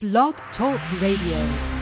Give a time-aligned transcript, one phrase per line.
[0.00, 1.77] Blog Talk Radio.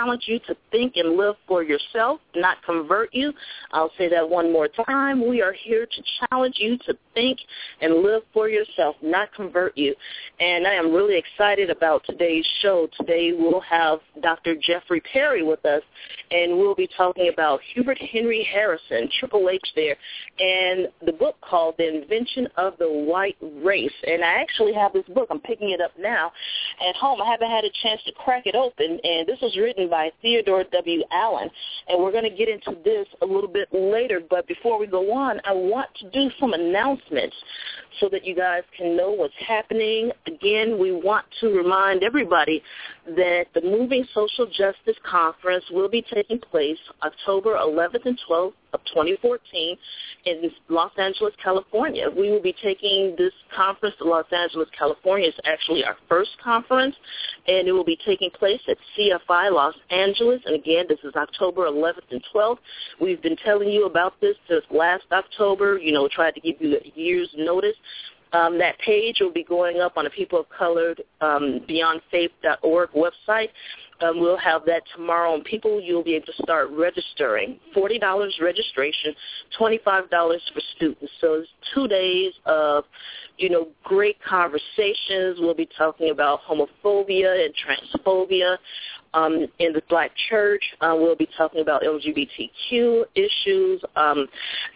[0.00, 3.32] Challenge you to think and live for yourself, not convert you.
[3.72, 5.26] I'll say that one more time.
[5.26, 7.38] We are here to challenge you to think
[7.80, 9.94] and live for yourself, not convert you.
[10.40, 12.88] And I am really excited about today's show.
[12.98, 14.56] Today we'll have Dr.
[14.56, 15.82] Jeffery Perry with us,
[16.30, 19.96] and we'll be talking about Hubert Henry Harrison, Triple H there,
[20.38, 23.92] and the book called The Invention of the White Race.
[24.06, 25.28] And I actually have this book.
[25.30, 26.32] I'm picking it up now
[26.88, 27.20] at home.
[27.20, 30.64] I haven't had a chance to crack it open, and this was written by Theodore
[30.72, 31.02] W.
[31.12, 31.50] Allen,
[31.86, 34.22] and we're going to get into this a little bit later.
[34.30, 37.36] But before we go on, I want to do some announcements
[38.00, 40.10] so that you guys can know what's happening.
[40.26, 42.62] Again, we want to remind everybody
[43.06, 48.80] that the Moving Social Justice Conference will be taking place October 11th and 12th of
[48.86, 49.76] 2014
[50.24, 52.08] in Los Angeles, California.
[52.10, 55.28] We will be taking this conference to Los Angeles, California.
[55.28, 56.94] It's actually our first conference,
[57.46, 60.40] and it will be taking place at CFI Los Angeles.
[60.46, 62.58] And again, this is October 11th and 12th.
[63.00, 66.76] We've been telling you about this since last October, you know, tried to give you
[66.76, 67.76] a year's notice.
[68.32, 73.48] Um, that page will be going up on the People of Color um, BeyondFaith.org website.
[74.02, 77.58] Um, we'll have that tomorrow, and people, you'll be able to start registering.
[77.76, 79.14] $40 registration,
[79.58, 80.38] $25 for
[80.76, 81.12] students.
[81.20, 82.84] So it's two days of,
[83.36, 85.38] you know, great conversations.
[85.38, 88.56] We'll be talking about homophobia and transphobia
[89.14, 90.62] um, in the black church.
[90.80, 94.26] Uh, we'll be talking about LGBTQ issues um,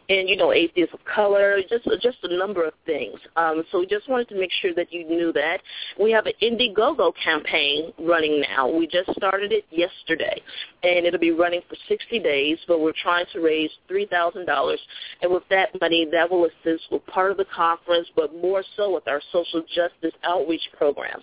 [0.09, 3.19] and, you know, atheists of color, just just a number of things.
[3.37, 5.61] Um, so we just wanted to make sure that you knew that.
[6.01, 8.71] We have an Indiegogo campaign running now.
[8.71, 10.41] We just started it yesterday,
[10.83, 14.77] and it'll be running for 60 days, but we're trying to raise $3,000.
[15.23, 18.95] And with that money, that will assist with part of the conference, but more so
[18.95, 21.23] with our social justice outreach programs.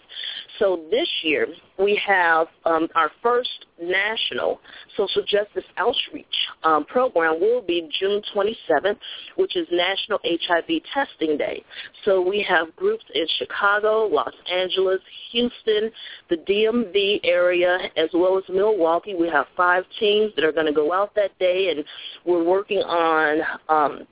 [0.59, 1.47] So this year,
[1.81, 4.59] we have um, our first national
[4.95, 6.25] social justice outreach
[6.63, 8.97] um, program will be June 27th,
[9.35, 11.63] which is National HIV Testing Day.
[12.05, 14.99] So we have groups in Chicago, Los Angeles,
[15.31, 15.91] Houston,
[16.29, 19.15] the DMV area, as well as Milwaukee.
[19.15, 21.83] We have five teams that are going to go out that day, and
[22.25, 24.07] we're working on um,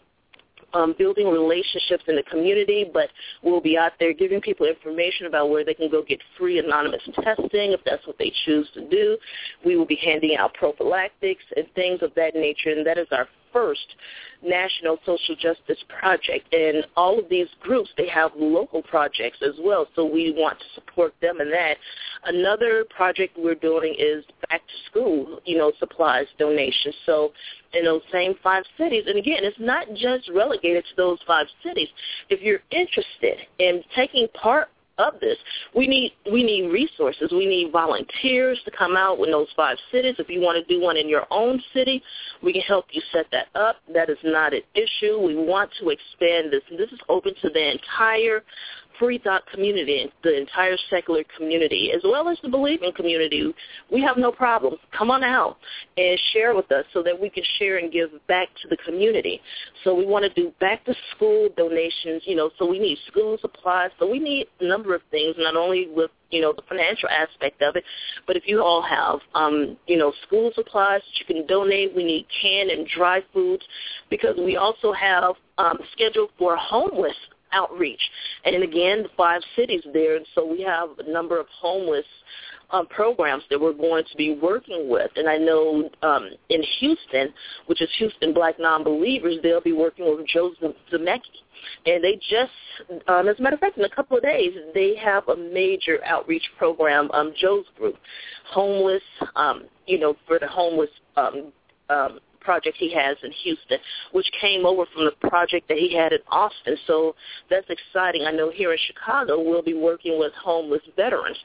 [0.74, 3.10] um, building relationships in the community, but
[3.44, 7.02] we'll be out there giving people information about where they can go get free anonymous
[7.24, 9.18] testing if that's what they choose to do.
[9.66, 13.28] We will be handing out prophylactics and things of that nature, and that is our
[13.52, 13.96] first
[14.44, 16.54] national social justice project.
[16.54, 20.66] And all of these groups, they have local projects as well, so we want to
[20.76, 21.78] support them in that.
[22.26, 26.96] Another project we're doing is back to school, you know, supplies donations.
[27.06, 27.32] So
[27.74, 31.90] in those same five cities, and again, it's not just relegated to those five cities.
[32.30, 34.70] If you're interested in taking part
[35.00, 35.38] of this.
[35.76, 37.32] We need we need resources.
[37.32, 40.16] We need volunteers to come out in those five cities.
[40.20, 42.04] If you want to do one in your own city,
[42.44, 43.78] we can help you set that up.
[43.94, 45.20] That is not an issue.
[45.20, 46.62] We want to expand this.
[46.70, 48.44] This is open to the entire
[49.00, 53.54] free thought community, the entire secular community, as well as the believing community.
[53.92, 54.76] We have no problem.
[54.96, 55.58] Come on out
[55.98, 59.42] and share with us so that we can share and give back to the community.
[59.84, 63.38] So we want to do back to school donations, you know, so we need school
[63.42, 63.92] supplies.
[64.00, 67.62] So we need a number of things, not only with you know, the financial aspect
[67.62, 67.84] of it.
[68.28, 72.04] But if you all have, um, you know, school supplies that you can donate, we
[72.04, 73.64] need canned and dry foods
[74.12, 77.16] because we also have um, scheduled for homeless
[77.54, 78.02] outreach.
[78.46, 82.06] And again, the five cities there, and so we have a number of homeless
[82.72, 85.12] um, programs that we're going to be working with.
[85.16, 87.34] And I know um, in Houston,
[87.66, 90.54] which is Houston Black Non-Believers, they'll be working with Joe
[90.94, 91.22] Zemecki.
[91.86, 92.52] And they just,
[93.08, 96.00] um, as a matter of fact, in a couple of days, they have a major
[96.06, 97.96] outreach program, um, Joe's group,
[98.46, 99.04] homeless,
[99.36, 101.52] um, you know, for the homeless um,
[101.90, 103.78] um, project he has in Houston,
[104.12, 106.78] which came over from the project that he had in Austin.
[106.88, 107.16] So
[107.50, 108.24] that's exciting.
[108.24, 111.38] I know here in Chicago we'll be working with homeless veterans.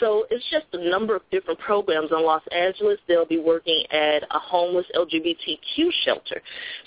[0.00, 2.10] So it's just a number of different programs.
[2.10, 6.42] In Los Angeles, they'll be working at a homeless LGBTQ shelter.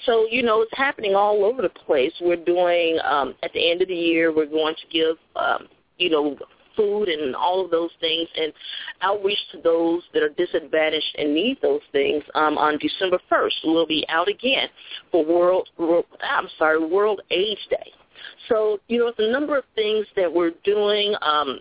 [0.06, 2.14] So, you know, it's happening all over the place.
[2.22, 5.68] We're doing, um, at the end of the year, we're going to give, um,
[5.98, 6.38] you know,
[6.80, 8.54] food and all of those things and
[9.02, 13.52] outreach to those that are disadvantaged and need those things um, on December 1st.
[13.66, 14.70] We'll be out again
[15.12, 17.92] for World, World I'm sorry, World AIDS Day.
[18.48, 21.16] So, you know, it's a number of things that we're doing.
[21.22, 21.60] Um,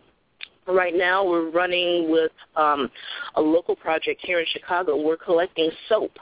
[0.69, 2.91] Right now, we're running with um,
[3.37, 5.03] a local project here in Chicago.
[5.03, 6.13] We're collecting soap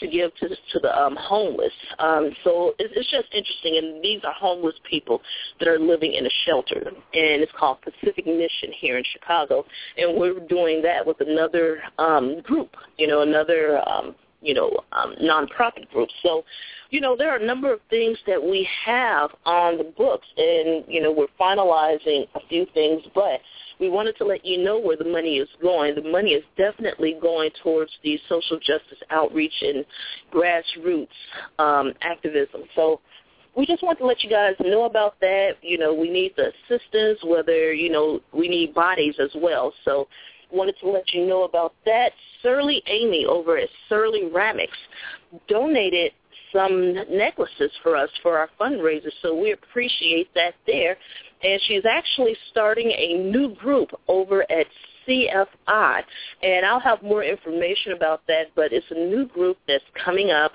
[0.00, 1.72] to give to to the um, homeless.
[2.00, 5.22] Um, so it's, it's just interesting, and these are homeless people
[5.60, 9.64] that are living in a shelter, and it's called Pacific Mission here in Chicago,
[9.96, 15.14] and we're doing that with another um, group, you know, another um, you know um,
[15.20, 16.14] nonprofit groups.
[16.22, 16.44] So
[16.90, 20.84] you know, there are a number of things that we have on the books, and
[20.86, 23.40] you know, we're finalizing a few things, but
[23.80, 25.96] we wanted to let you know where the money is going.
[25.96, 29.84] The money is definitely going towards the social justice outreach and
[30.32, 31.08] grassroots
[31.58, 32.62] um, activism.
[32.76, 33.00] So
[33.56, 35.54] we just want to let you guys know about that.
[35.62, 39.72] You know, we need the assistance, whether, you know, we need bodies as well.
[39.84, 40.06] So
[40.52, 42.12] wanted to let you know about that.
[42.42, 44.68] Surly Amy over at Surly Ramics
[45.48, 46.12] donated
[46.52, 50.96] some necklaces for us for our fundraiser, so we appreciate that there
[51.44, 54.66] and she's actually starting a new group over at
[55.06, 56.02] CFI,
[56.42, 60.52] and I'll have more information about that, but it's a new group that's coming up,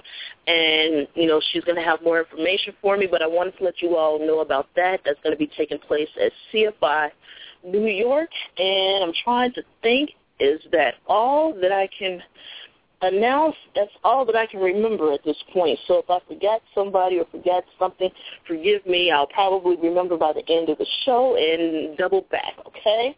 [0.48, 3.64] and, you know, she's going to have more information for me, but I wanted to
[3.64, 5.02] let you all know about that.
[5.06, 7.12] That's going to be taking place at CFI
[7.64, 12.22] New York, and I'm trying to think, is that all that I can
[13.02, 15.80] announce that's all that I can remember at this point.
[15.88, 18.10] So if I forgot somebody or forgot something,
[18.48, 19.12] forgive me.
[19.12, 23.16] I'll probably remember by the end of the show and double back, okay?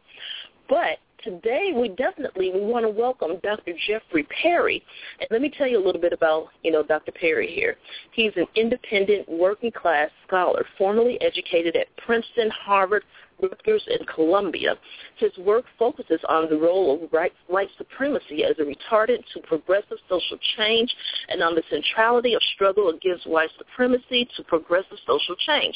[0.69, 3.73] But today we definitely we want to welcome Dr.
[3.87, 4.83] Jeffery Perry.
[5.19, 7.11] And let me tell you a little bit about, you know, Dr.
[7.11, 7.77] Perry here.
[8.11, 13.03] He's an independent working class scholar, formerly educated at Princeton, Harvard,
[13.41, 14.75] Rutgers, and Columbia.
[15.17, 19.97] His work focuses on the role of white, white supremacy as a retardant to progressive
[20.09, 20.93] social change
[21.29, 25.75] and on the centrality of struggle against white supremacy to progressive social change.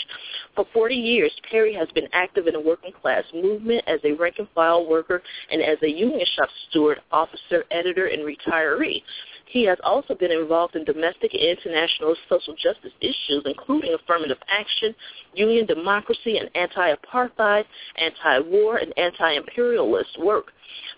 [0.56, 4.36] For 40 years, Perry has been active in the working class movement as a rank
[4.40, 9.02] and file worker and as a union shop steward, officer, editor, and retiree.
[9.48, 14.96] He has also been involved in domestic and international social justice issues, including affirmative action,
[15.34, 17.66] union democracy, and anti-apartheid,
[17.98, 20.52] anti-war, and anti-imperialist work.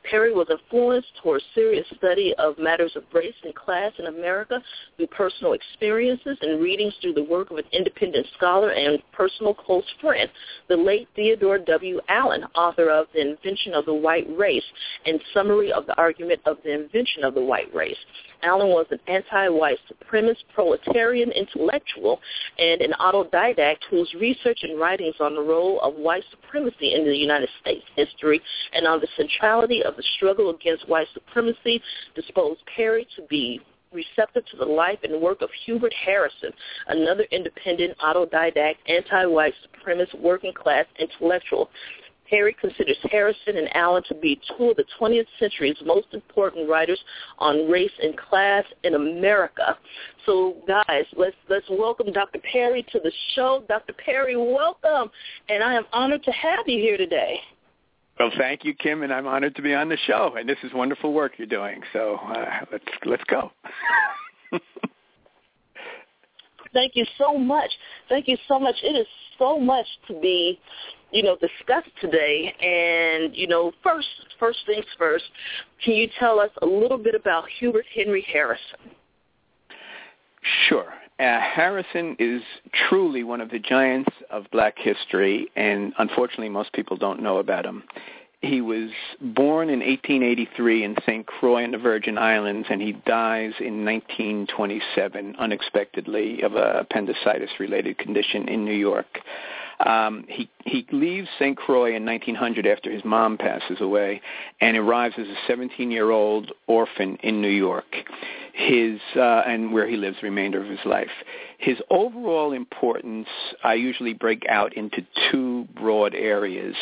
[0.10, 4.62] Perry was influenced toward serious study of matters of race and class in America
[4.96, 9.84] through personal experiences and readings through the work of an independent scholar and personal close
[10.00, 10.30] friend,
[10.70, 12.00] the late Theodore W.
[12.08, 14.64] Allen, author of The Invention of the White Race
[15.06, 17.98] and Summary of the Argument of the Invention of the White Race.
[18.44, 22.20] Allen was an anti-white supremacist proletarian intellectual
[22.60, 27.18] and an autodidact whose research and writings on the role of white supremacy in the
[27.18, 28.40] United States history
[28.74, 31.82] and on the centrality of the struggle against white supremacy
[32.16, 33.62] disposed Perry to be
[33.92, 36.52] receptive to the life and work of Hubert Harrison,
[36.88, 41.70] another independent, autodidact, anti-white supremacist working class intellectual.
[42.30, 47.00] Perry considers Harrison and Allen to be two of the 20th century's most important writers
[47.40, 49.78] on race and class in America.
[50.26, 52.40] So, guys, let's let's welcome Dr.
[52.40, 53.64] Perry to the show.
[53.70, 53.94] Dr.
[53.94, 55.10] Perry, welcome,
[55.48, 57.40] and I am honored to have you here today.
[58.20, 60.36] Well, thank you, Kim, and I'm honored to be on the show.
[60.38, 61.82] And this is wonderful work you're doing.
[61.94, 63.52] So uh, let's let's go.
[66.74, 67.70] thank you so much.
[68.10, 68.76] Thank you so much.
[68.82, 69.08] It is
[69.38, 70.60] so much to be,
[71.12, 72.56] you know, discussed today.
[72.60, 74.08] And you know, first
[74.40, 75.26] first things first.
[75.84, 78.97] Can you tell us a little bit about Hubert Henry Harrison?
[80.42, 80.94] Sure.
[81.20, 82.44] Uh, Harrison is
[82.88, 87.66] truly one of the giants of black history, and unfortunately most people don't know about
[87.66, 87.84] him.
[88.42, 91.26] He was born in 1883 in St.
[91.26, 98.48] Croix in the Virgin Islands, and he dies in 1927 unexpectedly of a appendicitis-related condition
[98.48, 99.20] in New York.
[99.86, 101.56] Um, he he leaves St.
[101.56, 104.22] Croix in 1900 after his mom passes away,
[104.60, 107.86] and arrives as a 17-year-old orphan in New York.
[108.54, 111.12] His uh, and where he lives the remainder of his life.
[111.60, 113.28] His overall importance,
[113.64, 116.76] I usually break out into two broad areas: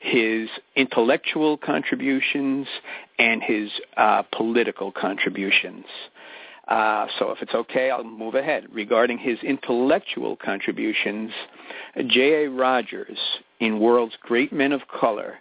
[0.00, 2.66] his intellectual contributions
[3.18, 5.84] and his uh, political contributions.
[6.70, 8.66] Uh, so if it's okay, I'll move ahead.
[8.72, 11.32] Regarding his intellectual contributions,
[12.06, 12.48] J.A.
[12.48, 13.18] Rogers,
[13.58, 15.40] in World's Great Men of Color,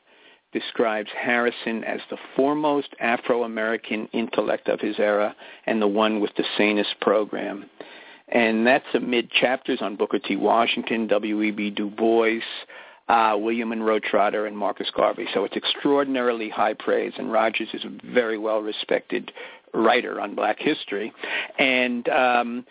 [0.51, 5.35] describes Harrison as the foremost Afro-American intellect of his era
[5.67, 7.69] and the one with the sanest program.
[8.29, 10.35] And that's amid chapters on Booker T.
[10.35, 11.71] Washington, W.E.B.
[11.71, 12.39] Du Bois,
[13.07, 15.25] uh, William Monroe Trotter, and Marcus Garvey.
[15.33, 19.31] So it's extraordinarily high praise, and Rogers is a very well-respected
[19.73, 21.11] writer on black history.
[21.57, 22.65] And um,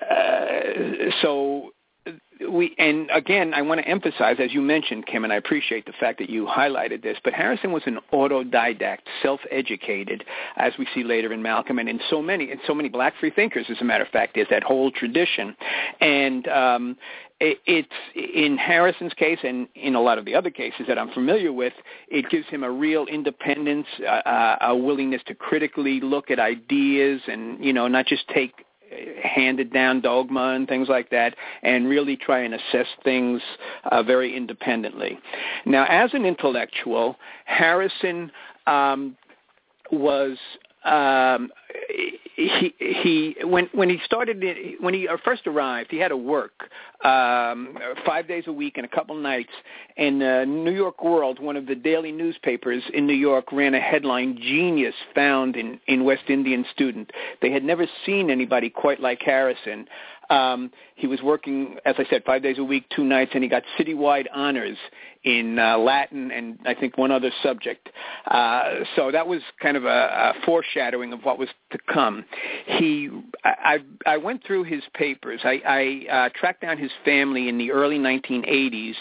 [0.00, 1.72] uh, so
[2.50, 5.92] we and again I want to emphasize as you mentioned Kim and I appreciate the
[5.92, 10.24] fact that you highlighted this but Harrison was an autodidact self-educated
[10.56, 13.30] as we see later in Malcolm and in so many in so many black free
[13.30, 15.56] thinkers as a matter of fact is that whole tradition
[16.00, 16.96] and um
[17.40, 21.52] it's in Harrison's case and in a lot of the other cases that I'm familiar
[21.52, 21.72] with,
[22.08, 27.64] it gives him a real independence, uh, a willingness to critically look at ideas and,
[27.64, 28.52] you know, not just take
[29.22, 33.40] handed down dogma and things like that and really try and assess things
[33.90, 35.18] uh, very independently.
[35.66, 38.32] Now, as an intellectual, Harrison
[38.66, 39.16] um,
[39.92, 40.38] was
[40.84, 41.50] um,
[42.38, 44.44] he he when when he started
[44.80, 46.52] when he first arrived, he had to work
[47.04, 49.50] um, five days a week and a couple nights.
[49.96, 53.80] And uh, New York World, one of the daily newspapers in New York, ran a
[53.80, 57.10] headline: "Genius found in in West Indian student."
[57.42, 59.86] They had never seen anybody quite like Harrison.
[60.30, 63.48] Um, he was working, as I said, five days a week, two nights, and he
[63.48, 64.76] got citywide honors
[65.24, 67.88] in uh, Latin and I think one other subject.
[68.26, 72.24] Uh, so that was kind of a, a foreshadowing of what was to come.
[72.66, 73.10] He,
[73.44, 75.40] I, I went through his papers.
[75.44, 78.94] I, I uh, tracked down his family in the early 1980s,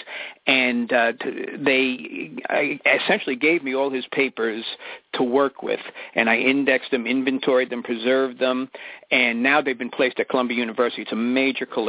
[0.48, 1.14] and uh,
[1.60, 4.66] they I essentially gave me all his papers
[5.14, 5.80] to work with,
[6.16, 8.70] and I indexed them, inventoried them, preserved them,
[9.12, 11.04] and now they've been placed at Columbia University.
[11.04, 11.87] It's a major collection.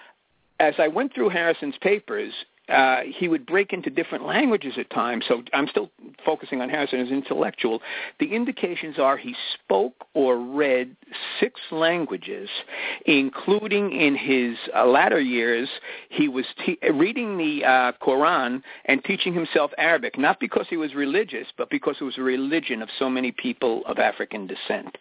[0.61, 2.33] as I went through Harrison's papers,
[2.71, 5.25] uh, he would break into different languages at times.
[5.29, 5.91] So I'm still
[6.25, 7.81] focusing on Harrison as intellectual.
[8.19, 10.97] The indications are he spoke or read
[11.39, 12.49] six languages,
[13.07, 15.69] including in his uh, latter years,
[16.09, 20.95] he was te- reading the uh, Quran and teaching himself Arabic, not because he was
[20.95, 24.97] religious, but because it was a religion of so many people of African descent.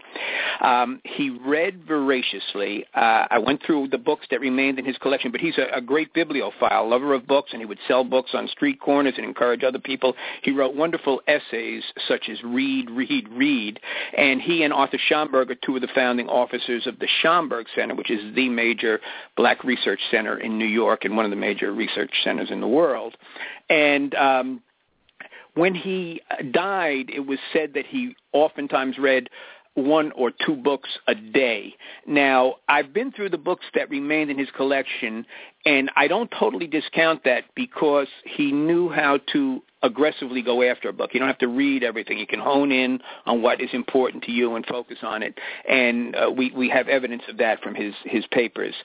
[0.62, 2.86] Um, he read voraciously.
[2.96, 5.82] Uh, I went through the books that remained in his collection, but he's a, a
[5.82, 9.64] great bibliophile, lover of books, and he would sell books on street corners and encourage
[9.64, 10.16] other people.
[10.42, 13.80] He wrote wonderful essays such as Read, Read, Read,
[14.18, 17.96] and he and Arthur Schomburg are two of the founding officers of the Schomburg Center,
[17.96, 19.02] which is the major
[19.36, 22.68] black research center in New York and one of the major research centers in the
[22.68, 23.18] world.
[23.70, 24.62] And um,
[25.56, 29.30] when he died, it was said that he oftentimes read
[29.86, 31.76] one or two books a day.
[32.06, 35.26] Now, I've been through the books that remained in his collection,
[35.66, 40.94] and I don't totally discount that because he knew how to aggressively go after a
[40.94, 41.12] book.
[41.14, 42.18] You don't have to read everything.
[42.18, 45.38] You can hone in on what is important to you and focus on it.
[45.68, 48.76] And uh, we we have evidence of that from his his papers.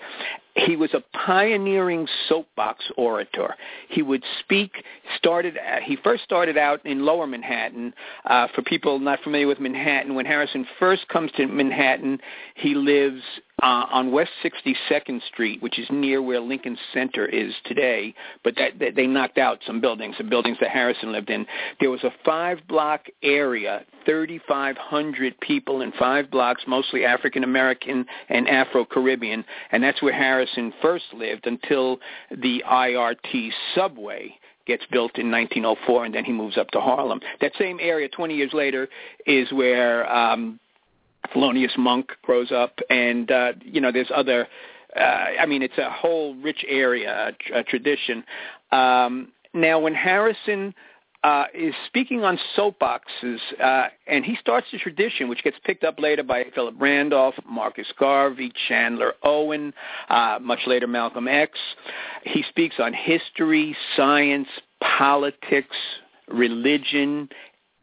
[0.55, 3.55] He was a pioneering soapbox orator.
[3.89, 4.85] He would speak.
[5.17, 5.57] Started.
[5.59, 7.93] Uh, he first started out in Lower Manhattan.
[8.25, 12.21] Uh, for people not familiar with Manhattan, when Harrison first comes to Manhattan,
[12.55, 13.23] he lives
[13.63, 18.15] uh, on West 62nd Street, which is near where Lincoln Center is today.
[18.43, 21.47] But that, that they knocked out some buildings, some buildings that Harrison lived in.
[21.81, 28.85] There was a five-block area, 3,500 people in five blocks, mostly African American and Afro
[28.85, 31.99] Caribbean, and that's where Harrison first lived until
[32.31, 37.21] the IRT subway gets built in 1904, and then he moves up to Harlem.
[37.41, 38.89] That same area, 20 years later,
[39.27, 40.59] is where um,
[41.33, 44.49] Thelonious Monk grows up, and uh, you know there's other.
[44.97, 45.01] Uh,
[45.41, 48.23] I mean, it's a whole rich area, a, a tradition.
[48.71, 50.73] Um, now, when Harrison
[51.25, 55.99] uh, is speaking on soapboxes, uh, and he starts the tradition, which gets picked up
[55.99, 59.73] later by Philip Randolph, Marcus Garvey, Chandler Owen,
[60.11, 61.59] uh, much later Malcolm X.
[62.25, 64.49] He speaks on history, science,
[64.81, 65.77] politics,
[66.29, 67.31] religion,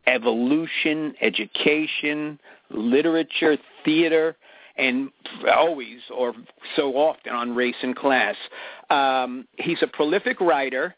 [0.05, 2.39] evolution, education,
[2.73, 4.35] literature, theater,
[4.77, 5.09] and
[5.53, 6.33] always or
[6.75, 8.35] so often on race and class.
[8.89, 10.95] Um, he's a prolific writer.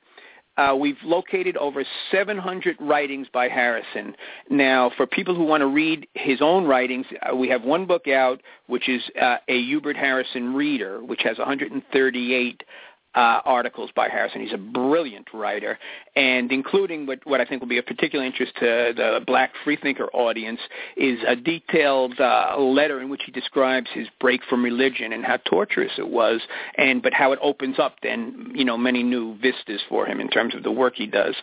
[0.56, 4.16] Uh, we've located over 700 writings by Harrison.
[4.52, 8.08] Now, for people who want to read his own writings, uh, we have one book
[8.08, 12.64] out, which is uh, a Hubert Harrison Reader, which has 138
[13.16, 14.42] uh, articles by Harrison.
[14.42, 15.78] He's a brilliant writer,
[16.16, 20.08] and including what, what I think will be of particular interest to the black freethinker
[20.14, 20.60] audience
[20.98, 25.38] is a detailed uh, letter in which he describes his break from religion and how
[25.38, 26.42] torturous it was,
[26.78, 30.28] and but how it opens up then you know many new vistas for him in
[30.30, 31.36] terms of the work he does.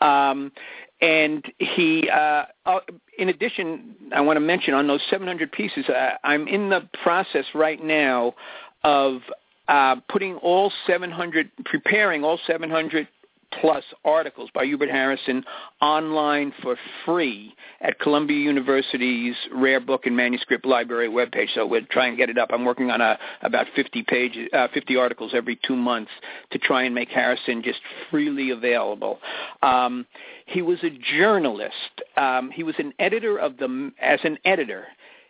[0.00, 0.52] Um,
[1.00, 2.80] and he, uh, uh,
[3.18, 7.44] in addition, I want to mention on those 700 pieces, uh, I'm in the process
[7.54, 8.34] right now
[8.82, 9.20] of
[9.68, 13.08] uh, putting all 700, preparing all 700
[13.60, 15.44] plus articles by Hubert Harrison
[15.80, 21.54] online for free at Columbia University's Rare Book and Manuscript Library webpage.
[21.54, 22.50] So we'll try and get it up.
[22.52, 26.10] I'm working on a, about 50 pages, uh, 50 articles every two months
[26.52, 29.18] to try and make Harrison just freely available.
[29.62, 30.06] Um,
[30.46, 32.02] he was a journalist.
[32.16, 34.86] Um, he was an editor of the, as an editor,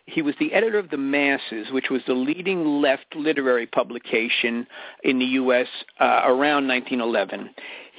[0.07, 4.65] he was the editor of The Masses, which was the leading left literary publication
[5.03, 5.67] in the U.S.
[5.99, 7.49] Uh, around 1911.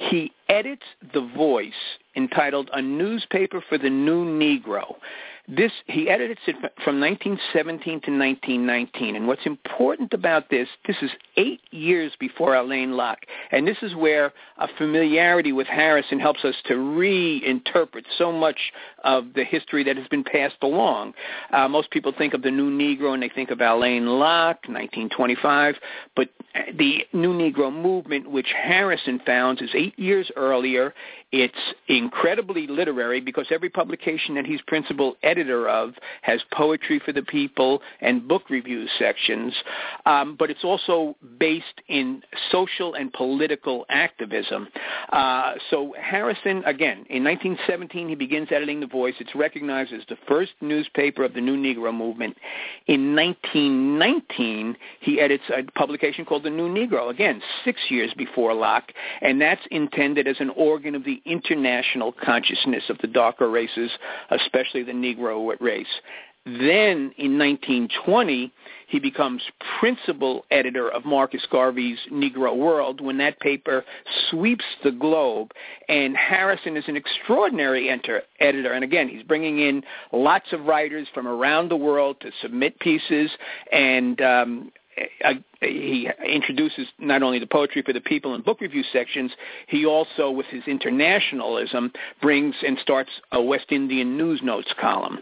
[0.09, 1.71] He edits The Voice,
[2.15, 4.95] entitled A Newspaper for the New Negro.
[5.51, 11.09] This he edited it from 1917 to 1919, and what's important about this, this is
[11.37, 16.53] eight years before Alain Locke, and this is where a familiarity with Harrison helps us
[16.65, 18.59] to reinterpret so much
[19.03, 21.13] of the history that has been passed along.
[21.51, 25.75] Uh, most people think of the New Negro and they think of Alain Locke, 1925,
[26.15, 26.29] but
[26.77, 30.93] the New Negro movement, which Harrison founds, is eight years earlier.
[31.31, 31.53] It's
[31.87, 37.83] incredibly literary because every publication that he's principal editor of has poetry for the people
[38.01, 39.53] and book review sections,
[40.07, 44.69] um, but it's also based in social and political activism.
[45.11, 49.13] Uh, so Harrison, again, in 1917, he begins editing The Voice.
[49.19, 52.37] It's recognized as the first newspaper of the New Negro movement.
[52.87, 58.91] In 1919, he edits a publication called The New Negro, again, six years before Locke,
[59.21, 63.91] and that's intended as an organ of the international consciousness of the darker races,
[64.31, 65.87] especially the Negro race.
[66.45, 68.51] Then in 1920,
[68.87, 69.43] he becomes
[69.79, 73.85] principal editor of Marcus Garvey's Negro World when that paper
[74.29, 75.51] sweeps the globe.
[75.89, 78.71] And Harrison is an extraordinary enter, editor.
[78.71, 83.29] And again, he's bringing in lots of writers from around the world to submit pieces.
[83.71, 84.71] And um,
[85.61, 89.31] he introduces not only the poetry for the people and book review sections,
[89.67, 91.91] he also, with his internationalism,
[92.21, 95.19] brings and starts a West Indian news notes column.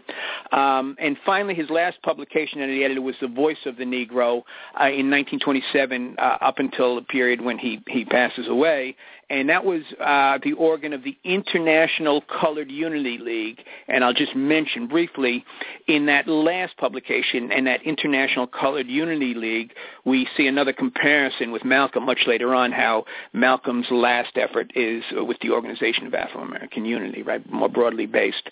[0.52, 4.42] Um, and finally, his last publication that he edited was The Voice of the Negro
[4.80, 8.96] uh, in 1927, uh, up until the period when he he passes away
[9.30, 13.60] and that was uh, the organ of the International Colored Unity League.
[13.86, 15.44] And I'll just mention briefly,
[15.86, 19.72] in that last publication and that International Colored Unity League,
[20.04, 25.38] we see another comparison with Malcolm much later on, how Malcolm's last effort is with
[25.40, 28.48] the Organization of Afro-American Unity, right, more broadly based.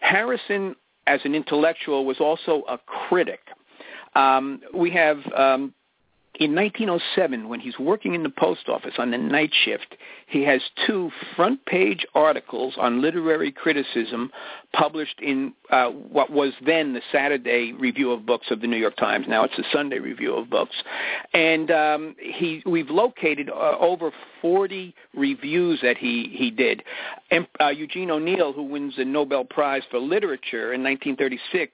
[0.00, 3.40] Harrison, as an intellectual, was also a critic.
[4.14, 5.74] Um, we have um,
[6.38, 9.96] in 1907, when he's working in the post office on the night shift,
[10.26, 14.30] he has two front-page articles on literary criticism
[14.72, 18.96] published in uh, what was then the Saturday Review of Books of the New York
[18.96, 19.26] Times.
[19.28, 20.76] Now it's the Sunday Review of Books,
[21.32, 24.10] and um, he we've located uh, over
[24.42, 26.82] 40 reviews that he he did.
[27.30, 31.72] And, uh, Eugene O'Neill, who wins the Nobel Prize for Literature in 1936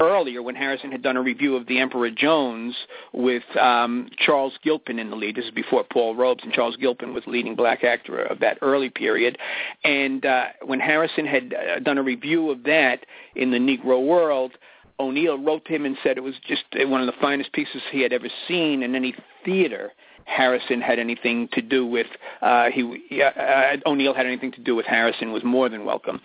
[0.00, 2.74] earlier when Harrison had done a review of The Emperor Jones
[3.12, 5.36] with um, Charles Gilpin in the lead.
[5.36, 8.58] This is before Paul Robes, and Charles Gilpin was the leading black actor of that
[8.60, 9.38] early period.
[9.84, 14.52] And uh, when Harrison had uh, done a review of that in the Negro World,
[14.98, 18.02] O'Neill wrote to him and said it was just one of the finest pieces he
[18.02, 19.92] had ever seen in any theater.
[20.24, 22.08] Harrison had anything to do with
[22.42, 26.20] uh, he uh, O'Neill had anything to do with Harrison was more than welcome,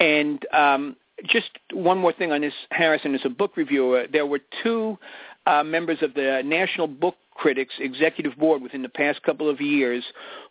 [0.00, 4.40] and um, just one more thing on this, Harrison, as a book reviewer, there were
[4.62, 4.98] two
[5.46, 10.04] uh, members of the National Book Critics Executive Board within the past couple of years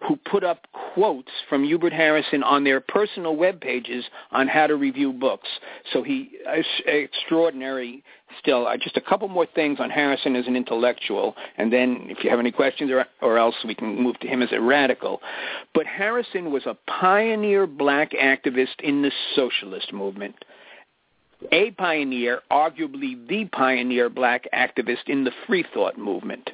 [0.07, 4.75] who put up quotes from Hubert Harrison on their personal web pages on how to
[4.75, 5.47] review books.
[5.93, 8.03] So he is extraordinary
[8.39, 8.67] still.
[8.67, 12.29] Uh, just a couple more things on Harrison as an intellectual, and then if you
[12.29, 15.21] have any questions or, or else we can move to him as a radical.
[15.73, 20.35] But Harrison was a pioneer black activist in the socialist movement
[21.51, 26.49] a pioneer, arguably the pioneer black activist in the free thought movement.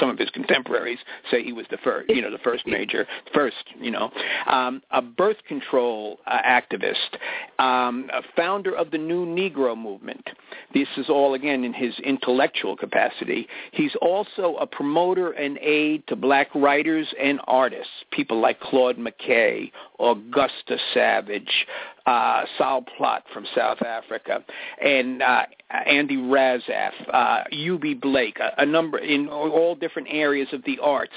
[0.00, 0.98] Some of his contemporaries
[1.30, 4.10] say he was the first, you know, the first major, first, you know,
[4.46, 6.94] um, a birth control uh, activist,
[7.58, 10.28] um, a founder of the New Negro movement.
[10.74, 13.46] This is all again in his intellectual capacity.
[13.72, 19.70] He's also a promoter and aid to black writers and artists, people like Claude McKay,
[20.00, 21.66] Augusta Savage,
[22.06, 24.44] uh, Sol Plaatje from South Africa,
[24.80, 30.62] and uh, Andy Razaf, uh, Eubie Blake, a, a number in all different areas of
[30.64, 31.12] the arts.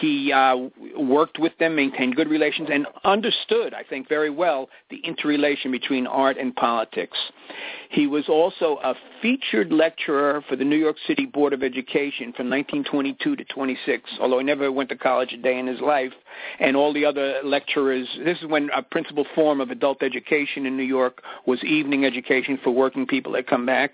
[0.00, 0.56] He uh,
[0.98, 6.06] worked with them, maintained good relations, and understood, I think, very well the interrelation between
[6.06, 7.16] art and politics.
[7.90, 12.50] He was also a featured lecturer for the New York City Board of Education from
[12.50, 16.12] 1922 to 26, although he never went to college a day in his life.
[16.60, 20.76] And all the other lecturers, this is when a principal form of adult education in
[20.76, 23.92] New York was evening education for working people that come back.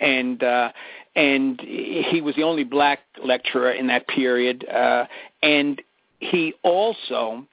[0.00, 0.70] And uh,
[1.14, 4.66] and he was the only black lecturer in that period.
[4.68, 5.04] Uh,
[5.42, 5.82] and
[6.20, 7.46] he also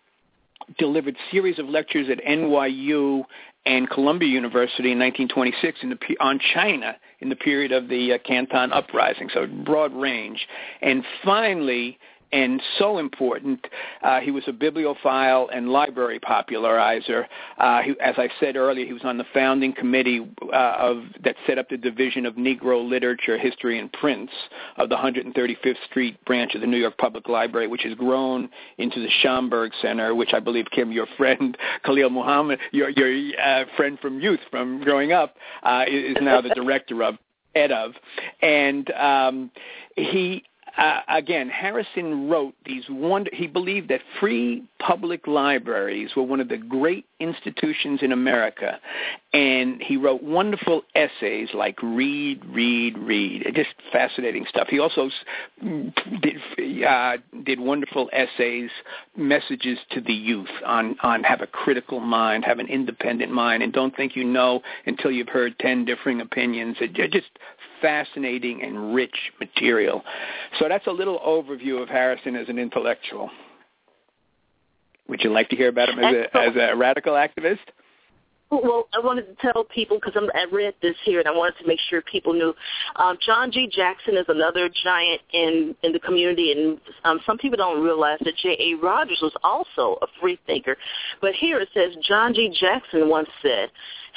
[0.77, 3.23] delivered series of lectures at NYU
[3.65, 8.17] and Columbia University in 1926 in the, on China in the period of the uh,
[8.25, 10.47] Canton Uprising, so broad range.
[10.81, 11.99] And finally,
[12.31, 13.65] and so important.
[14.03, 17.27] Uh, he was a bibliophile and library popularizer.
[17.57, 21.35] Uh, he, as I said earlier, he was on the founding committee uh, of that
[21.47, 24.33] set up the Division of Negro Literature, History, and Prints
[24.77, 28.99] of the 135th Street branch of the New York Public Library, which has grown into
[28.99, 33.97] the Schomburg Center, which I believe Kim, your friend Khalil Muhammad, your your uh, friend
[33.99, 37.15] from youth, from growing up, uh, is now the director of
[37.55, 37.93] ed of,
[38.41, 39.51] and um,
[39.95, 40.43] he
[40.77, 43.29] uh, again, Harrison wrote these wonder.
[43.33, 48.79] He believed that free public libraries were one of the great institutions in America,
[49.33, 54.67] and he wrote wonderful essays like "Read, Read, Read." Just fascinating stuff.
[54.69, 55.09] He also
[56.21, 58.69] did uh, did wonderful essays,
[59.15, 63.73] messages to the youth on on have a critical mind, have an independent mind, and
[63.73, 66.77] don't think you know until you've heard ten differing opinions.
[66.79, 67.27] It, just
[67.81, 70.03] fascinating and rich material.
[70.59, 73.29] So that's a little overview of Harrison as an intellectual.
[75.07, 77.57] Would you like to hear about him as a, as a radical activist?
[78.51, 81.67] Well, I wanted to tell people because I read this here, and I wanted to
[81.67, 82.51] make sure people knew.
[82.95, 83.69] Um, John G.
[83.71, 88.35] Jackson is another giant in in the community, and um, some people don't realize that
[88.41, 88.57] J.
[88.59, 88.83] A.
[88.83, 90.77] Rogers was also a free thinker.
[91.21, 92.51] But here it says John G.
[92.59, 93.69] Jackson once said,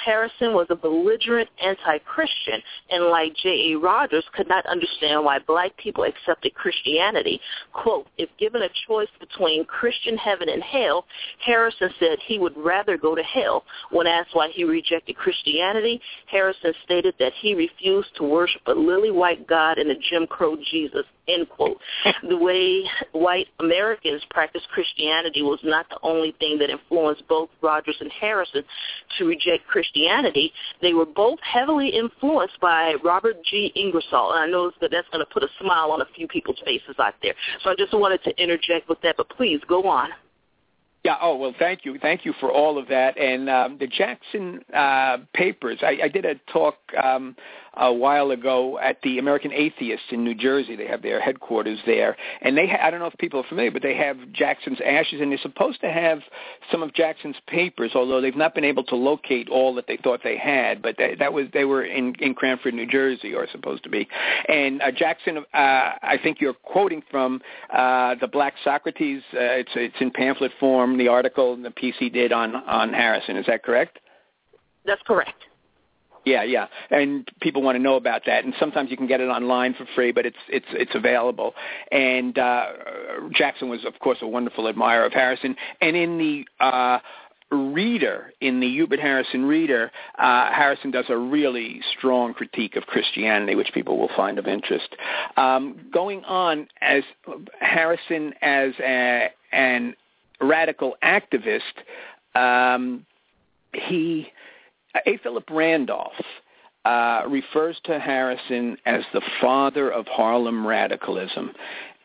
[0.05, 3.79] Harrison was a belligerent anti-Christian and like J.A.
[3.79, 7.41] Rogers could not understand why black people accepted Christianity.
[7.73, 11.05] Quote, if given a choice between Christian heaven and hell,
[11.45, 13.65] Harrison said he would rather go to hell.
[13.91, 19.11] When asked why he rejected Christianity, Harrison stated that he refused to worship a lily
[19.11, 21.79] white God and a Jim Crow Jesus end quote.
[22.29, 27.97] the way white Americans practiced Christianity was not the only thing that influenced both Rogers
[28.01, 28.65] and Harrison
[29.19, 30.53] to reject Christianity.
[30.81, 33.73] They were both heavily influenced by Robert G.
[33.77, 36.61] Ingersoll, and I know that that's going to put a smile on a few people's
[36.65, 37.35] faces out there.
[37.63, 40.11] So I just wanted to interject with that, but please go on.
[41.05, 41.17] Yeah.
[41.21, 43.19] Oh well, thank you, thank you for all of that.
[43.19, 45.79] And um, the Jackson uh, papers.
[45.83, 47.35] I, I did a talk um,
[47.75, 50.77] a while ago at the American Atheists in New Jersey.
[50.77, 53.71] They have their headquarters there, and they ha- I don't know if people are familiar,
[53.71, 56.21] but they have Jackson's ashes, and they're supposed to have
[56.71, 60.21] some of Jackson's papers, although they've not been able to locate all that they thought
[60.23, 60.83] they had.
[60.83, 64.09] But they, that was they were in in Cranford, New Jersey, or supposed to be.
[64.49, 67.41] And uh, Jackson, uh, I think you're quoting from
[67.73, 69.23] uh, the Black Socrates.
[69.33, 70.99] Uh, it's it's in pamphlet form.
[70.99, 73.37] The article and the piece he did on on Harrison.
[73.37, 73.99] Is that correct?
[74.85, 75.45] That's correct.
[76.25, 79.25] Yeah, yeah, and people want to know about that, and sometimes you can get it
[79.25, 81.53] online for free, but it's it's it's available.
[81.91, 82.67] And uh,
[83.33, 87.01] Jackson was, of course, a wonderful admirer of Harrison, and in the uh,
[87.53, 93.55] reader in the Hubert Harrison reader, uh, Harrison does a really strong critique of Christianity,
[93.55, 94.89] which people will find of interest.
[95.37, 97.03] Um, going on as
[97.61, 99.95] Harrison as a, an
[100.41, 101.61] radical activist,
[102.35, 103.05] um,
[103.75, 104.29] he
[105.07, 105.17] a.
[105.19, 106.13] Philip Randolph
[106.85, 111.53] uh, refers to Harrison as the father of Harlem radicalism.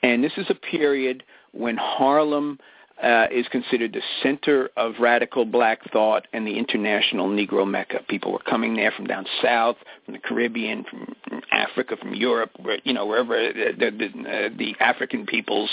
[0.04, 2.60] And this is a period when Harlem
[3.02, 8.00] uh, is considered the center of radical black thought and the international Negro Mecca.
[8.08, 11.16] People were coming there from down south, from the Caribbean, from,
[11.52, 15.70] Africa, from Europe, where, you know, wherever the, the, the, uh, the African peoples,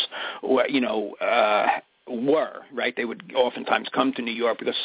[0.68, 1.66] you know, uh,
[2.08, 2.94] were right.
[2.96, 4.76] They would oftentimes come to New York because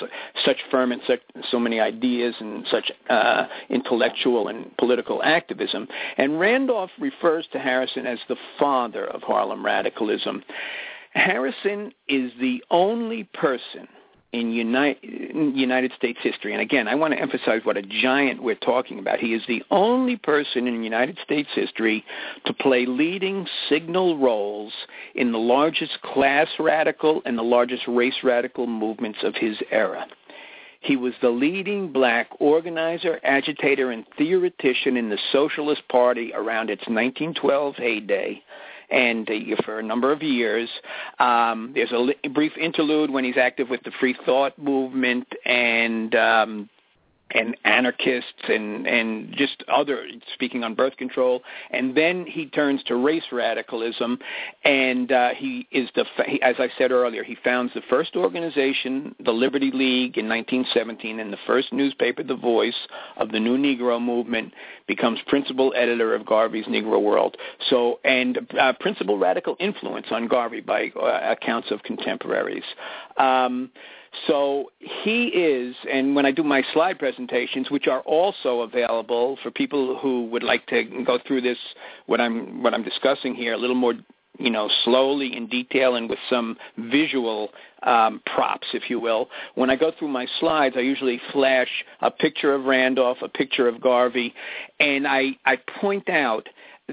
[0.45, 5.87] such ferment, such so many ideas, and such uh, intellectual and political activism.
[6.17, 10.43] And Randolph refers to Harrison as the father of Harlem radicalism.
[11.13, 13.87] Harrison is the only person
[14.31, 16.53] in United, States history.
[16.53, 19.19] And again, I want to emphasize what a giant we're talking about.
[19.19, 22.05] He is the only person in United States history
[22.45, 24.73] to play leading signal roles
[25.15, 30.05] in the largest class radical and the largest race radical movements of his era.
[30.81, 36.87] He was the leading black organizer, agitator, and theoretician in the Socialist Party around its
[36.87, 38.41] 1912 heyday
[38.91, 40.69] and uh, for a number of years.
[41.19, 46.15] Um, there's a li- brief interlude when he's active with the free thought movement and
[46.15, 46.69] um,
[47.31, 52.95] and anarchists and and just other speaking on birth control and then he turns to
[52.95, 54.17] race radicalism
[54.63, 56.05] and uh, he is the
[56.41, 61.31] as I said earlier he founds the first organization the Liberty League in 1917 and
[61.31, 64.53] the first newspaper the voice of the new negro movement
[64.89, 67.37] becomes principal editor of Garvey's Negro World.
[67.69, 72.63] So and uh, principal radical influence on Garvey by uh, accounts of contemporaries.
[73.17, 73.69] Um,
[74.27, 79.51] so he is, and when I do my slide presentations, which are also available for
[79.51, 81.59] people who would like to go through this,
[82.07, 83.93] what I'm what I'm discussing here, a little more,
[84.37, 87.49] you know, slowly in detail and with some visual
[87.83, 89.29] um, props, if you will.
[89.55, 91.69] When I go through my slides, I usually flash
[92.01, 94.33] a picture of Randolph, a picture of Garvey,
[94.79, 96.47] and I I point out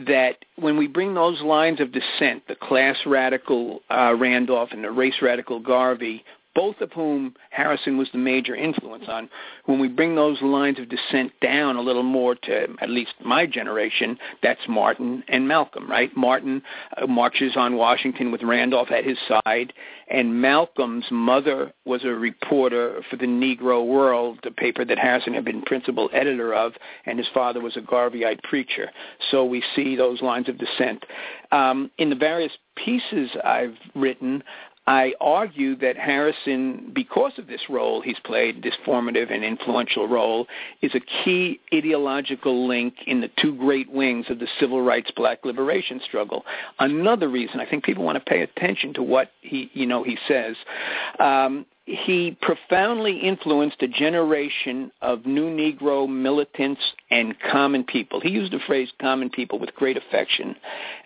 [0.07, 4.91] that when we bring those lines of descent, the class radical uh, Randolph and the
[4.91, 6.23] race radical Garvey,
[6.57, 9.29] both of whom Harrison was the major influence on.
[9.67, 13.45] When we bring those lines of descent down a little more to at least my
[13.45, 16.11] generation, that's Martin and Malcolm, right?
[16.17, 16.63] Martin
[16.97, 19.75] uh, marches on Washington with Randolph at his side,
[20.09, 25.45] and Malcolm's mother was a reporter for the Negro World, the paper that Harrison had
[25.45, 26.73] been principal editor of,
[27.05, 28.91] and his father was a Garveyite preacher.
[29.31, 31.05] So we see those lines of descent.
[31.53, 34.43] Um, in the various pieces I've written,
[34.87, 40.47] I argue that Harrison, because of this role he's played, this formative and influential role,
[40.81, 45.45] is a key ideological link in the two great wings of the civil rights black
[45.45, 46.45] liberation struggle.
[46.79, 50.17] Another reason I think people want to pay attention to what he, you know, he
[50.29, 50.55] says.
[51.19, 56.81] Um, he profoundly influenced a generation of new Negro militants
[57.13, 58.21] and common people.
[58.21, 60.57] He used the phrase common people with great affection.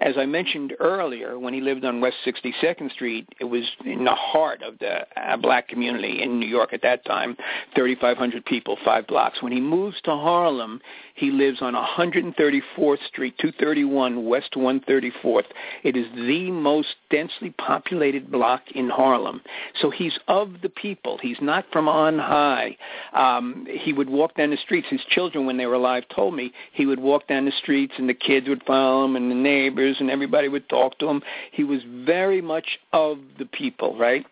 [0.00, 4.14] As I mentioned earlier, when he lived on West 62nd Street, it was in the
[4.14, 7.36] heart of the uh, black community in New York at that time,
[7.74, 9.42] 3,500 people, five blocks.
[9.42, 10.80] When he moves to Harlem,
[11.20, 15.44] he lives on 134th Street, 231 West 134th.
[15.84, 19.42] It is the most densely populated block in Harlem.
[19.82, 21.18] So he's of the people.
[21.20, 22.74] He's not from on high.
[23.12, 24.86] Um, he would walk down the streets.
[24.88, 28.08] His children, when they were alive, told me he would walk down the streets and
[28.08, 31.20] the kids would follow him and the neighbors and everybody would talk to him.
[31.52, 34.24] He was very much of the people, right?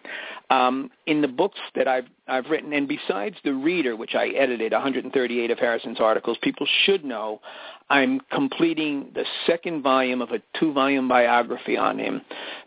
[0.50, 4.72] Um, in the books that I've I've written, and besides the reader, which I edited
[4.72, 7.40] 138 of Harrison's articles, people should know
[7.90, 12.20] I'm completing the second volume of a two-volume biography on him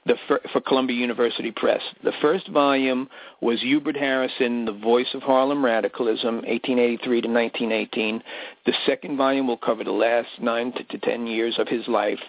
[0.08, 1.82] the, for, for Columbia University Press.
[2.04, 3.08] The first volume
[3.40, 8.24] was Hubert Harrison, The Voice of Harlem Radicalism, 1883 to 1918.
[8.66, 12.20] The second volume will cover the last nine to, to ten years of his life,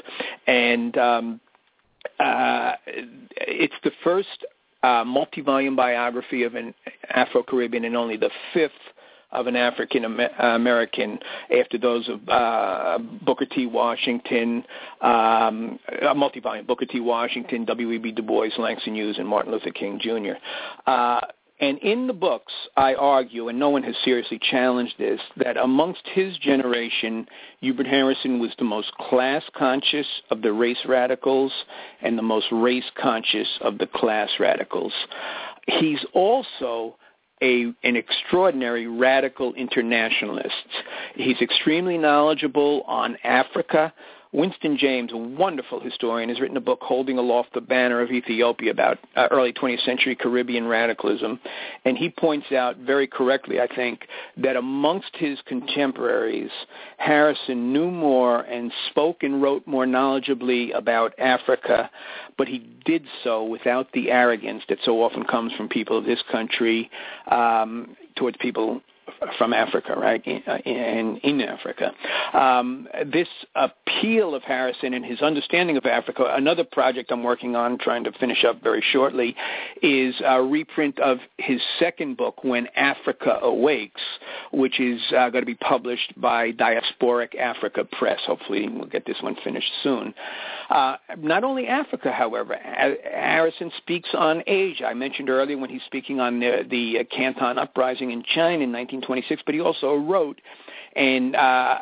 [0.46, 1.40] and um,
[2.20, 4.44] uh, it's the first
[4.82, 6.74] uh, multi-volume biography of an
[7.10, 8.72] Afro-Caribbean and only the fifth
[9.32, 11.18] of an African American
[11.58, 13.66] after those of uh, Booker T.
[13.66, 14.62] Washington,
[15.00, 17.00] um, a multi-volume Booker T.
[17.00, 18.12] Washington, W.E.B.
[18.12, 20.34] Du Bois, Langston Hughes, and Martin Luther King Jr.
[20.86, 21.20] Uh,
[21.62, 26.02] and in the books, I argue, and no one has seriously challenged this, that amongst
[26.12, 27.28] his generation,
[27.60, 31.52] Hubert Harrison was the most class conscious of the race radicals
[32.02, 34.92] and the most race conscious of the class radicals.
[35.68, 36.96] He's also
[37.40, 40.66] a, an extraordinary radical internationalist.
[41.14, 43.92] He's extremely knowledgeable on Africa,
[44.32, 48.70] Winston James, a wonderful historian, has written a book, Holding Aloft the Banner of Ethiopia,
[48.70, 51.38] about uh, early 20th century Caribbean radicalism.
[51.84, 56.50] And he points out very correctly, I think, that amongst his contemporaries,
[56.96, 61.90] Harrison knew more and spoke and wrote more knowledgeably about Africa,
[62.38, 66.22] but he did so without the arrogance that so often comes from people of this
[66.30, 66.90] country
[67.30, 68.80] um, towards people
[69.38, 71.92] from Africa, right, in, uh, in, in Africa.
[72.32, 77.78] Um, this appeal of Harrison and his understanding of Africa, another project I'm working on,
[77.78, 79.36] trying to finish up very shortly,
[79.82, 84.00] is a reprint of his second book, When Africa Awakes,
[84.52, 88.20] which is uh, going to be published by Diasporic Africa Press.
[88.26, 90.14] Hopefully we'll get this one finished soon.
[90.70, 94.86] Uh, not only Africa, however, Harrison speaks on Asia.
[94.86, 99.02] I mentioned earlier when he's speaking on the, the Canton uprising in China in 19
[99.12, 100.40] 1926, but he also wrote
[100.94, 101.78] and uh,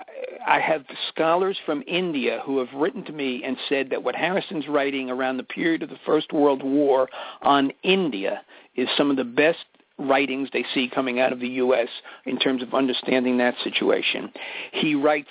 [0.47, 4.69] I have scholars from India who have written to me and said that what Harrison's
[4.69, 7.09] writing around the period of the First World War
[7.43, 8.43] on India
[8.77, 9.65] is some of the best
[9.99, 11.89] writings they see coming out of the U.S.
[12.25, 14.33] in terms of understanding that situation.
[14.73, 15.29] He writes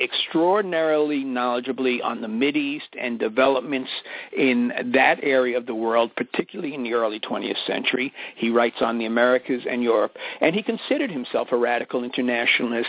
[0.00, 3.90] extraordinarily knowledgeably on the Mid East and developments
[4.36, 8.12] in that area of the world, particularly in the early 20th century.
[8.36, 12.88] He writes on the Americas and Europe, and he considered himself a radical internationalist.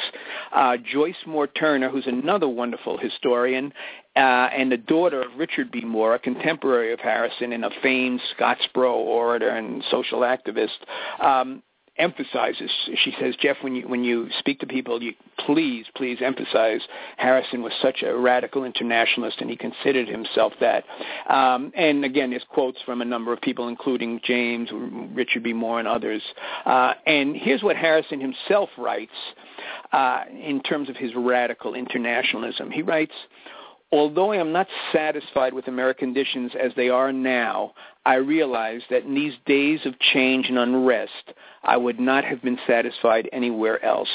[0.51, 3.71] Uh, Joyce Moore Turner, who's another wonderful historian,
[4.15, 5.81] uh, and the daughter of Richard B.
[5.81, 10.69] Moore, a contemporary of Harrison and a famed Scottsboro orator and social activist,
[11.19, 11.61] um,
[11.97, 12.69] emphasizes.
[13.03, 15.13] She says, Jeff, when you when you speak to people, you
[15.45, 16.81] please please emphasize
[17.17, 20.83] Harrison was such a radical internationalist, and he considered himself that.
[21.29, 24.69] Um, and again, there's quotes from a number of people, including James,
[25.13, 25.53] Richard B.
[25.53, 26.21] Moore, and others.
[26.65, 29.11] Uh, and here's what Harrison himself writes
[29.91, 32.71] uh, in terms of his radical internationalism.
[32.71, 33.13] He writes.
[33.91, 37.73] Although I am not satisfied with American conditions as they are now,
[38.05, 42.59] I realize that in these days of change and unrest, I would not have been
[42.67, 44.09] satisfied anywhere else.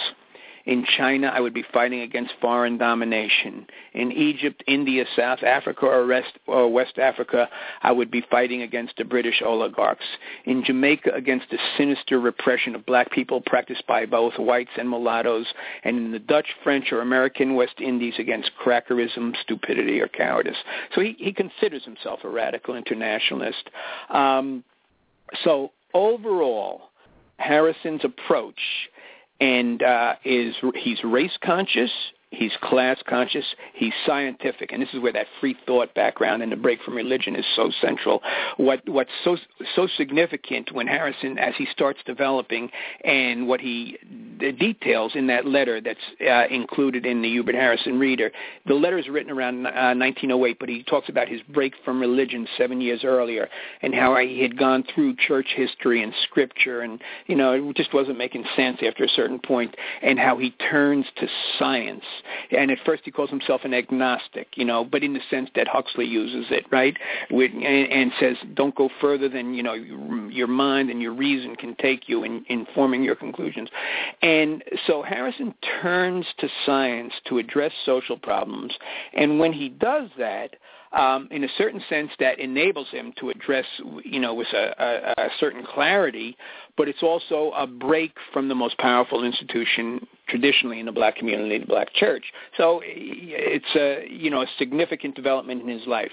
[0.71, 3.67] In China, I would be fighting against foreign domination.
[3.93, 7.49] In Egypt, India, South Africa, or, West, or West Africa,
[7.83, 10.05] I would be fighting against the British oligarchs.
[10.45, 15.47] In Jamaica, against the sinister repression of black people practiced by both whites and mulattoes.
[15.83, 20.59] And in the Dutch, French, or American West Indies, against crackerism, stupidity, or cowardice.
[20.95, 23.71] So he, he considers himself a radical internationalist.
[24.09, 24.63] Um,
[25.43, 26.91] so overall,
[27.39, 28.61] Harrison's approach
[29.41, 31.91] and uh, is he's race conscious
[32.31, 36.57] he's class conscious, he's scientific, and this is where that free thought background and the
[36.57, 38.23] break from religion is so central.
[38.57, 39.37] What what's so
[39.75, 42.71] so significant when Harrison, as he starts developing,
[43.05, 43.99] and what he
[44.39, 48.31] the details in that letter that's uh, included in the Hubert Harrison Reader.
[48.67, 52.47] The letter is written around uh, 1908, but he talks about his break from religion
[52.57, 53.49] seven years earlier
[53.83, 57.93] and how he had gone through church history and scripture, and you know it just
[57.93, 61.27] wasn't making sense after a certain point, and how he turns to
[61.59, 62.05] science
[62.57, 65.69] and at first he calls himself an agnostic, you know, but in the sense that
[65.69, 66.97] Huxley uses it, right?
[67.31, 71.57] With, and, and says, don't go further than, you know, your mind and your reason
[71.57, 73.69] can take you in, in forming your conclusions.
[74.23, 78.73] And so Harrison turns to science to address social problems.
[79.15, 80.57] And when he does that,
[80.93, 83.67] um, in a certain sense that enables him to address,
[84.05, 86.37] you know, with a, a, a certain clarity,
[86.77, 91.59] but it's also a break from the most powerful institution traditionally in the black community,
[91.59, 92.25] the black church.
[92.57, 96.13] So it's a, you know, a significant development in his life.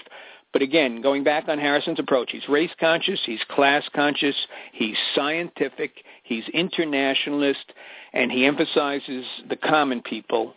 [0.52, 4.36] But again, going back on Harrison's approach, he's race conscious, he's class conscious,
[4.72, 7.72] he's scientific, he's internationalist,
[8.12, 10.54] and he emphasizes the common people,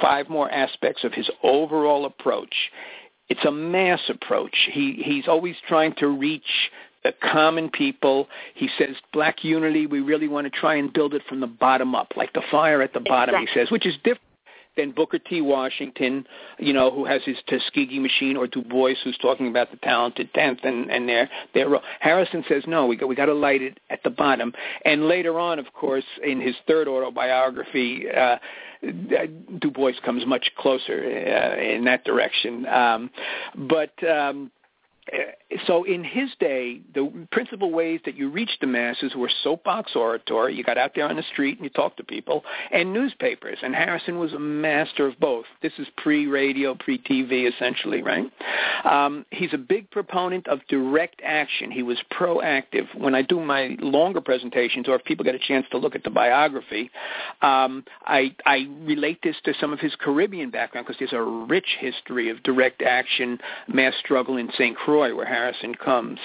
[0.00, 2.54] five more aspects of his overall approach.
[3.28, 4.56] It's a mass approach.
[4.72, 6.70] He he's always trying to reach
[7.04, 8.28] the common people.
[8.54, 9.86] He says black unity.
[9.86, 12.82] We really want to try and build it from the bottom up, like the fire
[12.82, 13.34] at the bottom.
[13.40, 14.22] He says, which is different
[14.76, 15.40] than Booker T.
[15.42, 16.26] Washington,
[16.58, 20.32] you know, who has his Tuskegee machine, or Du Bois, who's talking about the talented
[20.32, 21.82] tenth and and their their role.
[22.00, 24.54] Harrison says no, we got we got to light it at the bottom.
[24.84, 28.06] And later on, of course, in his third autobiography.
[28.08, 28.36] Uh,
[28.80, 33.10] Du Bois comes much closer uh, in that direction, um,
[33.56, 34.50] but um,
[35.66, 40.54] so in his day, the principal ways that you reached the masses were soapbox oratory.
[40.54, 43.58] You got out there on the street and you talked to people, and newspapers.
[43.62, 45.46] And Harrison was a master of both.
[45.62, 48.30] This is pre-radio, pre-TV, essentially, right?
[48.84, 51.70] Um, he's a big proponent of direct action.
[51.70, 52.86] He was proactive.
[52.96, 56.04] When I do my longer presentations, or if people get a chance to look at
[56.04, 56.90] the biography,
[57.40, 61.76] um, I, I relate this to some of his Caribbean background because there's a rich
[61.80, 64.76] history of direct action, mass struggle in St.
[64.76, 66.18] Croix, where Harrison comes.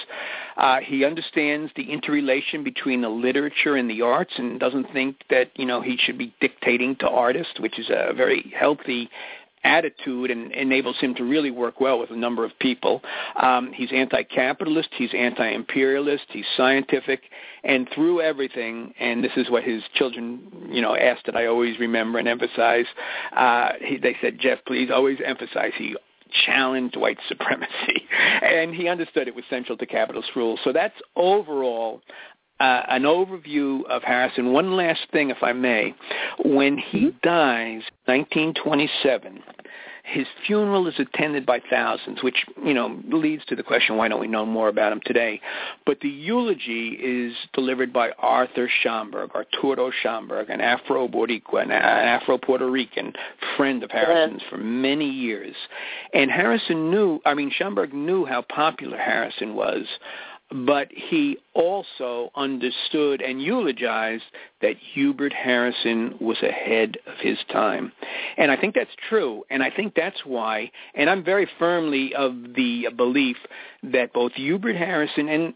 [0.56, 5.50] Uh, he understands the interrelation between the literature and the arts and doesn't think that,
[5.56, 9.08] you know, he should be dictating to artists, which is a very healthy
[9.64, 13.00] attitude and enables him to really work well with a number of people.
[13.40, 17.22] Um, he's anti-capitalist, he's anti-imperialist, he's scientific,
[17.64, 21.78] and through everything, and this is what his children, you know, asked that I always
[21.78, 22.84] remember and emphasize.
[23.34, 25.72] Uh, he, they said, Jeff, please always emphasize.
[25.78, 25.96] He
[26.46, 28.06] challenged white supremacy,
[28.42, 30.58] and he understood it was central to capitalist rule.
[30.64, 32.02] So that's overall
[32.60, 34.52] uh, an overview of Harrison.
[34.52, 35.94] One last thing, if I may.
[36.44, 39.42] When he dies, 1927,
[40.04, 44.20] his funeral is attended by thousands, which, you know, leads to the question, why don't
[44.20, 45.40] we know more about him today?
[45.86, 53.14] But the eulogy is delivered by Arthur Schomburg, Arturo Schomburg, an Afro-Boricua, an Afro-Puerto Rican
[53.56, 55.56] friend of Harrison's for many years.
[56.12, 59.86] And Harrison knew, I mean, Schomburg knew how popular Harrison was
[60.50, 64.24] but he also understood and eulogized
[64.60, 67.92] that Hubert Harrison was ahead of his time.
[68.36, 72.34] And I think that's true, and I think that's why, and I'm very firmly of
[72.54, 73.36] the belief
[73.84, 75.54] that both Hubert Harrison and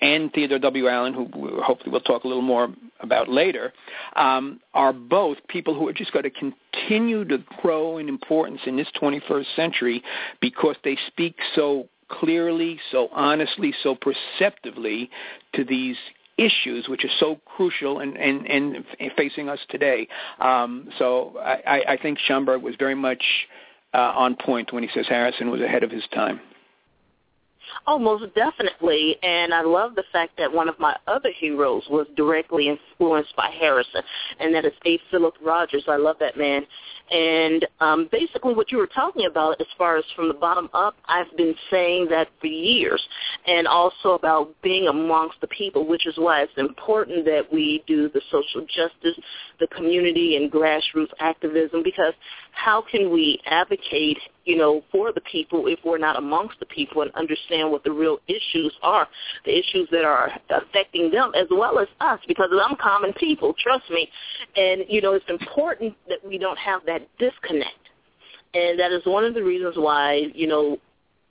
[0.00, 0.88] and Theodore W.
[0.88, 2.68] Allen, who hopefully we'll talk a little more
[3.00, 3.72] about later,
[4.14, 8.76] um, are both people who are just going to continue to grow in importance in
[8.76, 10.02] this 21st century
[10.40, 15.10] because they speak so clearly, so honestly, so perceptively
[15.54, 15.96] to these
[16.38, 18.84] issues which are so crucial and, and, and
[19.16, 20.06] facing us today.
[20.38, 23.24] Um, so I, I think Schomburg was very much
[23.94, 26.40] uh, on point when he says Harrison was ahead of his time.
[27.86, 29.16] Oh, most definitely.
[29.22, 33.50] And I love the fact that one of my other heroes was directly influenced by
[33.58, 34.02] Harrison,
[34.40, 34.98] and that is A.
[35.10, 35.84] Philip Rogers.
[35.88, 36.66] I love that man.
[37.10, 40.96] And um, basically what you were talking about as far as from the bottom up,
[41.06, 43.02] I've been saying that for years.
[43.46, 48.08] And also about being amongst the people, which is why it's important that we do
[48.08, 49.22] the social justice,
[49.60, 52.14] the community and grassroots activism, because
[52.52, 57.02] how can we advocate, you know, for the people if we're not amongst the people
[57.02, 59.06] and understand what the real issues are,
[59.44, 63.90] the issues that are affecting them as well as us, because I'm common people, trust
[63.90, 64.08] me.
[64.56, 67.74] And, you know, it's important that we don't have that disconnect.
[68.54, 70.78] And that is one of the reasons why, you know,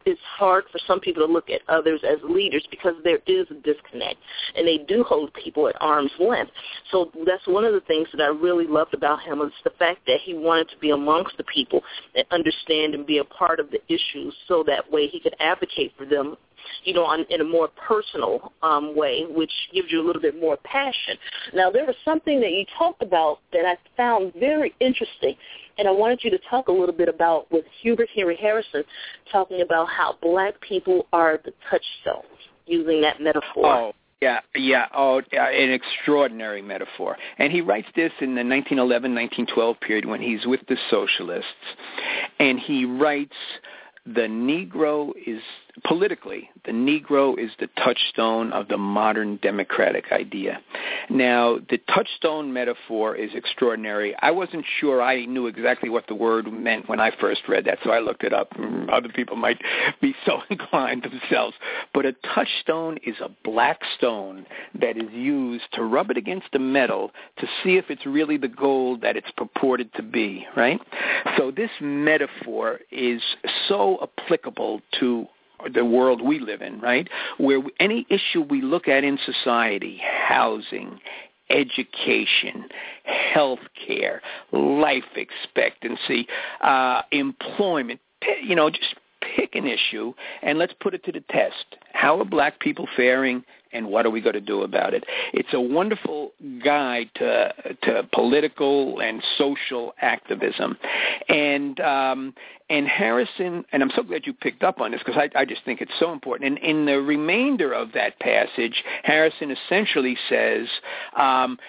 [0.06, 3.56] it's hard for some people to look at others as leaders because there is a
[3.56, 4.18] disconnect
[4.56, 6.52] and they do hold people at arm's length.
[6.92, 10.02] So that's one of the things that I really loved about him was the fact
[10.08, 11.82] that he wanted to be amongst the people
[12.16, 15.94] and understand and be a part of the issues so that way he could advocate
[15.98, 16.38] for them
[16.84, 20.40] you know, on, in a more personal um, way, which gives you a little bit
[20.40, 21.18] more passion.
[21.54, 25.36] Now, there was something that you talked about that I found very interesting,
[25.78, 28.84] and I wanted you to talk a little bit about with Hubert Henry Harrison,
[29.32, 32.26] talking about how black people are the touchstones,
[32.66, 33.66] using that metaphor.
[33.66, 33.94] Oh.
[34.22, 37.18] Yeah, yeah, oh, yeah, an extraordinary metaphor.
[37.38, 41.52] And he writes this in the 1911-1912 period when he's with the socialists,
[42.40, 43.36] and he writes,
[44.06, 45.42] "The Negro is
[45.84, 50.62] politically, the Negro is the touchstone of the modern democratic idea.
[51.10, 54.16] Now, the touchstone metaphor is extraordinary.
[54.22, 57.80] I wasn't sure I knew exactly what the word meant when I first read that,
[57.84, 58.52] so I looked it up.
[58.54, 59.62] Mm, other people might
[60.02, 61.56] be so inclined themselves.
[61.94, 64.46] But a touchstone is a black stone
[64.80, 68.48] that is used to rub it against the metal to see if it's really the
[68.48, 70.80] gold that it's purported to be, right?
[71.38, 73.22] So this metaphor is
[73.68, 75.28] so applicable to
[75.74, 77.08] the world we live in, right?
[77.38, 81.00] Where any issue we look at in society, housing,
[81.50, 82.66] education,
[83.04, 86.28] health care, life expectancy,
[86.62, 88.00] uh, employment,
[88.44, 88.96] you know, just
[89.36, 91.78] pick an issue and let's put it to the test.
[91.94, 93.44] How are black people faring
[93.76, 95.04] and what are we going to do about it?
[95.34, 96.32] It's a wonderful
[96.64, 100.78] guide to to political and social activism,
[101.28, 102.34] and um,
[102.70, 105.64] and Harrison, and I'm so glad you picked up on this because I, I just
[105.66, 106.58] think it's so important.
[106.58, 110.68] And in the remainder of that passage, Harrison essentially says.
[111.18, 111.60] Um,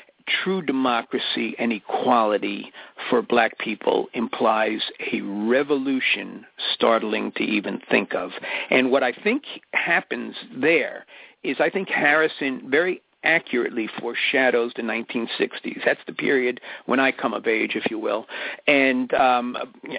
[0.42, 2.72] true democracy and equality
[3.08, 4.80] for black people implies
[5.12, 8.30] a revolution startling to even think of.
[8.70, 11.06] And what I think happens there
[11.42, 15.84] is I think Harrison very accurately foreshadows the 1960s.
[15.84, 18.26] That's the period when I come of age, if you will,
[18.66, 19.56] and um,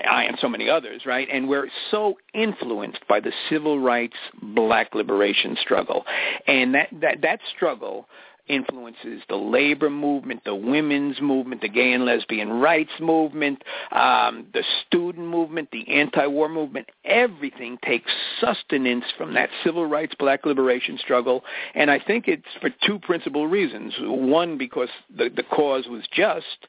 [0.09, 1.28] I and so many others, right?
[1.32, 6.05] And we're so influenced by the civil rights black liberation struggle,
[6.47, 8.07] and that that that struggle
[8.48, 14.64] influences the labor movement, the women's movement, the gay and lesbian rights movement, um, the
[14.86, 16.89] student movement, the anti-war movement.
[17.06, 21.43] Everything takes sustenance from that civil rights black liberation struggle.
[21.76, 23.93] And I think it's for two principal reasons.
[24.00, 26.68] One, because the, the cause was just,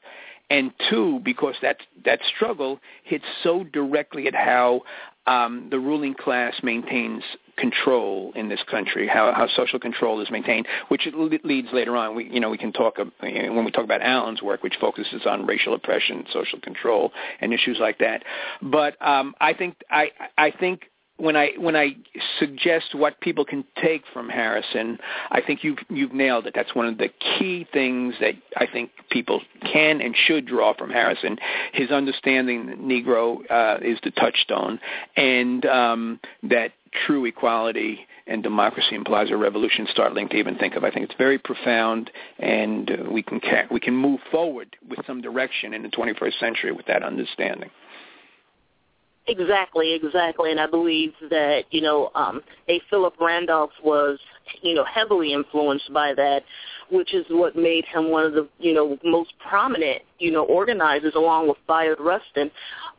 [0.49, 4.81] and two, because that that struggle hits so directly at how
[5.29, 7.23] um, the ruling class maintains
[7.55, 11.07] control in this country, how, how social control is maintained, which
[11.43, 12.15] leads later on.
[12.15, 15.45] We, you know, we can talk when we talk about Allen's work, which focuses on
[15.45, 17.11] racial oppression, social control,
[17.41, 18.23] and issues like that.
[18.61, 20.88] But um, I think I, I think
[21.19, 21.95] when I when I
[22.39, 24.97] suggest what people can take from Harrison,
[25.31, 26.53] I think you've you've nailed it.
[26.55, 30.89] That's one of the key things that I think people can and should draw from
[30.89, 31.37] Harrison.
[31.73, 34.79] His understanding that Negro uh, is the touchstone,
[35.15, 36.71] and um, that
[37.05, 40.83] true equality and democracy implies a revolution startling to even think of.
[40.83, 43.41] I think it's very profound, and we can
[43.71, 47.69] we can move forward with some direction in the 21st century with that understanding.
[49.29, 50.51] Exactly, exactly.
[50.51, 52.81] And I believe that, you know, um, A.
[52.89, 54.19] Philip Randolph was,
[54.61, 56.43] you know, heavily influenced by that,
[56.91, 61.13] which is what made him one of the, you know, most prominent, you know, organizers
[61.15, 62.49] along with Bayard Rustin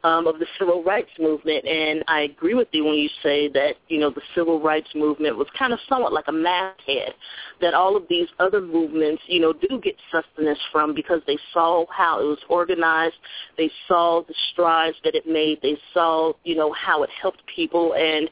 [0.05, 1.67] um, of the civil rights movement.
[1.67, 5.37] And I agree with you when you say that, you know, the civil rights movement
[5.37, 7.15] was kind of somewhat like a masthead
[7.61, 11.85] that all of these other movements, you know, do get sustenance from because they saw
[11.91, 13.17] how it was organized.
[13.57, 15.61] They saw the strides that it made.
[15.63, 18.31] They saw, you know, how it helped people and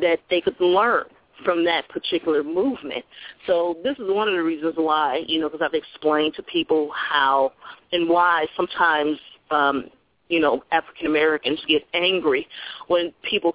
[0.00, 1.04] that they could learn
[1.44, 3.04] from that particular movement.
[3.46, 6.90] So this is one of the reasons why, you know, because I've explained to people
[6.92, 7.52] how
[7.92, 9.18] and why sometimes
[9.50, 9.90] um,
[10.28, 12.46] you know, African Americans get angry
[12.88, 13.54] when people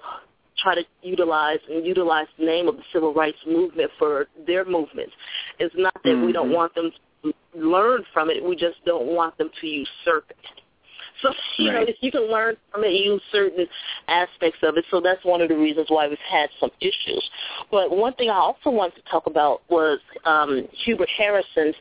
[0.58, 5.12] try to utilize and utilize the name of the civil rights movement for their movements.
[5.58, 6.26] It's not that mm-hmm.
[6.26, 6.54] we don't mm-hmm.
[6.54, 6.90] want them
[7.24, 10.60] to learn from it, we just don't want them to usurp it.
[11.22, 11.80] So you right.
[11.80, 13.66] know, if you can learn from it, use certain
[14.08, 14.84] aspects of it.
[14.90, 17.28] So that's one of the reasons why we've had some issues.
[17.70, 21.76] But one thing I also wanted to talk about was um, Hubert Harrison's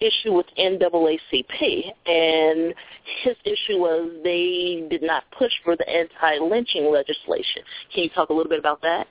[0.00, 2.74] issue with NAACP, and
[3.22, 7.62] his issue was they did not push for the anti-lynching legislation.
[7.92, 9.08] Can you talk a little bit about that?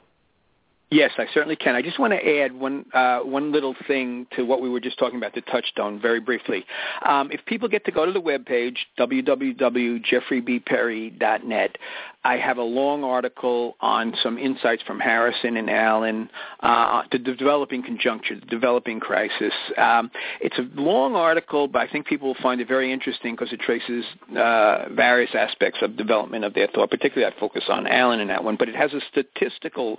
[0.92, 1.74] Yes, I certainly can.
[1.76, 5.00] I just want to add one uh, one little thing to what we were just
[5.00, 6.64] talking about, the touchstone, very briefly.
[7.04, 11.78] Um, if people get to go to the webpage, www.jeffreybperry.net,
[12.24, 16.30] I have a long article on some insights from Harrison and Allen
[16.60, 19.54] uh, the developing conjuncture, the developing crisis.
[19.78, 23.52] Um, it's a long article, but I think people will find it very interesting because
[23.54, 24.06] it traces
[24.38, 26.92] uh, various aspects of development of their thought.
[26.92, 29.98] Particularly, I focus on Allen in that one, but it has a statistical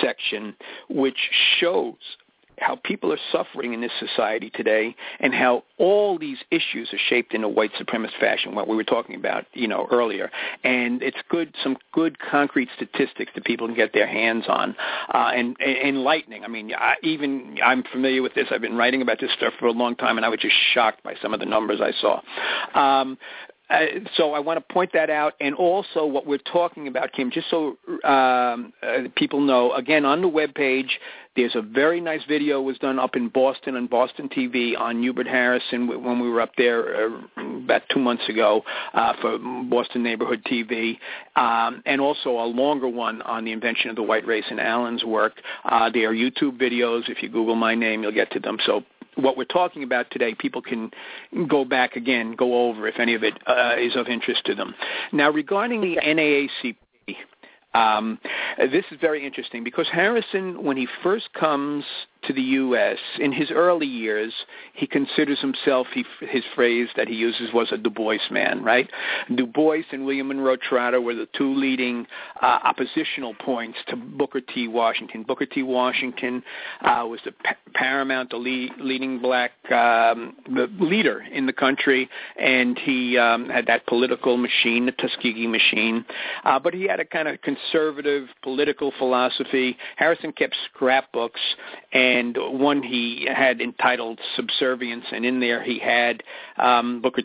[0.00, 0.27] section
[0.88, 1.18] which
[1.58, 1.96] shows
[2.60, 7.34] how people are suffering in this society today and how all these issues are shaped
[7.34, 10.30] in a white supremacist fashion, what we were talking about, you know, earlier.
[10.64, 14.76] And it's good, some good concrete statistics that people can get their hands on
[15.12, 16.44] uh, and, and enlightening.
[16.44, 18.48] I mean, I, even I'm familiar with this.
[18.50, 21.02] I've been writing about this stuff for a long time, and I was just shocked
[21.02, 22.20] by some of the numbers I saw.
[22.74, 23.18] Um,
[23.70, 23.84] uh,
[24.16, 27.50] so I want to point that out, and also what we're talking about, Kim, just
[27.50, 29.72] so um, uh, people know.
[29.72, 30.98] Again, on the web page,
[31.36, 35.26] there's a very nice video was done up in Boston on Boston TV on Hubert
[35.26, 38.62] Harrison when we were up there uh, about two months ago
[38.94, 40.98] uh, for Boston Neighborhood TV,
[41.36, 45.04] um, and also a longer one on the invention of the white race and Allen's
[45.04, 45.34] work.
[45.64, 47.08] Uh, they are YouTube videos.
[47.08, 48.56] If you Google my name, you'll get to them.
[48.64, 48.82] So
[49.18, 50.90] what we're talking about today, people can
[51.48, 54.74] go back again, go over if any of it uh, is of interest to them.
[55.12, 56.76] Now, regarding the NAACP,
[57.74, 58.18] um,
[58.58, 61.84] this is very interesting because Harrison, when he first comes
[62.24, 62.98] to the U.S.
[63.20, 64.32] in his early years,
[64.74, 68.90] he considers himself, he, his phrase that he uses was a Du Bois man, right?
[69.34, 72.06] Du Bois and William Monroe Trotter were the two leading
[72.42, 74.68] uh, oppositional points to Booker T.
[74.68, 75.22] Washington.
[75.22, 75.62] Booker T.
[75.62, 76.42] Washington
[76.82, 82.08] uh, was the pa- paramount, the lead, leading black um, the leader in the country,
[82.40, 86.04] and he um, had that political machine, the Tuskegee machine,
[86.44, 89.76] uh, but he had a kind of conservative political philosophy.
[89.96, 91.40] Harrison kept scrapbooks
[91.92, 96.22] and and one he had entitled Subservience, and in there he had
[96.56, 97.22] um, Booker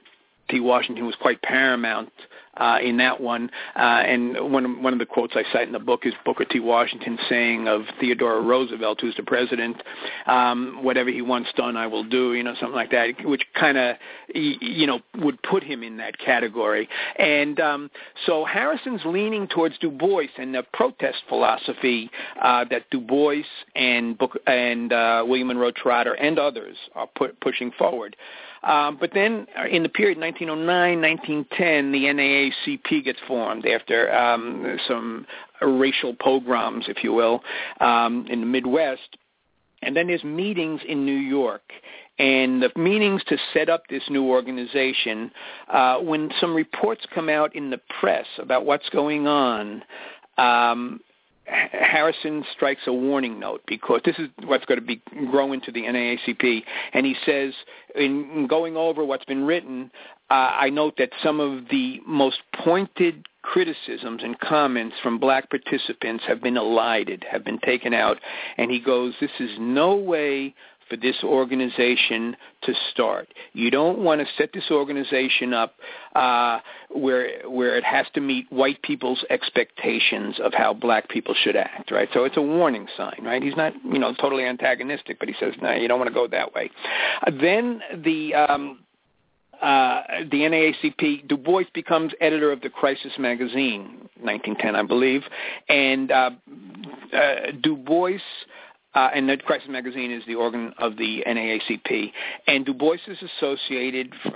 [0.50, 0.60] T.
[0.60, 2.12] Washington was quite paramount
[2.58, 3.49] uh, in that one.
[3.76, 6.60] Uh, and one one of the quotes I cite in the book is Booker T.
[6.60, 9.82] Washington saying of Theodore Roosevelt, who's the president,
[10.28, 13.78] um, "Whatever he wants done, I will do." You know, something like that, which kind
[13.78, 13.95] of
[14.34, 16.88] you know would put him in that category.
[17.18, 17.91] And um,
[18.26, 22.10] so Harrison's leaning towards Du Bois and the protest philosophy
[22.41, 23.43] uh, that Du Bois
[23.76, 27.08] and Book and uh, William Monroe Trotter and others are
[27.41, 28.16] pushing forward.
[28.64, 34.78] Um, but then uh, in the period 1909, 1910, the NAACP gets formed after um,
[34.88, 35.26] some
[35.61, 37.41] racial pogroms, if you will,
[37.82, 39.18] um, in the Midwest.
[39.82, 41.61] And then there's meetings in New York.
[42.20, 45.32] And the meetings to set up this new organization,
[45.70, 49.84] uh, when some reports come out in the press about what's going on,
[50.38, 51.01] um,
[51.46, 55.84] Harrison strikes a warning note because this is what's going to be grow into the
[55.84, 56.64] NAACP,
[56.94, 57.54] and he says
[57.96, 59.91] in going over what's been written,
[60.30, 66.24] uh, I note that some of the most pointed criticisms and comments from black participants
[66.28, 68.18] have been elided, have been taken out,
[68.58, 70.56] and he goes, this is no way
[70.94, 73.28] for this organization to start.
[73.54, 75.74] You don't want to set this organization up
[76.16, 76.60] uh,
[76.91, 81.89] where where it has to meet white people's expectations of how black people should act,
[81.89, 82.08] right?
[82.14, 83.41] So it's a warning sign, right?
[83.41, 86.28] He's not, you know, totally antagonistic, but he says, no, you don't want to go
[86.28, 86.70] that way.
[87.26, 88.80] Uh, then the um,
[89.64, 95.24] uh, the NAACP, Du Bois becomes editor of the Crisis magazine, 1910, I believe,
[95.70, 96.30] and uh,
[97.14, 98.20] uh, Du Bois
[98.96, 102.12] uh, and the Crisis Magazine is the organ of the NAACP.
[102.48, 104.34] And Du Bois is associated for,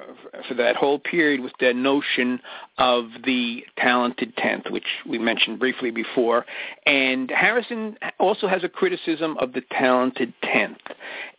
[0.47, 2.39] for that whole period with the notion
[2.77, 6.45] of the talented tenth, which we mentioned briefly before.
[6.85, 10.77] And Harrison also has a criticism of the talented tenth.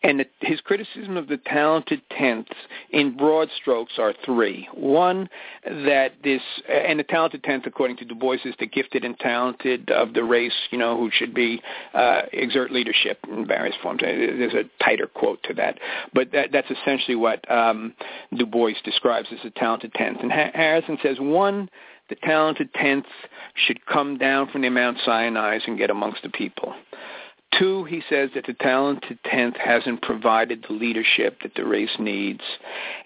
[0.01, 2.47] And his criticism of the talented tenth
[2.91, 4.67] in broad strokes are three.
[4.73, 5.29] One,
[5.65, 9.91] that this, and the talented tenth, according to Du Bois, is the gifted and talented
[9.91, 11.61] of the race, you know, who should be,
[11.93, 14.01] uh, exert leadership in various forms.
[14.01, 15.79] There's a tighter quote to that,
[16.13, 17.93] but that, that's essentially what um,
[18.35, 20.19] Du Bois describes as a talented tenth.
[20.21, 21.69] And ha- Harrison says one,
[22.09, 23.05] the talented tenth
[23.53, 26.73] should come down from the Mount Sinai and get amongst the people.
[27.57, 32.43] Two, he says that the talented tenth hasn't provided the leadership that the race needs.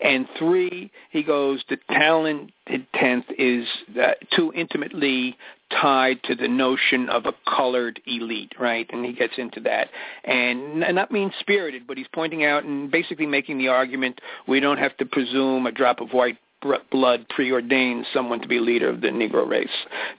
[0.04, 3.66] And three, he goes, the talented tenth is
[4.00, 5.38] uh, too intimately
[5.72, 8.88] tied to the notion of a colored elite, right?
[8.92, 9.88] And he gets into that.
[10.24, 14.78] And not mean spirited, but he's pointing out and basically making the argument we don't
[14.78, 16.38] have to presume a drop of white
[16.92, 19.68] blood preordains someone to be leader of the Negro race,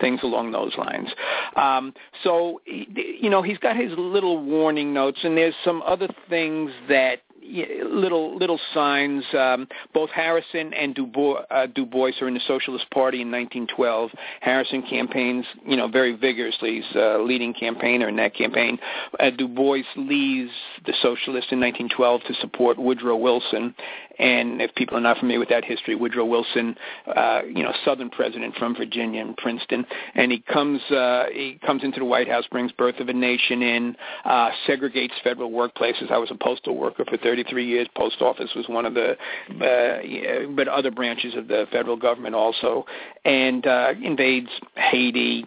[0.00, 1.08] things along those lines.
[1.56, 1.92] Um,
[2.22, 7.20] so, you know, he's got his little warning notes, and there's some other things that
[7.44, 9.24] little little signs.
[9.36, 13.30] Um, both Harrison and Du Bois, uh, du Bois are in the Socialist Party in
[13.30, 14.10] 1912.
[14.40, 16.76] Harrison campaigns, you know, very vigorously.
[16.76, 18.78] He's a leading campaigner in that campaign.
[19.18, 20.52] Uh, du Bois leaves
[20.86, 23.74] the Socialists in 1912 to support Woodrow Wilson,
[24.18, 26.76] and if people are not familiar with that history, Woodrow Wilson,
[27.14, 29.84] uh, you know, Southern president from Virginia and Princeton,
[30.14, 33.62] and he comes uh, he comes into the White House, brings Birth of a Nation
[33.62, 36.10] in, uh, segregates federal workplaces.
[36.10, 37.88] I was a postal worker for 33 years.
[37.96, 42.84] Post office was one of the, uh, but other branches of the federal government also,
[43.24, 45.44] and uh, invades Haiti,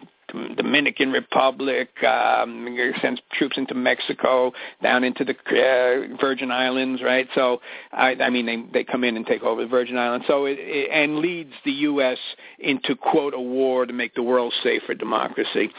[0.56, 4.52] Dominican Republic, um, sends troops into Mexico,
[4.82, 7.28] down into the uh, Virgin Islands, right?
[7.34, 7.60] So,
[7.92, 10.26] I, I mean, they they come in and take over the Virgin Islands.
[10.26, 12.18] So, it, it, and leads the U.S.
[12.58, 15.70] into quote a war to make the world safe for democracy.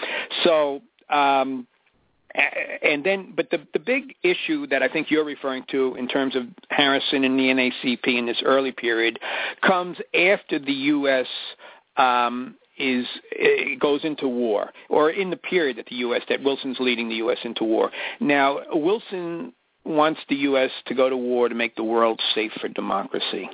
[0.43, 0.81] So.
[1.09, 1.67] Um,
[2.35, 6.35] and then, but the the big issue that I think you're referring to in terms
[6.35, 9.19] of Harrison and the NAACP in this early period
[9.65, 11.25] comes after the U.S.
[11.97, 13.05] Um, is
[13.79, 16.21] goes into war, or in the period that the U.S.
[16.29, 17.37] that Wilson's leading the U.S.
[17.43, 17.91] into war.
[18.19, 19.53] Now, Wilson
[19.85, 20.71] wants the U.S.
[20.87, 23.49] to go to war to make the world safe for democracy.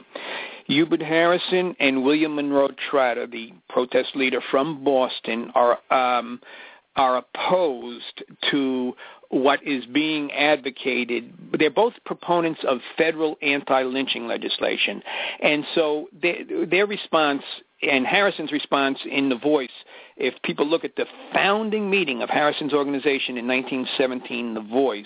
[0.65, 6.41] Hubert Harrison and William Monroe Trotter, the protest leader from Boston, are um,
[6.95, 8.93] are opposed to
[9.30, 11.34] what is being advocated.
[11.59, 15.03] They're both proponents of federal anti-lynching legislation,
[15.41, 17.43] and so they, their response
[17.82, 19.69] and Harrison's response in The Voice,
[20.17, 25.05] if people look at the founding meeting of Harrison's organization in 1917, The Voice,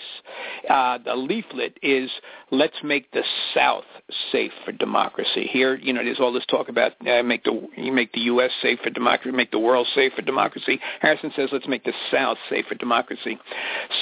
[0.68, 2.10] uh, the leaflet is
[2.52, 3.84] "Let's make the South
[4.30, 8.12] safe for democracy." Here, you know, there's all this talk about uh, make the make
[8.12, 8.52] the U.S.
[8.62, 10.80] safe for democracy, make the world safe for democracy.
[11.00, 13.36] Harrison says, "Let's make the South safe for democracy."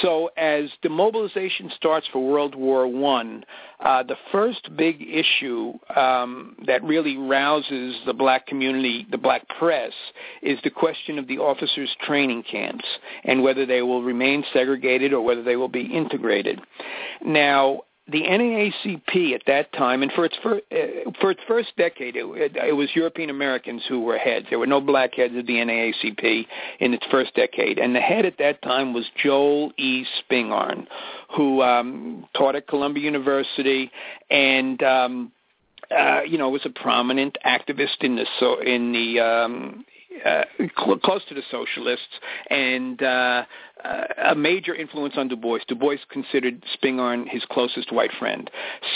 [0.03, 3.45] So, as demobilization starts for World War One,
[3.79, 9.93] uh, the first big issue um, that really rouses the black community, the black press,
[10.41, 12.85] is the question of the officers' training camps
[13.23, 16.59] and whether they will remain segregated or whether they will be integrated.
[17.23, 17.81] Now,
[18.11, 22.25] the NAACP at that time, and for its fir- uh, for its first decade, it,
[22.25, 24.47] it, it was European Americans who were heads.
[24.49, 26.45] There were no black heads of the NAACP
[26.79, 30.05] in its first decade, and the head at that time was Joel E.
[30.21, 30.87] Spingarn,
[31.35, 33.91] who um, taught at Columbia University
[34.29, 34.81] and.
[34.83, 35.31] Um,
[35.97, 39.85] uh, you know, was a prominent activist in the so in the um,
[40.25, 40.43] uh,
[40.77, 42.19] cl- close to the socialists
[42.49, 43.43] and uh,
[43.83, 45.59] uh, a major influence on Du Bois.
[45.67, 48.49] Du Bois considered Spingarn his closest white friend.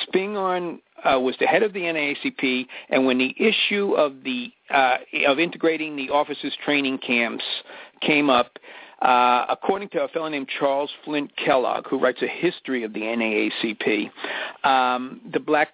[0.08, 4.98] Spingarn uh, was the head of the NAACP, and when the issue of the uh,
[5.28, 7.44] of integrating the officers' training camps
[8.02, 8.58] came up,
[9.04, 13.02] uh, according to a fellow named Charles Flint Kellogg, who writes a history of the
[13.02, 14.10] NAACP,
[14.66, 15.70] um, the black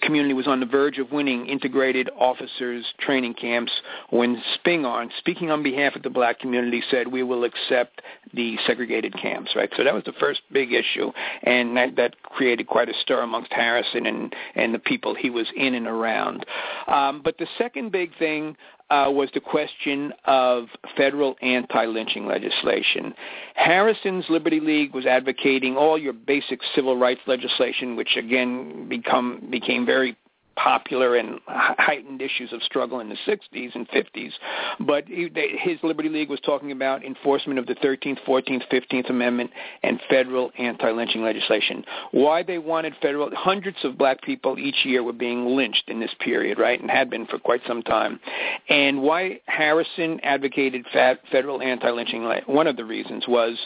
[0.00, 3.70] community was on the verge of winning integrated officers training camps
[4.08, 8.00] when Spingarn, speaking on behalf of the black community, said we will accept
[8.32, 9.50] the segregated camps.
[9.54, 9.68] Right.
[9.76, 11.12] So that was the first big issue,
[11.42, 15.46] and that, that created quite a stir amongst Harrison and and the people he was
[15.54, 16.46] in and around.
[16.86, 18.56] Um, but the second big thing
[18.92, 20.66] uh, was the question of
[20.98, 23.14] federal anti-lynching legislation.
[23.54, 29.86] Harrison's Liberty League was advocating all your basic civil rights legislation, which again become became
[29.86, 30.14] very
[30.56, 34.32] popular and heightened issues of struggle in the 60s and 50s.
[34.80, 39.50] But his Liberty League was talking about enforcement of the 13th, 14th, 15th Amendment
[39.82, 41.84] and federal anti-lynching legislation.
[42.10, 46.14] Why they wanted federal, hundreds of black people each year were being lynched in this
[46.20, 48.20] period, right, and had been for quite some time.
[48.68, 50.86] And why Harrison advocated
[51.30, 53.58] federal anti-lynching, one of the reasons was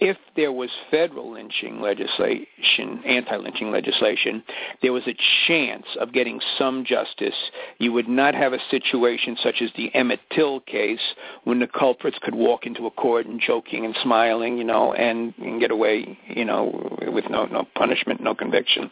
[0.00, 4.44] if there was federal lynching legislation, anti-lynching legislation,
[4.80, 7.34] there was a chance of getting some justice.
[7.78, 11.00] You would not have a situation such as the Emmett Till case
[11.44, 15.34] when the culprits could walk into a court and joking and smiling, you know, and,
[15.38, 18.90] and get away, you know, with no no punishment, no conviction.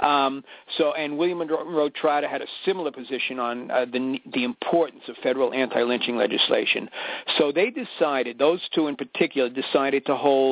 [0.00, 0.42] Um,
[0.78, 5.16] so, and William Monroe Trotter had a similar position on uh, the the importance of
[5.22, 6.88] federal anti-lynching legislation.
[7.36, 10.45] So they decided, those two in particular, decided to hold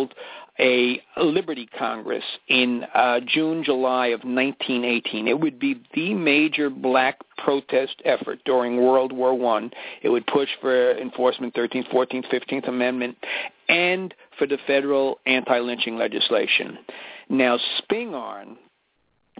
[0.58, 5.26] a Liberty Congress in uh, June, July of 1918.
[5.26, 9.70] It would be the major black protest effort during World War One.
[10.02, 13.16] It would push for enforcement 13th, 14th, 15th Amendment,
[13.68, 16.78] and for the federal anti-lynching legislation.
[17.28, 18.56] Now, Spingarn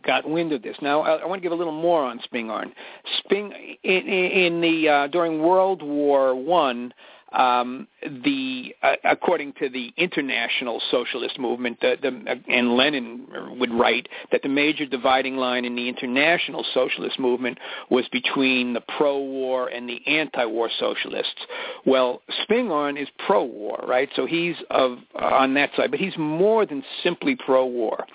[0.04, 0.76] got wind of this.
[0.82, 2.72] Now, I, I want to give a little more on Spingarn.
[3.18, 3.52] Sping
[3.82, 6.92] in, in the uh, during World War One,
[7.34, 13.26] um, the uh, according to the international socialist movement, the, the, and Lenin
[13.58, 17.58] would write that the major dividing line in the international socialist movement
[17.90, 21.40] was between the pro-war and the anti-war socialists.
[21.84, 24.08] Well, Spingarn is pro-war, right?
[24.14, 28.06] So he's of uh, on that side, but he's more than simply pro-war.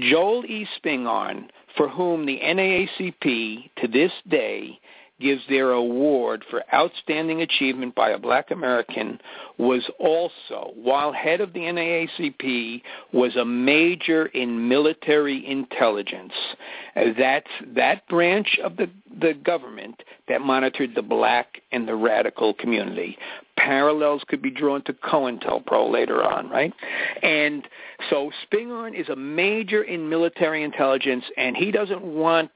[0.00, 0.66] Joel E.
[0.78, 4.78] Spingarn, for whom the NAACP to this day
[5.20, 9.20] gives their award for outstanding achievement by a black American
[9.58, 16.32] was also, while head of the NAACP, was a major in military intelligence.
[16.96, 18.90] Uh, that's that branch of the,
[19.20, 23.16] the government that monitored the black and the radical community.
[23.56, 26.72] Parallels could be drawn to COINTELPRO later on, right?
[27.22, 27.66] And
[28.10, 32.50] so Spingarn is a major in military intelligence, and he doesn't want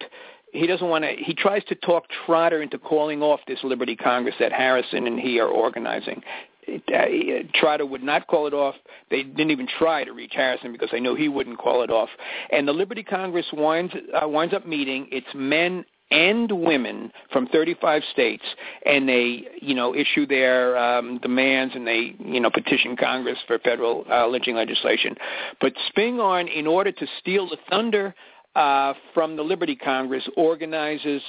[0.53, 1.15] he doesn't want to.
[1.17, 5.41] He tries to talk Trotter into calling off this Liberty Congress that Harrison and he
[5.41, 6.23] are organizing.
[6.69, 7.07] Uh,
[7.55, 8.75] Trotter would not call it off.
[9.11, 12.11] They didn't even try to reach Harrison because they know he wouldn't call it off.
[12.53, 15.09] And the Liberty Congress winds uh, winds up meeting.
[15.11, 18.45] It's men and women from 35 states,
[18.87, 23.59] and they, you know, issue their um, demands and they, you know, petition Congress for
[23.59, 25.15] federal uh, lynching legislation.
[25.61, 28.15] But Spingarn, in order to steal the thunder
[28.59, 31.23] uh, from the Liberty Congress organizes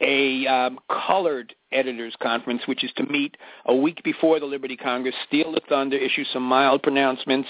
[0.00, 5.14] a um, colored editors conference, which is to meet a week before the Liberty Congress,
[5.26, 7.48] steal the thunder, issue some mild pronouncements.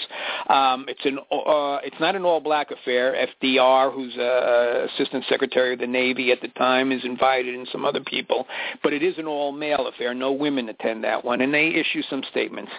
[0.49, 3.27] Um, it's an uh, it's not an all black affair.
[3.43, 7.85] FDR, who's uh, assistant secretary of the Navy at the time, is invited, and some
[7.85, 8.47] other people.
[8.83, 10.13] But it is an all male affair.
[10.13, 12.71] No women attend that one, and they issue some statements.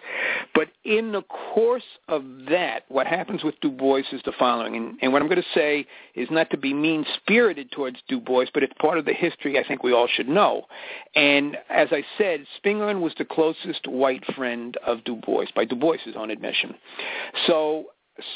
[0.54, 1.22] But in the
[1.54, 5.28] course of that, what happens with Du Bois is the following, and, and what I'm
[5.28, 8.98] going to say is not to be mean spirited towards Du Bois, but it's part
[8.98, 10.64] of the history I think we all should know.
[11.14, 15.64] And and as I said, Spingarn was the closest white friend of Du Bois, by
[15.64, 16.74] Du Bois' own admission.
[17.46, 17.86] So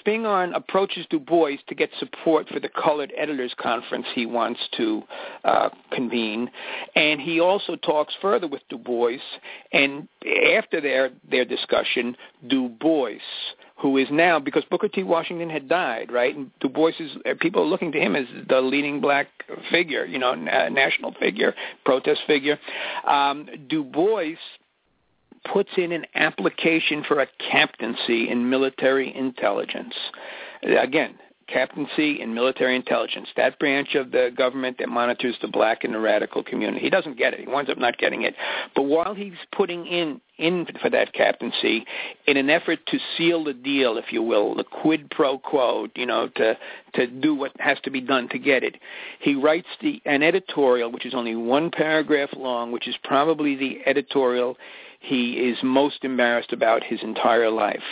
[0.00, 5.02] Spingarn approaches Du Bois to get support for the Colored Editors Conference he wants to
[5.44, 6.48] uh, convene,
[6.94, 9.18] and he also talks further with Du Bois.
[9.72, 10.08] And
[10.56, 12.16] after their their discussion,
[12.46, 13.18] Du Bois
[13.84, 15.02] who is now because Booker T.
[15.02, 16.34] Washington had died, right?
[16.34, 19.26] And Du Bois is uh, people are looking to him as the leading black
[19.70, 21.54] figure, you know, national figure,
[21.84, 22.58] protest figure.
[23.06, 24.36] Um, du Bois
[25.52, 29.94] puts in an application for a captaincy in military intelligence.
[30.62, 35.94] Again, captaincy in military intelligence, that branch of the government that monitors the black and
[35.94, 36.80] the radical community.
[36.80, 37.40] He doesn't get it.
[37.40, 38.34] He winds up not getting it.
[38.74, 41.84] But while he's putting in in for that captaincy
[42.26, 46.06] in an effort to seal the deal, if you will, the quid pro quo, you
[46.06, 46.58] know, to
[46.94, 48.76] to do what has to be done to get it.
[49.20, 53.78] He writes the an editorial which is only one paragraph long, which is probably the
[53.86, 54.56] editorial
[55.04, 57.82] he is most embarrassed about his entire life.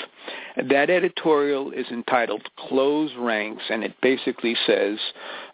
[0.68, 4.98] That editorial is entitled Close Ranks, and it basically says,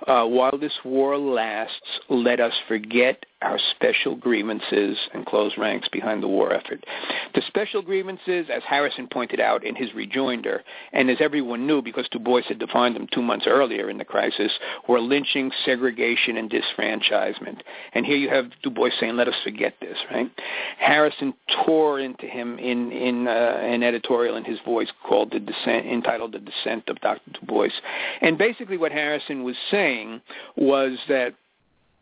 [0.07, 6.23] uh, while this war lasts, let us forget our special grievances and close ranks behind
[6.23, 6.85] the war effort.
[7.35, 12.09] The special grievances, as Harrison pointed out in his rejoinder, and as everyone knew because
[12.09, 14.51] Du Bois had defined them two months earlier in the crisis,
[14.89, 17.61] were lynching, segregation, and disfranchisement.
[17.95, 20.31] And here you have Du Bois saying, let us forget this, right?
[20.79, 21.33] Harrison
[21.65, 26.33] tore into him in, in uh, an editorial in his voice called The Descent, entitled
[26.33, 27.31] The Descent of Dr.
[27.33, 27.69] Du Bois.
[28.21, 30.21] And basically what Harrison was saying
[30.57, 31.35] was that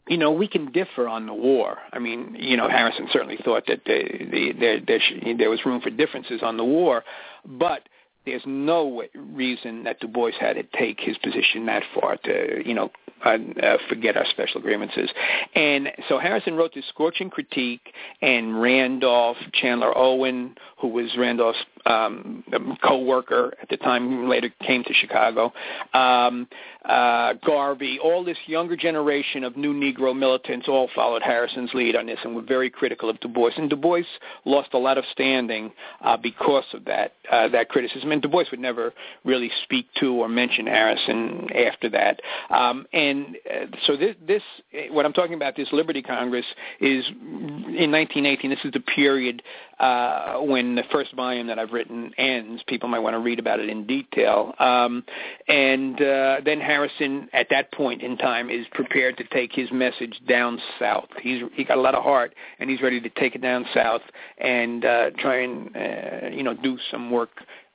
[0.08, 1.78] you know, we can differ on the war.
[1.92, 5.00] I mean, you know, Harrison certainly thought that the, the, there, there,
[5.36, 7.02] there was room for differences on the war,
[7.44, 7.88] but
[8.24, 12.74] there's no reason that Du Bois had to take his position that far to, you
[12.74, 12.90] know,
[13.24, 15.10] uh, uh, forget our special grievances.
[15.54, 22.44] And so Harrison wrote this scorching critique, and Randolph Chandler Owen, who was Randolph's um,
[22.82, 25.52] co-worker at the time, later came to Chicago,
[25.94, 26.48] um,
[26.84, 32.06] uh, Garvey, all this younger generation of new Negro militants all followed Harrison's lead on
[32.06, 33.50] this and were very critical of Du Bois.
[33.56, 34.02] And Du Bois
[34.44, 35.72] lost a lot of standing
[36.04, 38.12] uh, because of that uh, that criticism.
[38.12, 38.92] And Du Bois would never
[39.24, 42.20] really speak to or mention Harrison after that.
[42.50, 44.42] Um, and uh, so this, this,
[44.90, 46.46] what I'm talking about, this Liberty Congress,
[46.80, 48.50] is in 1918.
[48.50, 49.42] This is the period
[49.78, 52.62] uh, when the first volume that I've written ends.
[52.66, 54.54] People might want to read about it in detail.
[54.58, 55.04] Um,
[55.48, 60.20] and uh, then Harrison, at that point in time, is prepared to take his message
[60.28, 61.08] down south.
[61.20, 64.02] He's he got a lot of heart, and he's ready to take it down south
[64.38, 67.30] and uh, try and uh, you know do some work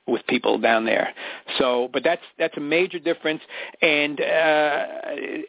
[0.06, 1.14] with people down there.
[1.58, 3.42] So, but that's that's a major difference.
[3.80, 4.86] And uh,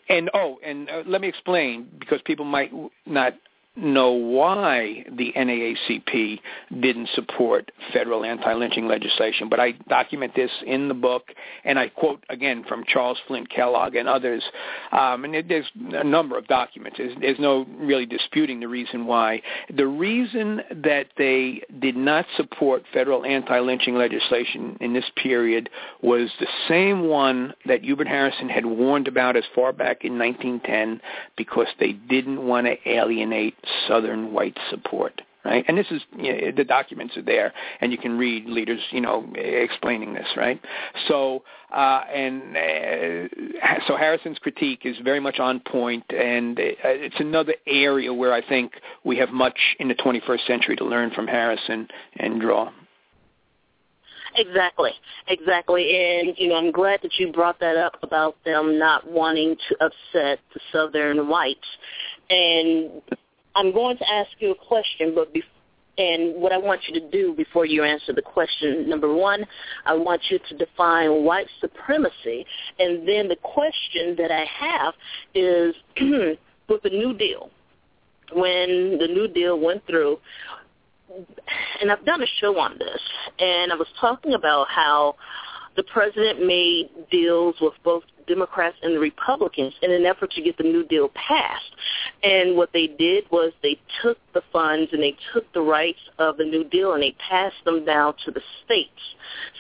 [0.10, 2.72] and oh, and uh, let me explain because people might
[3.06, 3.34] not
[3.76, 6.40] know why the NAACP
[6.80, 11.30] didn't support federal anti-lynching legislation, but I document this in the book,
[11.66, 14.44] and I quote again from Charles Flint Kellogg and others,
[14.92, 17.00] um, and there's a number of documents.
[17.00, 19.42] There's, there's no really disputing the reason why.
[19.76, 25.70] The reason that they did not support federal anti-lynching legislation in this period
[26.02, 31.02] was the same one that Hubert Harrison had warned about as far back in 1910,
[31.38, 33.56] because they didn't want to alienate
[33.88, 35.66] Southern white support right?
[35.68, 39.02] And this is you know, the documents are there, and you can read leaders, you
[39.02, 40.60] know, explaining this, right?
[41.08, 41.44] So,
[41.74, 47.56] uh, and uh, so Harrison's critique is very much on point, and uh, it's another
[47.68, 51.88] area where I think we have much in the 21st century to learn from Harrison
[52.18, 52.72] and draw.
[54.36, 54.92] Exactly,
[55.28, 59.56] exactly, and you know I'm glad that you brought that up about them not wanting
[59.70, 61.60] to upset the Southern whites,
[62.32, 63.04] and
[63.56, 65.32] I'm going to ask you a question, but
[65.98, 69.46] and what I want you to do before you answer the question, number one,
[69.86, 72.46] I want you to define white supremacy,
[72.80, 74.94] and then the question that I have
[75.36, 75.76] is
[76.68, 77.52] with the New Deal.
[78.34, 80.18] When the New Deal went through,
[81.80, 83.02] and I've done a show on this,
[83.38, 85.16] and I was talking about how
[85.76, 90.58] the president made deals with both Democrats and the Republicans in an effort to get
[90.58, 91.72] the New Deal passed.
[92.24, 96.38] And what they did was they took the funds and they took the rights of
[96.38, 98.92] the New Deal and they passed them down to the states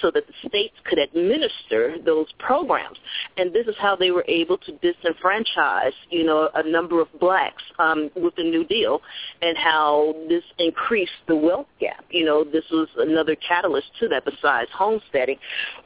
[0.01, 2.97] so that the states could administer those programs.
[3.37, 7.63] And this is how they were able to disenfranchise, you know, a number of blacks
[7.79, 9.01] um, with the New Deal
[9.41, 12.05] and how this increased the wealth gap.
[12.09, 15.37] You know, this was another catalyst to that besides homesteading.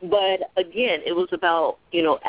[0.01, 2.19] But again, it was about, you know,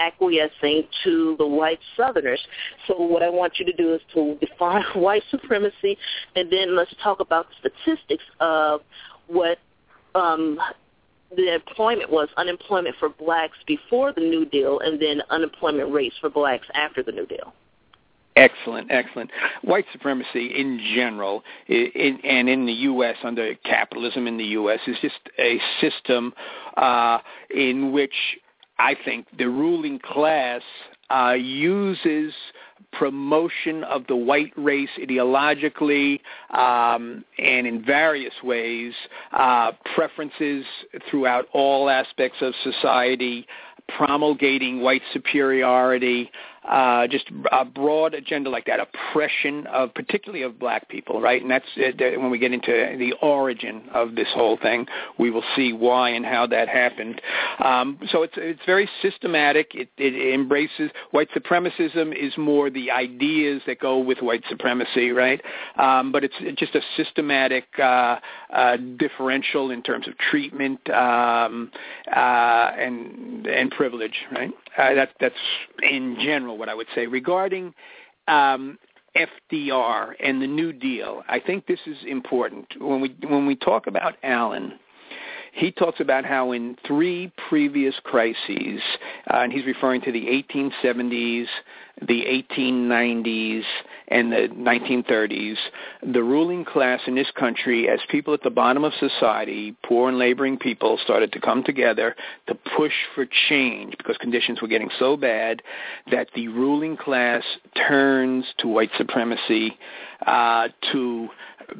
[0.41, 2.41] acquiescing to the white Southerners.
[2.86, 5.97] So what I want you to do is to define white supremacy
[6.36, 8.80] and then let's talk about the statistics of
[9.26, 9.59] what
[10.14, 10.59] um,
[11.36, 16.30] the employment was unemployment for blacks before the New Deal and then unemployment rates for
[16.30, 17.53] blacks after the New Deal.
[18.36, 19.30] Excellent, excellent.
[19.62, 23.16] White supremacy in general, in, and in the U.S.
[23.24, 24.78] under capitalism in the U.S.
[24.86, 26.32] is just a system
[26.76, 27.18] uh,
[27.51, 28.14] in which
[28.79, 30.62] I think the ruling class
[31.11, 32.33] uh, uses
[32.93, 36.20] promotion of the white race ideologically
[36.51, 38.93] um, and in various ways,
[39.33, 40.64] uh, preferences
[41.11, 43.47] throughout all aspects of society,
[43.97, 46.31] promulgating white superiority,
[46.69, 51.41] uh, just a broad agenda like that, oppression of particularly of black people, right?
[51.41, 54.87] And that's uh, when we get into the origin of this whole thing,
[55.19, 57.21] we will see why and how that happened.
[57.64, 59.75] Um, so it's it's very systematic.
[59.75, 65.41] It, it embraces white supremacism is more the ideas that go with white supremacy, right?
[65.77, 68.16] Um, but it's just a systematic uh,
[68.53, 71.71] uh, differential in terms of treatment um,
[72.14, 74.51] uh, and and privilege, right?
[74.79, 75.35] Uh, that, that's
[75.83, 77.74] in general what I would say regarding
[78.29, 78.79] um,
[79.16, 81.22] FDR and the New Deal.
[81.29, 84.79] I think this is important when we when we talk about Allen.
[85.53, 88.81] He talks about how in three previous crises,
[89.33, 91.47] uh, and he's referring to the 1870s,
[92.07, 93.63] the 1890s
[94.09, 95.57] and the 1930s,
[96.03, 100.19] the ruling class in this country, as people at the bottom of society, poor and
[100.19, 102.15] laboring people, started to come together
[102.47, 105.63] to push for change because conditions were getting so bad
[106.11, 107.43] that the ruling class
[107.89, 109.77] turns to white supremacy
[110.27, 111.29] uh, to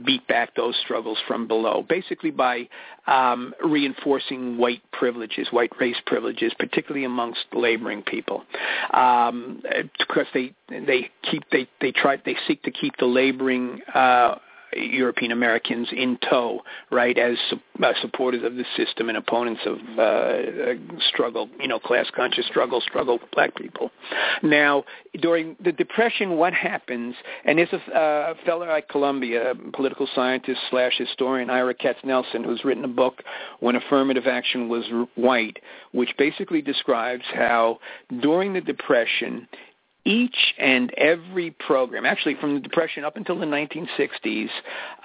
[0.05, 2.69] beat back those struggles from below, basically by
[3.07, 8.45] um, reinforcing white privileges, white race privileges, particularly amongst laboring people,
[8.93, 9.63] um,
[9.99, 14.37] because they they keep they they try they seek to keep the laboring uh,
[14.75, 16.61] European Americans in tow,
[16.91, 17.37] right, as
[17.83, 20.75] uh, supporters of the system and opponents of uh,
[21.09, 23.91] struggle, you know, class conscious struggle, struggle with black people.
[24.43, 24.85] Now,
[25.21, 27.15] during the Depression, what happens,
[27.45, 32.85] and there's a uh, fellow at Columbia, political scientist slash historian, Ira Katznelson, who's written
[32.85, 33.23] a book,
[33.61, 35.59] When Affirmative Action Was White,
[35.93, 37.79] which basically describes how
[38.21, 39.49] during the Depression,
[40.05, 44.49] each and every program, actually from the Depression up until the 1960s,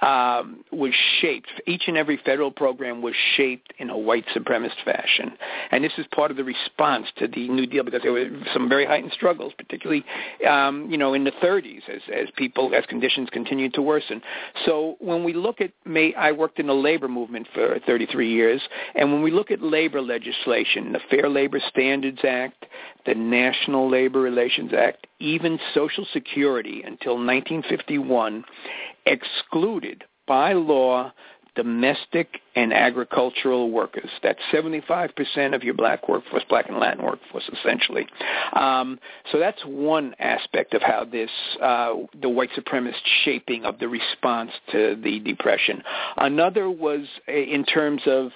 [0.00, 1.50] um, was shaped.
[1.66, 5.32] Each and every federal program was shaped in a white supremacist fashion,
[5.70, 8.68] and this is part of the response to the New Deal because there were some
[8.68, 10.04] very heightened struggles, particularly,
[10.48, 14.22] um, you know, in the 30s as as people as conditions continued to worsen.
[14.64, 18.62] So when we look at, May, I worked in the labor movement for 33 years,
[18.94, 22.66] and when we look at labor legislation, the Fair Labor Standards Act,
[23.06, 24.83] the National Labor Relations Act,
[25.20, 28.44] even Social Security until 1951
[29.06, 31.12] excluded by law
[31.54, 34.10] domestic and agricultural workers.
[34.22, 38.06] That's 75% of your black workforce, black and Latin workforce, essentially.
[38.54, 38.98] Um,
[39.30, 41.30] so that's one aspect of how this,
[41.62, 45.82] uh, the white supremacist shaping of the response to the Depression.
[46.16, 48.32] Another was uh, in terms of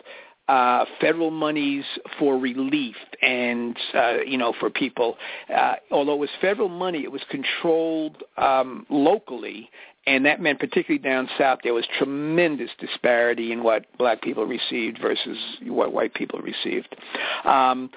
[0.49, 1.85] uh, federal monies
[2.19, 5.17] for relief and uh, you know for people.
[5.55, 9.71] Uh, although it was federal money, it was controlled um, locally,
[10.07, 14.99] and that meant particularly down south there was tremendous disparity in what black people received
[15.01, 16.97] versus what white people received.
[17.45, 17.91] Um,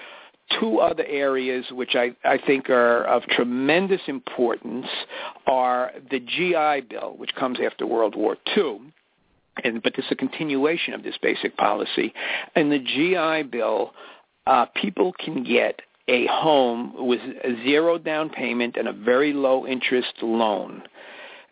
[0.60, 4.86] two other areas which I, I think are of tremendous importance
[5.46, 8.92] are the GI Bill, which comes after World War II
[9.62, 12.12] and but this is a continuation of this basic policy.
[12.56, 13.92] In the GI Bill,
[14.46, 19.66] uh, people can get a home with a zero down payment and a very low
[19.66, 20.82] interest loan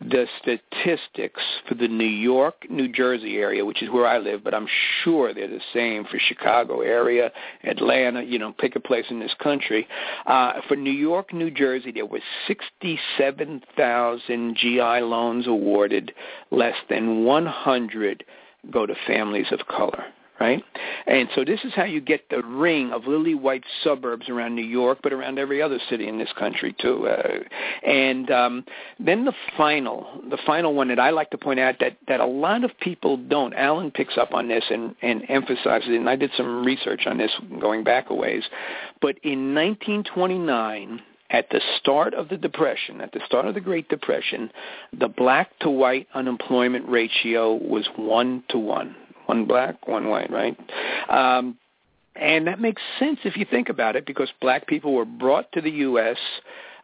[0.09, 4.55] the statistics for the New York, New Jersey area, which is where I live, but
[4.55, 4.67] I'm
[5.03, 7.31] sure they're the same for Chicago area,
[7.63, 9.87] Atlanta, you know, pick a place in this country.
[10.25, 16.13] Uh, for New York, New Jersey, there were 67,000 GI loans awarded.
[16.49, 18.25] Less than 100
[18.71, 20.05] go to families of color
[20.41, 20.63] right?
[21.05, 24.65] And so this is how you get the ring of lily white suburbs around New
[24.65, 27.07] York, but around every other city in this country too.
[27.07, 28.65] Uh, and um,
[28.99, 32.25] then the final, the final one that I like to point out that that a
[32.25, 33.53] lot of people don't.
[33.53, 35.95] Allen picks up on this and and emphasizes it.
[35.95, 38.43] And I did some research on this going back a ways.
[38.99, 43.87] But in 1929 at the start of the Depression, at the start of the Great
[43.89, 44.51] Depression,
[44.91, 48.95] the black to white unemployment ratio was one to one
[49.31, 50.57] one black, one white, right?
[51.09, 51.57] Um,
[52.17, 55.61] and that makes sense if you think about it, because black people were brought to
[55.61, 56.17] the U.S.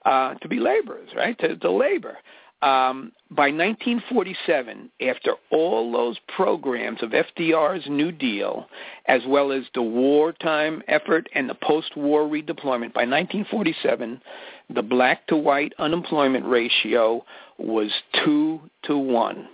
[0.06, 1.38] Uh, to be laborers, right?
[1.40, 2.18] To, to labor.
[2.62, 8.68] Um, by 1947, after all those programs of FDR's New Deal,
[9.08, 14.22] as well as the wartime effort and the post-war redeployment, by 1947,
[14.74, 17.24] the black to white unemployment ratio
[17.60, 17.92] was
[18.24, 19.50] two to one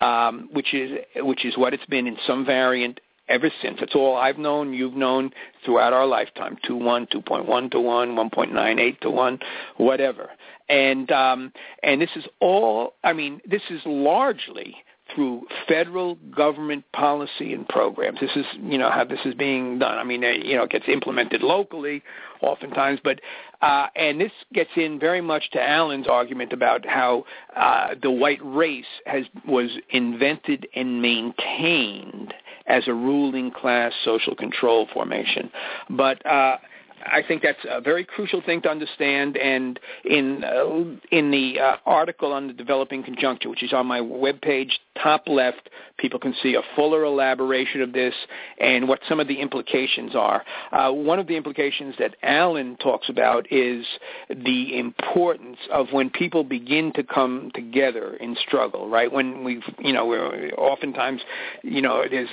[0.00, 3.78] um, which is which is what it's been in some variant ever since.
[3.80, 5.30] That's all I've known, you've known
[5.64, 6.58] throughout our lifetime.
[6.66, 9.38] Two one, two point one to one, one point nine eight to one,
[9.76, 10.30] whatever.
[10.68, 12.94] And um, and this is all.
[13.02, 14.76] I mean, this is largely
[15.14, 18.20] through federal government policy and programs.
[18.20, 19.98] This is, you know, how this is being done.
[19.98, 22.02] I mean, you know, it gets implemented locally
[22.40, 23.20] oftentimes, but
[23.62, 28.40] uh, and this gets in very much to Allen's argument about how uh, the white
[28.42, 32.32] race has was invented and maintained
[32.66, 35.50] as a ruling class social control formation.
[35.90, 36.56] But uh,
[37.04, 39.36] I think that's a very crucial thing to understand.
[39.36, 44.00] And in uh, in the uh, article on the developing conjuncture, which is on my
[44.00, 44.70] webpage,
[45.02, 48.14] top left, people can see a fuller elaboration of this
[48.58, 50.44] and what some of the implications are.
[50.72, 53.84] Uh, one of the implications that Allen talks about is
[54.28, 58.88] the importance of when people begin to come together in struggle.
[58.88, 61.20] Right when we, you know, we're oftentimes,
[61.62, 62.28] you know, there's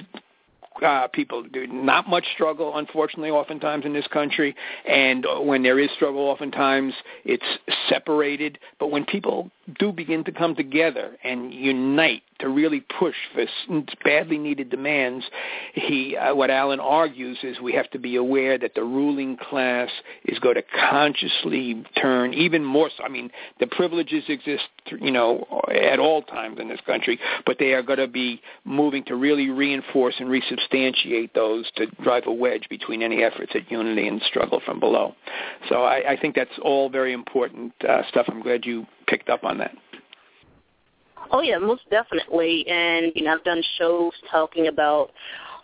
[0.84, 4.56] uh, people do not much struggle, unfortunately, oftentimes in this country.
[4.88, 6.94] And when there is struggle, oftentimes
[7.26, 7.46] it's
[7.90, 8.60] separated.
[8.80, 13.46] But when people do begin to come together and unite to really push for
[14.04, 15.26] badly needed demands,
[15.74, 19.90] he, uh, what Allen argues is we have to be aware that the ruling class
[20.26, 22.90] is going to consciously turn even more.
[22.96, 24.68] So, I mean, the privileges exist,
[25.00, 29.04] you know, at all times in this country, but they are going to be moving
[29.06, 34.08] to really reinforce and resubstantiate those to drive a wedge between any efforts at unity
[34.08, 35.16] and struggle from below.
[35.70, 38.28] So I, I think that's all very important uh, stuff.
[38.30, 39.76] I'm glad you picked up on that.
[41.32, 42.66] Oh yeah, most definitely.
[42.68, 45.12] And you know, I've done shows talking about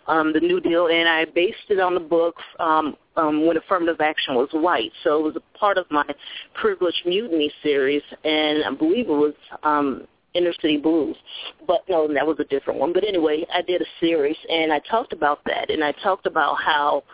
[0.06, 4.00] um, the New Deal, and I based it on the book um, um, when affirmative
[4.00, 4.92] action was white.
[5.02, 6.04] So it was a part of my
[6.54, 11.16] Privileged Mutiny series, and I believe it was um, Inner City Blues.
[11.66, 12.92] But no, that was a different one.
[12.92, 16.56] But anyway, I did a series, and I talked about that, and I talked about
[16.60, 17.04] how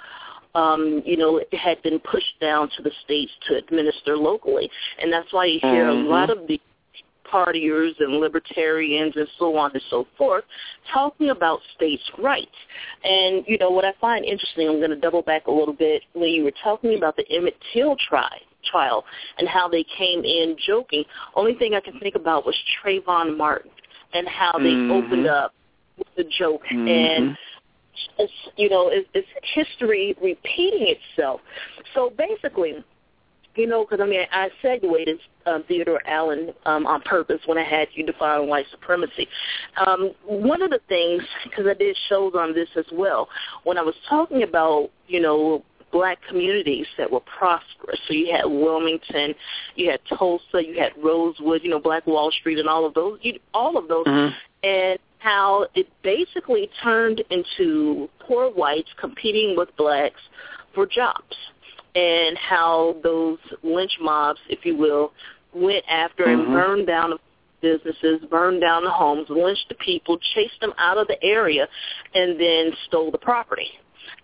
[0.54, 4.70] um, you know, had been pushed down to the states to administer locally,
[5.00, 6.06] and that's why you hear Mhm.
[6.06, 6.60] a lot of the
[7.24, 10.44] partiers and libertarians and so on and so forth
[10.92, 12.56] talking about states' rights.
[13.04, 16.02] And, you know, what I find interesting, I'm going to double back a little bit,
[16.14, 19.04] when you were talking about the Emmett Till trial, trial
[19.38, 21.04] and how they came in joking,
[21.36, 23.70] only thing I can think about was Trayvon Martin
[24.12, 24.90] and how they Mhm.
[24.90, 25.54] opened up
[25.98, 26.66] with the joke.
[26.66, 26.88] Mhm.
[26.88, 27.38] And
[28.18, 31.40] it's, you know, it's, it's history repeating itself.
[31.94, 32.84] So basically,
[33.56, 37.64] you know, because I mean, I segued um, Theodore Allen um, on purpose when I
[37.64, 39.26] had you define white supremacy.
[39.84, 43.28] Um, one of the things, because I did shows on this as well,
[43.64, 47.98] when I was talking about, you know, black communities that were prosperous.
[48.06, 49.34] So you had Wilmington,
[49.74, 53.18] you had Tulsa, you had Rosewood, you know, Black Wall Street, and all of those,
[53.22, 54.32] you, all of those, Mhm.
[54.62, 60.20] and how it basically turned into poor whites competing with blacks
[60.74, 61.36] for jobs
[61.94, 65.12] and how those lynch mobs, if you will,
[65.52, 66.52] went after and Mhm.
[66.52, 67.18] burned down the
[67.60, 71.68] businesses, burned down the homes, lynched the people, chased them out of the area,
[72.14, 73.78] and then stole the property.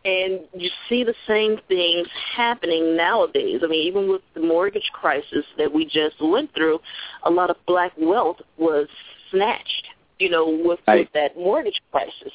[0.04, 3.62] And you see the same things happening nowadays.
[3.62, 6.80] I mean, even with the mortgage crisis that we just went through,
[7.24, 8.88] a lot of black wealth was
[9.30, 11.00] snatched, you know, with, Right.
[11.00, 12.32] with that mortgage crisis.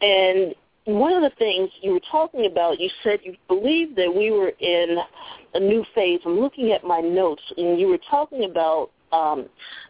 [0.00, 0.54] And
[0.84, 4.52] one of the things you were talking about, you said you believed that we were
[4.58, 4.98] in
[5.54, 6.20] a new phase.
[6.26, 9.46] I'm looking at my notes, and you were talking about um,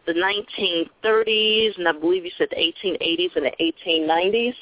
[0.07, 4.55] the 1930s, and I believe you said the 1880s and the 1890s.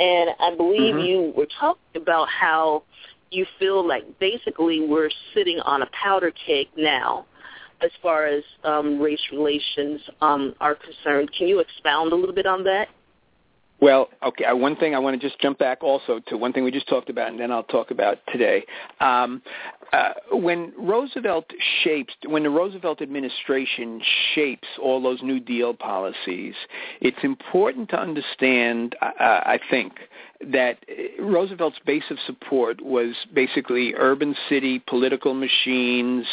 [0.00, 1.06] And I believe Mhm.
[1.06, 2.82] you were talking about how
[3.30, 7.26] you feel like basically we're sitting on a powder keg now
[7.82, 11.30] as far as um, race relations um, are concerned.
[11.36, 12.88] Can you expound a little bit on that?
[13.80, 14.44] Well, okay.
[14.44, 16.88] uh, One thing I want to just jump back also to one thing we just
[16.88, 18.64] talked about, and then I'll talk about today.
[19.00, 19.40] Um,
[19.92, 21.46] uh, when Roosevelt
[21.82, 24.02] shapes, when the Roosevelt administration
[24.34, 26.54] shapes all those New Deal policies,
[27.00, 29.92] it's important to understand, uh, I think,
[30.52, 36.26] that uh, Roosevelt's base of support was basically urban city political machines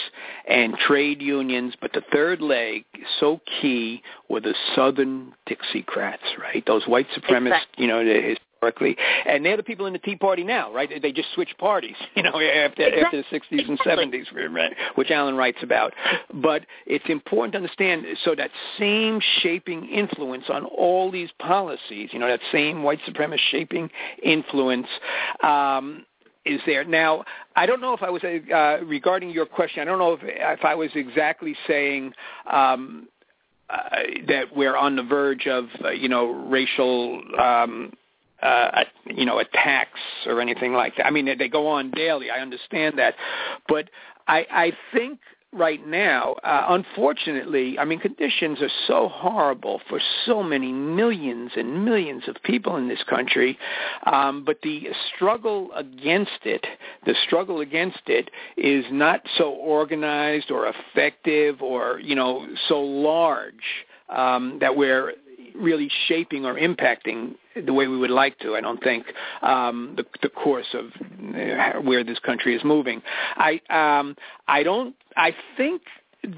[0.48, 2.84] and trade unions, but the third leg,
[3.20, 6.64] so key, were the Southern Dixiecrats, right?
[6.66, 7.86] Those white supremacists, Exactly.
[7.86, 8.98] you know, historically,
[9.28, 10.90] and they're the people in the Tea Party now, right?
[11.02, 14.26] They just switched parties, you know, after after the 60s and Exactly.
[14.26, 15.94] 70s, right, which Allen writes about.
[16.34, 22.20] But it's important to understand, so that same shaping influence on all these policies, you
[22.20, 23.90] know, that same white supremacist shaping
[24.24, 24.88] influence.
[25.44, 26.06] Um,
[26.46, 27.24] is there now?
[27.56, 29.82] I don't know if I was uh, regarding your question.
[29.82, 32.14] I don't know if if I was exactly saying
[32.52, 33.08] um,
[33.70, 33.90] uh,
[34.28, 37.94] that we're on the verge of uh, you know racial um,
[38.42, 41.06] uh, you know attacks or anything like that.
[41.06, 42.30] I mean they, they go on daily.
[42.30, 43.16] I understand that,
[43.68, 43.90] but
[44.28, 45.20] I, I think
[45.56, 51.86] right now, uh, unfortunately, I mean conditions are so horrible for so many millions and
[51.86, 53.58] millions of people in this country.
[54.06, 56.66] Um, but the struggle against it,
[57.06, 63.54] the struggle against it, is not so organized or effective or you know so large
[64.10, 65.14] um, that we're
[65.56, 68.56] really shaping or impacting the way we would like to.
[68.56, 69.06] I don't think
[69.42, 70.86] um, the, the course of
[71.36, 73.02] uh, where this country is moving.
[73.36, 74.16] I um,
[74.48, 74.96] I don't.
[75.16, 75.82] I think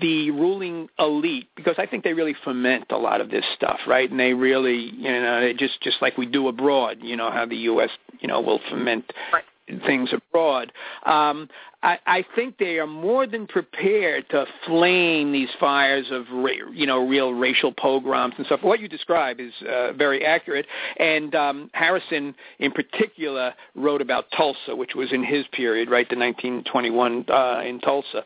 [0.02, 4.10] the ruling elite because I think they really foment a lot of this stuff, right?
[4.10, 6.98] And they really, you know, just just like we do abroad.
[7.02, 7.89] You know how the U.S.
[8.19, 9.44] you know will foment Right.
[9.85, 10.72] Things abroad.
[11.06, 11.49] Um,
[11.84, 16.88] I, I think they are more than prepared to flame these fires of, ra- you
[16.88, 18.61] know, real racial pogroms and stuff.
[18.64, 20.65] What you describe is uh, very accurate.
[20.98, 26.18] And um, Harrison, in particular, wrote about Tulsa, which was in his period, right, the
[26.18, 28.23] 1921 uh, in Tulsa.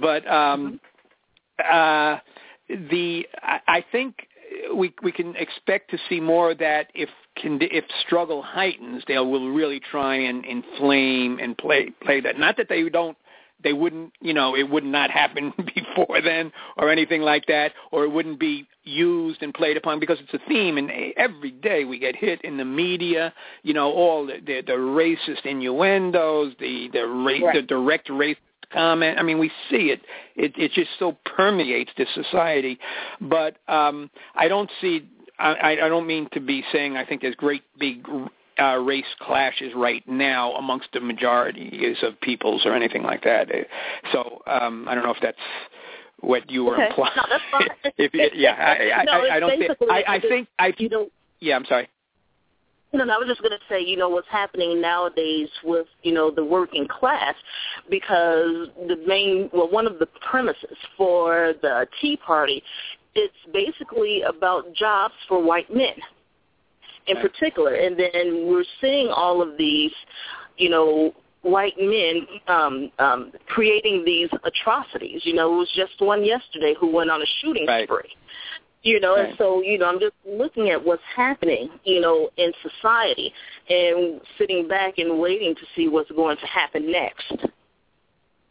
[0.00, 0.80] But um,
[1.58, 2.18] uh,
[2.68, 4.26] the I, I think
[4.74, 9.18] we we can expect to see more of that if can, if struggle heightens, they
[9.18, 12.38] will really try and inflame and play play that.
[12.38, 13.16] Not that they don't
[13.62, 18.04] they wouldn't, you know, it would not happen before then or anything like that, or
[18.04, 20.78] it wouldn't be used and played upon because it's a theme.
[20.78, 24.72] And every day we get hit in the media, you know, all the the, the
[24.72, 27.54] racist innuendos, the the, ra- Right.
[27.54, 28.36] the direct racist
[28.72, 29.18] comment.
[29.18, 30.00] I mean, we see it.
[30.36, 32.78] It it just so permeates this society.
[33.20, 35.08] But um, I don't see.
[35.38, 38.06] I, I don't mean to be saying I think there's great big
[38.60, 43.48] uh, race clashes right now amongst the majorities of peoples or anything like that.
[44.12, 45.36] So um, I don't know if that's
[46.20, 46.86] what you were Okay.
[46.88, 47.12] implying.
[47.16, 47.68] No, that's fine.
[47.98, 49.72] if, yeah, I, I, No, I, I don't think.
[49.90, 50.48] I, I think.
[50.58, 51.08] I You know,
[51.40, 51.56] yeah.
[51.56, 51.88] I'm sorry.
[52.94, 56.12] No, no, I was just going to say, you know, what's happening nowadays with, you
[56.12, 57.34] know, the working class,
[57.88, 62.62] because the main, well, one of the premises for the Tea Party,
[63.14, 65.94] it's basically about jobs for white men
[67.06, 67.32] in right.
[67.32, 67.74] particular.
[67.74, 69.92] And then we're seeing all of these,
[70.58, 75.22] you know, white men um, um, creating these atrocities.
[75.24, 77.88] You know, it was just one yesterday who went on a shooting right.
[77.88, 78.14] spree.
[78.82, 79.28] You know, right.
[79.28, 83.32] and so, you know, I'm just looking at what's happening, you know, in society
[83.70, 87.32] and sitting back and waiting to see what's going to happen next.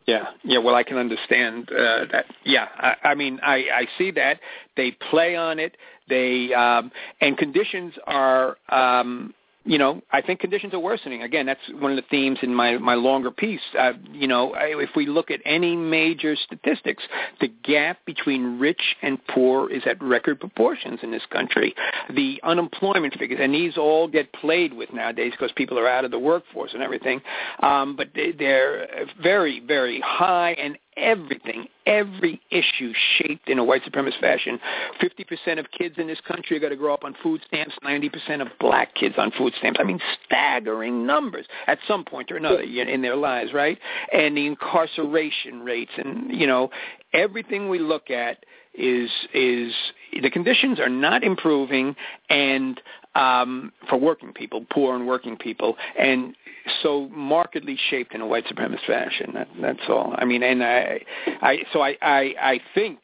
[0.08, 0.60] Yeah, yeah.
[0.60, 2.26] Well, I can understand uh, that.
[2.44, 4.40] Yeah, I, I mean, I, I see that
[4.76, 5.78] they play on it.
[6.10, 9.34] They um, and conditions are um,
[9.64, 11.22] you know, I think conditions are worsening.
[11.22, 13.62] Again, that's one of the themes in my my longer piece.
[13.78, 17.04] Uh, you know, if we look at any major statistics,
[17.40, 21.76] the gap between rich and poor is at record proportions in this country.
[22.10, 26.12] The unemployment figures, and these all get played with nowadays because people are out of
[26.12, 27.22] the workforce and everything.
[27.62, 33.84] Um, but they, they're very, very high, and everything, every issue shaped in a white
[33.84, 34.60] supremacist fashion.
[35.02, 38.42] 50% of kids in this country are going to grow up on food stamps, 90%
[38.42, 39.80] of black kids on food stamps.
[39.82, 43.78] I mean, staggering numbers at some point or another in their lives, right?
[44.14, 46.70] And the incarceration rates and, you know,
[47.14, 49.74] everything we look at is is
[50.22, 51.96] the conditions are not improving
[52.30, 52.80] and
[53.16, 56.36] um for working people poor and working people and
[56.82, 59.32] so markedly shaped in a white supremacist fashion.
[59.34, 60.14] That, that's all.
[60.18, 61.02] I mean, and I,
[61.42, 63.00] I, so I, I, I think,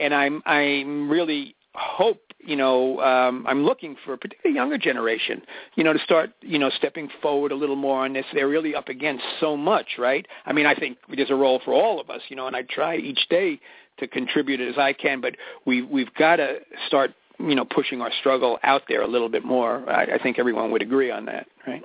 [0.00, 5.42] and I'm, I'm really hope, you know, um, I'm looking for particularly younger generation,
[5.74, 8.24] you know, to start, you know, stepping forward a little more on this.
[8.32, 10.26] They're really up against so much, right?
[10.46, 12.62] I mean, I think there's a role for all of us, you know, and I
[12.62, 13.60] try each day
[14.00, 18.10] to contribute as I can, but we, we've got to start, you know, pushing our
[18.20, 19.88] struggle out there a little bit more.
[19.88, 21.82] I, I think everyone would agree on that, right?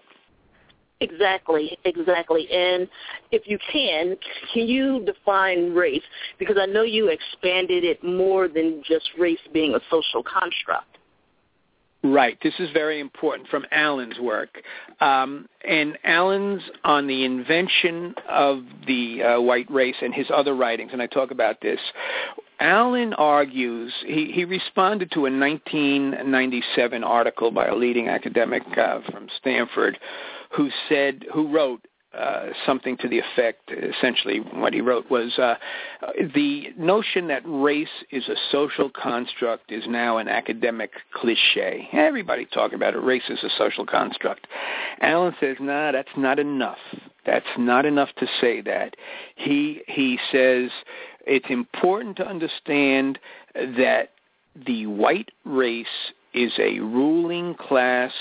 [1.01, 2.49] Exactly, exactly.
[2.51, 2.87] And
[3.31, 4.15] if you can,
[4.53, 6.01] can you define race?
[6.39, 10.94] Because I know you expanded it more than just race being a social construct.
[12.05, 12.37] Right.
[12.43, 14.61] This is very important from Allen's work.
[15.01, 20.91] Um, and Allen's on the invention of the uh, white race and his other writings,
[20.93, 21.79] and I talk about this.
[22.59, 29.27] Allen argues, he, he responded to a 1997 article by a leading academic uh, from
[29.39, 29.97] Stanford
[30.51, 31.85] who said, who wrote
[32.17, 35.55] uh, something to the effect, essentially what he wrote was, uh,
[36.33, 41.87] the notion that race is a social construct is now an academic cliche.
[41.93, 44.47] Everybody talking about it, race is a social construct.
[45.01, 46.77] Allen says, nah, that's not enough.
[47.25, 48.95] That's not enough to say that.
[49.35, 50.69] He, he says
[51.25, 53.19] it's important to understand
[53.55, 54.11] that
[54.65, 55.87] the white race
[56.35, 58.11] is a ruling class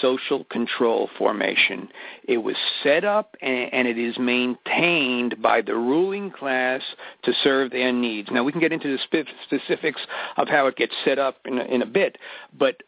[0.00, 1.88] social control formation.
[2.28, 6.82] It was set up and, and, it is maintained by the ruling class
[7.24, 8.28] to serve their needs.
[8.30, 10.02] Now we can get into the specifics
[10.36, 12.18] of how it gets set up in a, in a bit,
[12.56, 12.82] but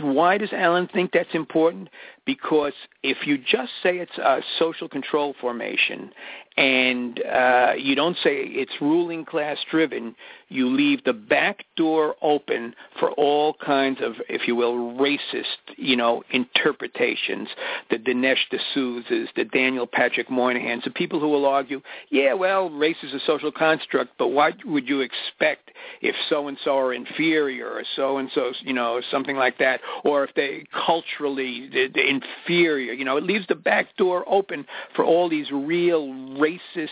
[0.00, 1.88] why does Allen think that's important?
[2.26, 6.12] Because if you just say it's a social control formation
[6.56, 10.16] and uh, you don't say it's ruling class driven,
[10.48, 15.44] you leave the back door open for all kinds of, if you will, racist,
[15.76, 17.48] you know, interpretations.
[17.90, 21.80] The Dinesh D'Souza's, the Daniel Patrick Moynihan's, the people who will argue,
[22.10, 25.70] yeah, well, race is a social construct, but what would you expect
[26.00, 29.80] if so and so are inferior or so and so, you know, something like that,
[30.04, 32.92] or if they culturally they're, they're inferior?
[32.92, 34.66] You know, it leaves the back door open
[34.96, 36.88] for all these real racist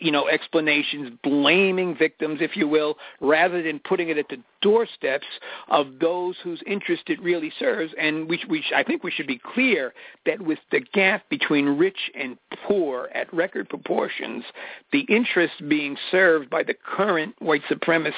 [0.00, 5.26] you know, explanations, blaming victims, if you will, rather than putting it at the doorsteps
[5.68, 7.92] of those whose interest it really serves.
[7.98, 9.92] And we, we, I think we should be clear
[10.26, 14.44] that with the gap between rich and poor at record proportions,
[14.92, 18.12] the interest being served by the current white supremacist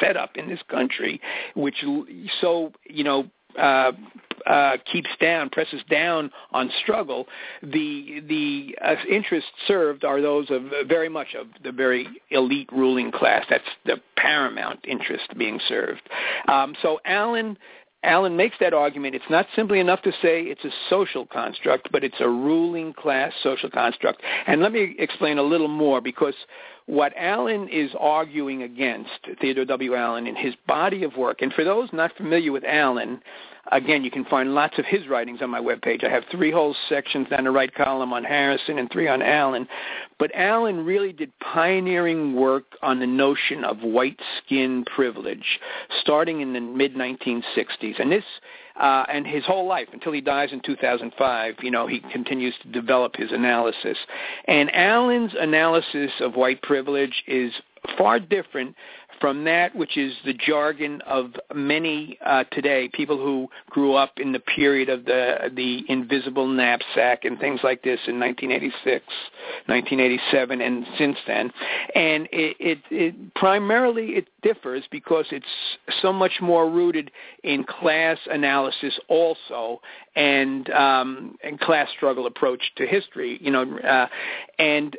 [0.00, 1.20] setup in this country,
[1.54, 1.84] which
[2.40, 3.92] so, you know, uh,
[4.46, 7.26] uh, keeps down, presses down on struggle,
[7.62, 12.68] the the uh, interests served are those of uh, very much of the very elite
[12.72, 13.44] ruling class.
[13.50, 16.02] That's the paramount interest being served.
[16.48, 17.58] Um, so Allen.
[18.02, 19.14] Allen makes that argument.
[19.14, 23.30] It's not simply enough to say it's a social construct, but it's a ruling class
[23.42, 24.22] social construct.
[24.46, 26.32] And let me explain a little more because
[26.90, 29.10] what Allen is arguing against,
[29.40, 29.94] Theodore W.
[29.94, 33.20] Allen, in his body of work, and for those not familiar with Allen,
[33.72, 36.02] Again, you can find lots of his writings on my webpage.
[36.02, 39.68] I have three whole sections down the right column on Harrison and three on Allen.
[40.18, 45.60] But Allen really did pioneering work on the notion of white skin privilege
[46.00, 48.00] starting in the mid-1960s.
[48.00, 48.24] And this
[48.76, 52.68] uh, and his whole life until he dies in 2005, you know, he continues to
[52.68, 53.98] develop his analysis.
[54.46, 57.52] And Allen's analysis of white privilege is
[57.96, 58.74] far different
[59.20, 64.32] from that which is the jargon of many uh, today, people who grew up in
[64.32, 69.04] the period of the the invisible knapsack and things like this in 1986,
[69.66, 71.50] 1987, and since then.
[71.94, 75.46] And it, it, it primarily it differs because it's
[76.00, 77.10] so much more rooted
[77.42, 79.80] in class analysis also
[80.16, 83.38] and um, and class struggle approach to history.
[83.40, 84.06] You know, uh,
[84.58, 84.96] and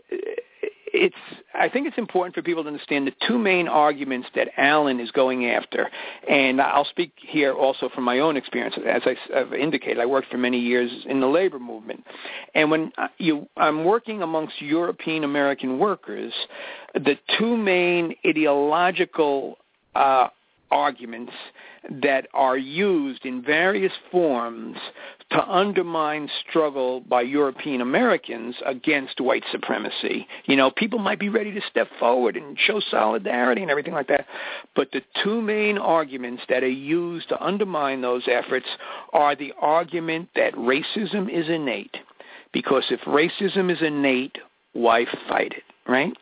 [0.94, 1.16] it's
[1.54, 5.12] I think it's important for people to understand the two main arguments that Allen is
[5.12, 5.90] going after,
[6.30, 8.76] and I'll speak here also from my own experience.
[8.86, 12.04] As I, have indicated, I worked for many years in the labor movement,
[12.56, 16.34] and when uh, you, I'm working amongst European American workers,
[16.94, 19.58] the two main ideological
[19.96, 20.28] uh,
[20.72, 21.34] arguments
[22.02, 24.78] that are used in various forms
[25.32, 30.28] to undermine struggle by European Americans against white supremacy.
[30.46, 34.08] You know, people might be ready to step forward and show solidarity and everything like
[34.08, 34.26] that,
[34.76, 38.68] but the two main arguments that are used to undermine those efforts
[39.14, 41.96] are the argument that racism is innate.
[42.52, 44.38] Because if racism is innate,
[44.74, 45.64] why fight it?
[45.88, 46.14] right?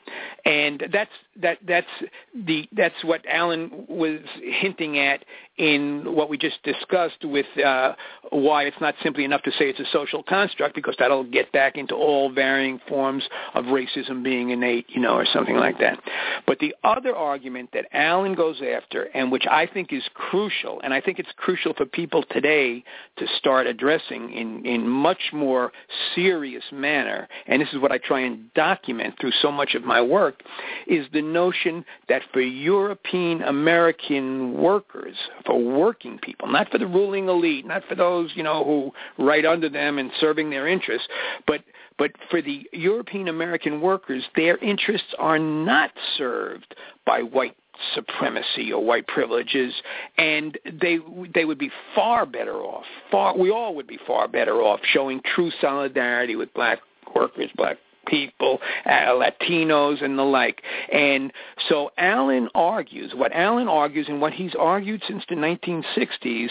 [0.49, 1.11] And that's
[1.41, 1.88] that that's
[2.34, 5.23] the that's what Allen was hinting at
[5.59, 7.93] in what we just discussed with uh,
[8.31, 11.77] why it's not simply enough to say it's a social construct because that'll get back
[11.77, 13.23] into all varying forms
[13.53, 15.99] of racism being innate, you know, or something like that.
[16.47, 20.93] But the other argument that Allen goes after and which I think is crucial, and
[20.93, 22.84] I think it's crucial for people today
[23.17, 25.73] to start addressing in, in much more
[26.15, 30.01] serious manner, and this is what I try and document through so much of my
[30.01, 30.38] work,
[30.87, 37.27] is the notion that for European American workers, for working people, not for the ruling
[37.27, 41.07] elite, not for those, you know, who right under them and serving their interests,
[41.47, 41.61] but
[41.97, 46.73] but for the European American workers, their interests are not served
[47.05, 47.57] by white
[47.93, 49.73] supremacy or white privileges
[50.17, 50.99] and they
[51.33, 55.21] they would be far better off far we all would be far better off showing
[55.33, 56.79] true solidarity with black
[57.15, 57.77] workers black
[58.10, 60.61] people, uh, Latinos, and the like.
[60.91, 61.31] And
[61.68, 66.49] so Allen argues, what Allen argues and what he's argued since the 1960s,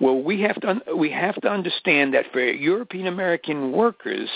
[0.00, 4.28] well, we have to, un- we have to understand that for European American workers,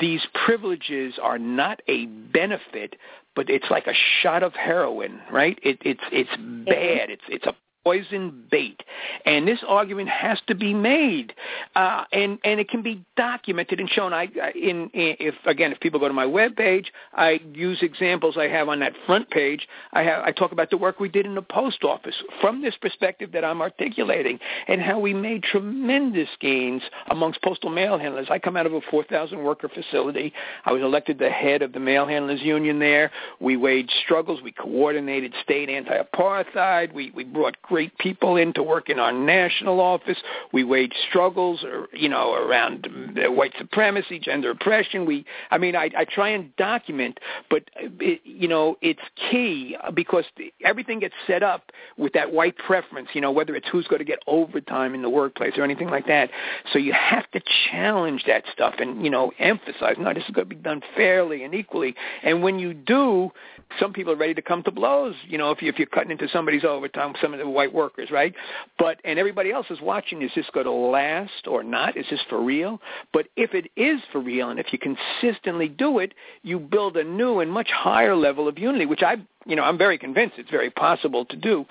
[0.00, 2.96] these privileges are not a benefit,
[3.34, 5.58] but it's like a shot of heroin, right?
[5.62, 6.30] It, it's it's
[6.66, 7.10] bad.
[7.10, 7.54] It's it's a
[7.86, 8.82] poison bait.
[9.26, 11.32] And this argument has to be made,
[11.76, 14.12] uh, and and it can be documented and shown.
[14.12, 18.36] I in, in if again if people go to my web page, I use examples
[18.36, 19.68] I have on that front page.
[19.92, 22.74] I have I talk about the work we did in the post office from this
[22.80, 28.26] perspective that I'm articulating, and how we made tremendous gains amongst postal mail handlers.
[28.30, 30.32] I come out of a 4,000 worker facility.
[30.64, 33.12] I was elected the head of the mail handlers union there.
[33.38, 34.40] We waged struggles.
[34.42, 36.92] We coordinated state anti-apartheid.
[36.92, 40.16] We we brought great people in to work in our national office.
[40.50, 45.04] We waged struggles, uh, you know, around white supremacy, gender oppression.
[45.04, 47.20] We, I mean, I, I try and document,
[47.50, 50.24] but it, you know, it's key because
[50.64, 53.10] everything gets set up with that white preference.
[53.12, 56.06] You know, whether it's who's going to get overtime in the workplace or anything like
[56.06, 56.30] that.
[56.72, 60.48] So you have to challenge that stuff and you know emphasize, no, this is going
[60.48, 61.94] to be done fairly and equally.
[62.22, 63.32] And when you do,
[63.80, 65.14] some people are ready to come to blows.
[65.26, 68.10] You know, if you if you're cutting into somebody's overtime, some of the white workers,
[68.10, 68.34] right?
[68.78, 70.22] But and everybody else is watching.
[70.22, 71.96] Is this going to last or not?
[71.96, 72.80] Is this for real?
[73.12, 77.04] But if it is for real, and if you consistently do it, you build a
[77.04, 80.50] new and much higher level of unity, which I, you know, I'm very convinced it's
[80.50, 81.66] very possible to do.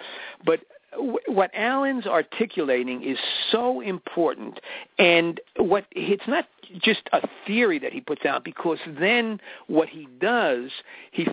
[0.45, 0.61] But
[0.97, 3.17] what Allen's articulating is
[3.51, 4.59] so important,
[4.97, 6.45] and what it's not
[6.81, 10.71] just a theory that he puts out because then what he does,
[11.11, 11.27] he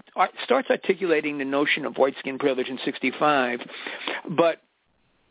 [0.45, 3.61] starts articulating the notion of white skin privilege in 65,
[4.31, 4.63] but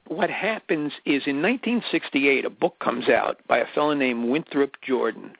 [0.07, 5.31] what happens is in 1968 a book comes out by a fellow named Winthrop Jordan,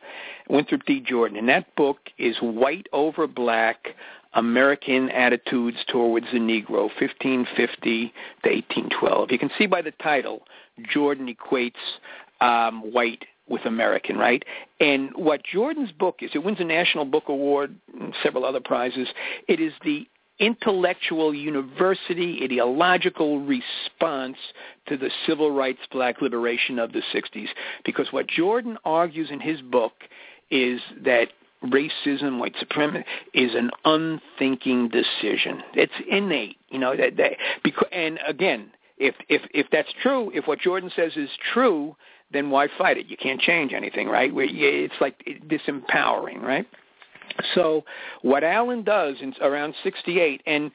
[0.50, 1.02] Winthrop D.
[1.02, 3.90] Jordan, and that book is White Over Black,
[4.34, 8.14] American Attitudes Towards the Negro, 1550
[8.44, 9.32] to 1812.
[9.32, 10.44] You can see by the title,
[10.92, 11.74] Jordan equates
[12.40, 14.44] um, white with American, right?
[14.80, 19.10] And what Jordan's book is, it wins a National Book Award and several other prizes.
[19.48, 20.08] It is the
[20.40, 24.38] intellectual university ideological response
[24.88, 27.48] to the civil rights black liberation of the 60s.
[27.86, 29.94] Because what Jordan argues in his book
[30.50, 31.28] is that
[31.66, 35.62] racism, white supremacy is an unthinking decision.
[35.74, 36.96] It's innate, you know.
[36.96, 37.34] That, that
[37.64, 41.96] because, and again, if if if that's true, if what Jordan says is true,
[42.32, 43.08] then why fight it?
[43.08, 44.32] You can't change anything, right?
[44.34, 46.68] It's like disempowering, right?
[47.56, 47.86] So
[48.22, 50.72] what Allen does in around 68, and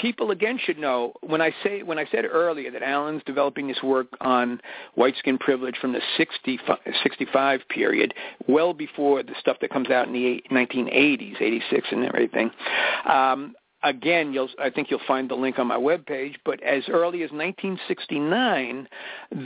[0.00, 3.82] people again should know when I say when I said earlier that Allen's developing this
[3.82, 4.60] work on
[4.94, 6.58] white skin privilege from the 60,
[7.02, 8.14] 65 period,
[8.48, 12.50] well before the stuff that comes out in the 1980s, 86 and everything.
[13.08, 17.22] Um, again, you'll, I think you'll find the link on my webpage, but as early
[17.22, 18.88] as 1969,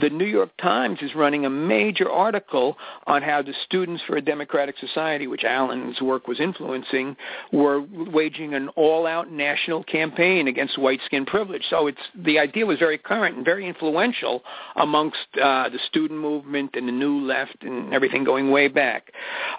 [0.01, 4.21] the New York Times is running a major article on how the Students for a
[4.21, 7.15] Democratic Society, which Allen's work was influencing,
[7.51, 11.63] were waging an all-out national campaign against white skin privilege.
[11.69, 14.43] So it's, the idea was very current and very influential
[14.75, 19.11] amongst uh, the student movement and the new left and everything going way back.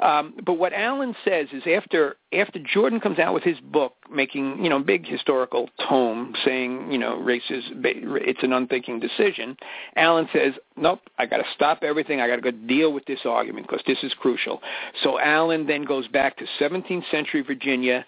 [0.02, 4.65] Um, but what Allen says is after after Jordan comes out with his book, making
[4.66, 9.56] you know big historical tome saying you know race is it's an unthinking decision,
[9.94, 12.20] Allen says nope, I got to stop everything.
[12.20, 14.60] I got to go deal with this argument because this is crucial.
[15.04, 18.04] So Allen then goes back to 17th century Virginia.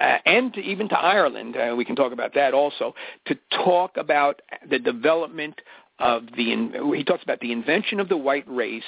[0.00, 2.92] Uh, and to, even to Ireland, uh, we can talk about that also,
[3.26, 5.60] to talk about the development
[6.02, 8.82] of the he talks about the invention of the white race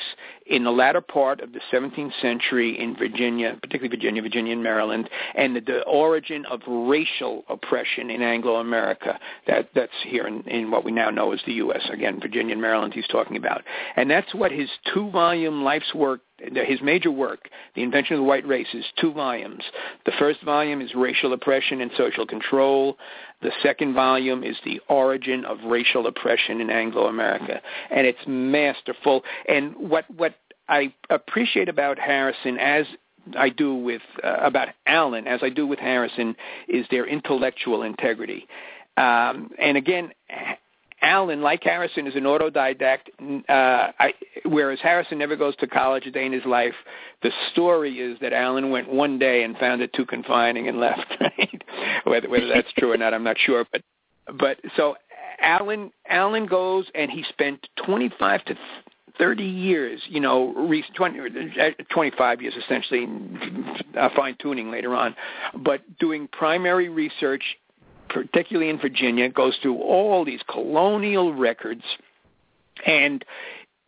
[0.46, 5.08] in the latter part of the 17th century in Virginia, particularly Virginia, Virginia and Maryland,
[5.36, 9.18] and the, the origin of racial oppression in Anglo-America.
[9.46, 11.88] That that's here in, in what we now know as the U.S.
[11.90, 12.92] Again, Virginia and Maryland.
[12.92, 13.62] He's talking about,
[13.96, 18.46] and that's what his two-volume life's work his major work, The Invention of the White
[18.46, 19.62] Race, is two volumes.
[20.04, 22.98] The first volume is Racial Oppression and Social Control.
[23.44, 27.60] The second volume is The Origin of Racial Oppression in Anglo-America.
[27.90, 29.22] And it's masterful.
[29.46, 30.34] And what, what
[30.70, 32.86] I appreciate about Harrison, as
[33.36, 36.34] I do with, uh, about Allen, as I do with Harrison,
[36.68, 38.48] is their intellectual integrity.
[38.96, 40.12] Um, and again,
[41.04, 43.08] Allen, like Harrison, is an autodidact,
[43.48, 44.14] uh, I,
[44.46, 46.74] whereas Harrison never goes to college a day in his life.
[47.22, 51.06] The story is that Allen went one day and found it too confining and left.
[51.20, 51.64] Right?
[52.04, 53.66] whether, whether that's true or not, I'm not sure.
[53.72, 53.82] But
[54.38, 54.94] but so
[55.40, 58.54] Allen Allen goes and he spent 25 to
[59.18, 60.52] 30 years, you know,
[60.96, 61.18] 20,
[61.90, 63.08] 25 years essentially,
[63.98, 65.14] uh, fine tuning later on,
[65.58, 67.42] but doing primary research
[68.08, 71.82] particularly in Virginia, goes through all these colonial records.
[72.86, 73.24] And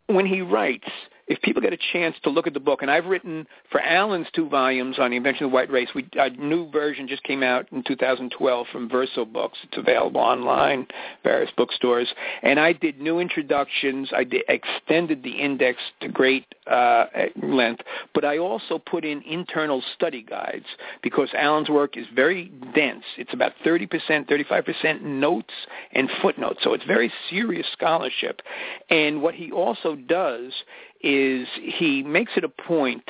[0.06, 0.88] when he writes,
[1.28, 4.28] if people get a chance to look at the book, and I've written for Allen's
[4.34, 7.42] two volumes on the invention of the white race, we, a new version just came
[7.42, 9.58] out in 2012 from Verso Books.
[9.64, 10.86] It's available online,
[11.24, 12.12] various bookstores.
[12.42, 14.10] And I did new introductions.
[14.14, 17.06] I did, extended the index to great uh,
[17.42, 17.82] length,
[18.14, 20.66] but I also put in internal study guides
[21.02, 23.04] because Allen's work is very dense.
[23.18, 23.88] It's about 30%,
[24.28, 25.54] 35% notes
[25.92, 28.42] and footnotes, so it's very serious scholarship.
[28.90, 30.52] And what he also does
[31.02, 33.04] is he makes it a point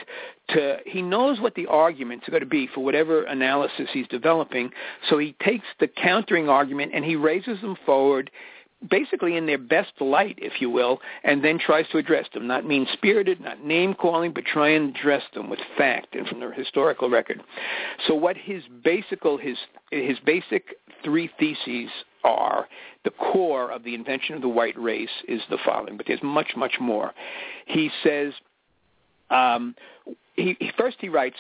[0.49, 4.71] to he knows what the arguments are going to be for whatever analysis he's developing
[5.09, 8.31] so he takes the countering argument and he raises them forward
[8.91, 12.47] basically in their best light if you will and then tries to address them.
[12.47, 16.41] Not mean spirited not name calling but try and address them with fact and from
[16.41, 17.43] the historical record.
[18.07, 19.57] So what his basic his
[19.91, 21.91] his basic three theses
[22.27, 22.67] are
[23.05, 26.53] the core of the invention of the white race is the following, but there's much,
[26.57, 27.13] much more.
[27.67, 28.33] He says,
[29.31, 29.77] um,
[30.35, 31.37] he, first he writes,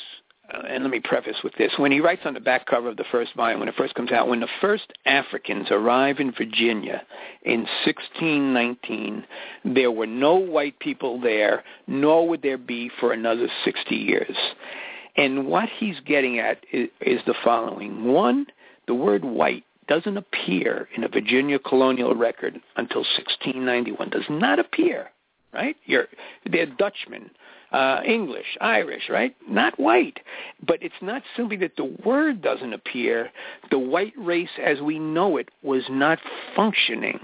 [0.54, 2.96] uh, and let me preface with this, when he writes on the back cover of
[2.96, 7.02] the first volume, when it first comes out, when the first Africans arrive in Virginia
[7.42, 9.24] in 1619,
[9.64, 14.36] there were no white people there, nor would there be for another 60 years.
[15.16, 18.04] And what he's getting at is, is the following.
[18.04, 18.46] One,
[18.86, 24.10] the word white doesn't appear in a Virginia colonial record until 1691.
[24.10, 25.10] Does not appear,
[25.52, 25.76] right?
[25.84, 26.06] You're,
[26.50, 27.30] they're Dutchmen,
[27.72, 29.34] uh, English, Irish, right?
[29.48, 30.20] Not white.
[30.66, 33.30] But it's not simply that the word doesn't appear.
[33.70, 36.18] The white race as we know it was not
[36.54, 37.18] functioning.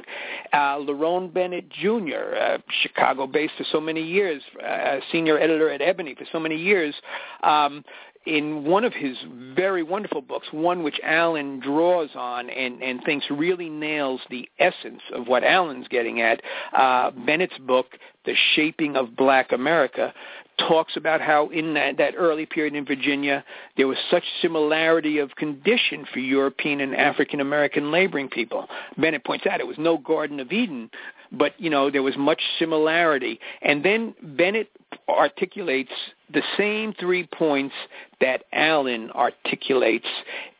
[0.52, 6.14] Uh, Lerone Bennett Jr., uh, Chicago-based for so many years, uh, senior editor at Ebony
[6.14, 6.94] for so many years,
[7.42, 7.84] um,
[8.26, 9.16] in one of his
[9.54, 15.02] very wonderful books, one which Allen draws on and, and thinks really nails the essence
[15.12, 16.40] of what Allen's getting at,
[16.76, 20.14] uh, Bennett's book, The Shaping of Black America,
[20.58, 23.44] talks about how in that, that early period in Virginia,
[23.76, 28.68] there was such similarity of condition for European and African American laboring people.
[28.98, 30.90] Bennett points out it was no Garden of Eden,
[31.32, 33.40] but you know there was much similarity.
[33.62, 34.70] And then Bennett
[35.08, 35.92] articulates
[36.32, 37.74] the same three points
[38.20, 40.06] that Allen articulates,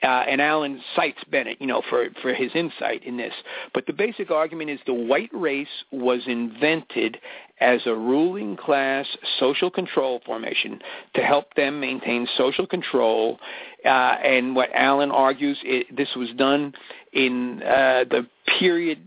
[0.03, 3.33] uh, and Allen cites Bennett, you know, for for his insight in this.
[3.73, 7.19] But the basic argument is the white race was invented
[7.61, 9.07] as a ruling class
[9.39, 10.81] social control formation
[11.15, 13.39] to help them maintain social control.
[13.85, 16.73] Uh, and what Allen argues, it, this was done
[17.13, 18.27] in uh, the
[18.59, 18.99] period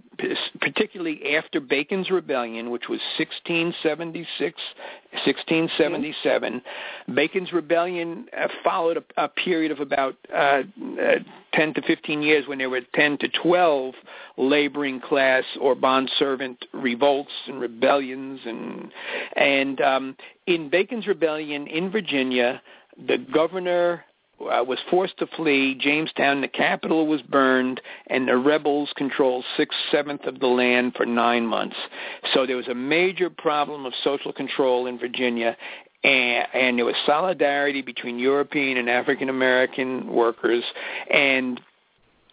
[0.61, 4.61] particularly after Bacon's Rebellion, which was 1676,
[5.25, 6.61] 1677.
[7.13, 10.61] Bacon's Rebellion uh, followed a, a, period of about uh,
[11.01, 11.19] uh,
[11.53, 13.93] 10 to 15 years when there were 10 to 12
[14.37, 18.39] laboring class or bond servant revolts and rebellions.
[18.45, 18.91] And,
[19.35, 20.17] and um,
[20.47, 22.61] in Bacon's Rebellion in Virginia,
[23.07, 24.03] the governor
[24.39, 25.75] uh, was forced to flee.
[25.75, 31.05] Jamestown, the capital, was burned, and the rebels controlled six seventh of the land for
[31.05, 31.77] nine months.
[32.33, 35.55] So there was a major problem of social control in Virginia,
[36.03, 40.63] and, and there was solidarity between European and African American workers,
[41.11, 41.59] and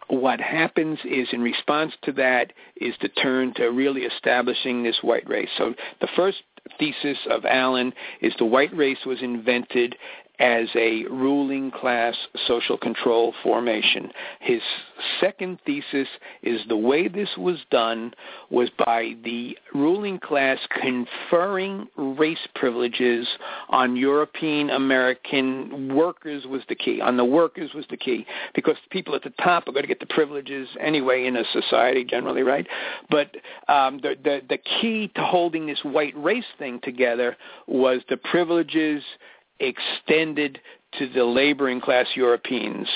[0.08, 5.26] what happens is in response to that is to turn to really establishing this white
[5.26, 5.48] race.
[5.56, 5.72] So
[6.02, 6.42] the first
[6.78, 9.96] thesis of Allen is the white race was invented
[10.38, 14.10] as a ruling class social control formation.
[14.40, 14.60] His
[15.20, 16.08] second thesis
[16.42, 18.14] is the way this was done
[18.50, 23.26] was by the ruling class conferring race privileges
[23.68, 27.00] on European American workers was the key.
[27.00, 30.00] On the workers was the key because people at the top are going to get
[30.00, 32.66] the privileges anyway in a society generally, right?
[33.10, 33.36] But
[33.68, 37.36] um, the, the the key to holding this white race thing together
[37.66, 39.02] was the privileges
[39.62, 40.60] extended
[40.98, 42.86] to the laboring class Europeans.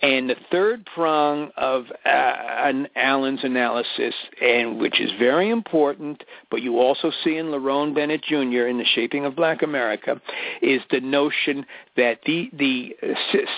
[0.00, 6.80] And the third prong of uh, Allen's analysis, and which is very important, but you
[6.80, 8.66] also see in Lerone Bennett Jr.
[8.66, 10.20] in The Shaping of Black America,
[10.60, 11.66] is the notion
[11.96, 12.96] that the the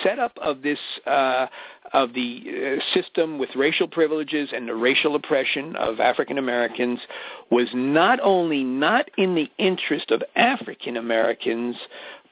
[0.03, 1.47] setup of this uh,
[1.93, 2.43] of the
[2.79, 6.99] uh, system with racial privileges and the racial oppression of African Americans
[7.49, 11.75] was not only not in the interest of African Americans,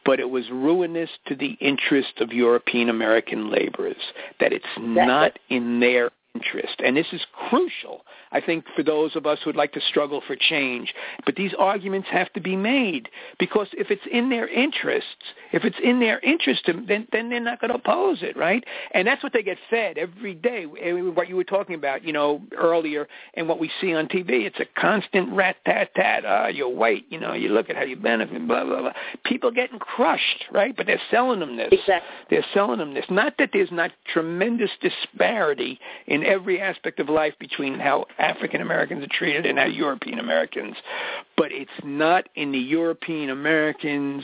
[0.05, 3.95] but it was ruinous to the interest of European American laborers,
[4.39, 6.81] that it's not in their interest.
[6.83, 8.03] And this is crucial
[8.33, 10.93] I think for those of us who would like to struggle for change.
[11.25, 15.07] But these arguments have to be made because if it's in their interests,
[15.53, 18.63] if it's in their interest, then then they're not going to oppose it, right?
[18.93, 20.65] And that's what they get fed every day.
[20.65, 24.59] What you were talking about, you know, earlier, and what we see on TV, it's
[24.59, 26.23] a constant rat tat tat.
[26.25, 28.93] Ah, you're white, you know, you look at how you benefit, blah blah blah.
[29.23, 30.75] People getting crushed, right?
[30.75, 31.69] But they're selling them this.
[31.71, 32.09] Exactly.
[32.31, 33.05] They're selling them this.
[33.09, 39.03] Not that there's not tremendous disparity in every aspect of life between how African Americans
[39.03, 40.75] are treated and how European Americans.
[41.37, 44.23] But it's not in the European Americans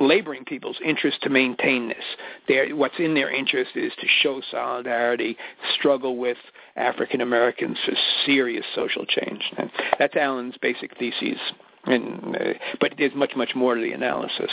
[0.00, 2.04] laboring people's interest to maintain this.
[2.46, 5.36] They're, what's in their interest is to show solidarity,
[5.74, 6.36] struggle with
[6.76, 7.92] African Americans for
[8.24, 9.42] serious social change.
[9.56, 11.38] And that's Allen's basic thesis.
[11.84, 14.50] And, uh, but there's much, much more to the analysis.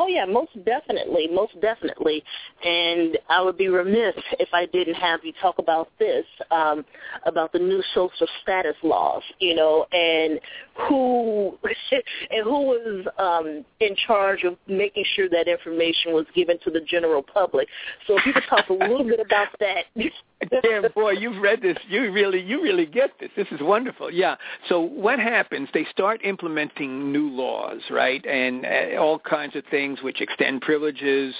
[0.00, 2.24] Oh yeah, most definitely, most definitely.
[2.64, 6.86] And I would be remiss if I didn't have you talk about this, um,
[7.26, 10.40] about the new social status laws, you know, and
[10.88, 11.58] who
[12.30, 16.80] and who was um, in charge of making sure that information was given to the
[16.80, 17.68] general public.
[18.06, 19.84] So if you could talk a little bit about that.
[20.62, 21.76] Damn boy, you've read this.
[21.88, 23.30] You really, you really get this.
[23.36, 24.10] This is wonderful.
[24.10, 24.36] Yeah.
[24.68, 25.68] So what happens?
[25.74, 31.34] They start implementing new laws, right, and uh, all kinds of things which extend privileges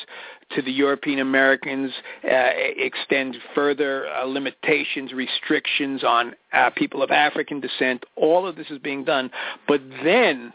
[0.54, 1.92] to the European Americans,
[2.24, 8.04] uh, extend further uh, limitations, restrictions on uh, people of African descent.
[8.16, 9.30] All of this is being done,
[9.66, 10.52] but then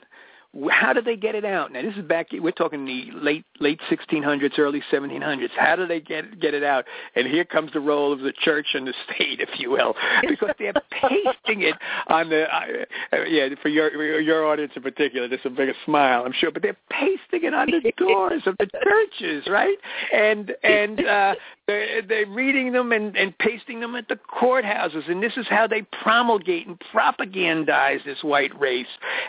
[0.72, 1.72] how do they get it out?
[1.72, 2.28] Now this is back.
[2.32, 5.50] We're talking the late late 1600s, early 1700s.
[5.58, 6.86] How do they get get it out?
[7.16, 9.96] And here comes the role of the church and the state, if you will,
[10.28, 11.76] because they're pasting it
[12.08, 15.28] on the uh, yeah for your your audience in particular.
[15.28, 18.68] There's a bigger smile, I'm sure, but they're pasting it on the doors of the
[18.84, 19.78] churches, right?
[20.14, 21.36] And and uh,
[21.68, 25.68] they're, they're reading them and, and pasting them at the courthouses, and this is how
[25.68, 28.86] they promulgate and propagandize this white race.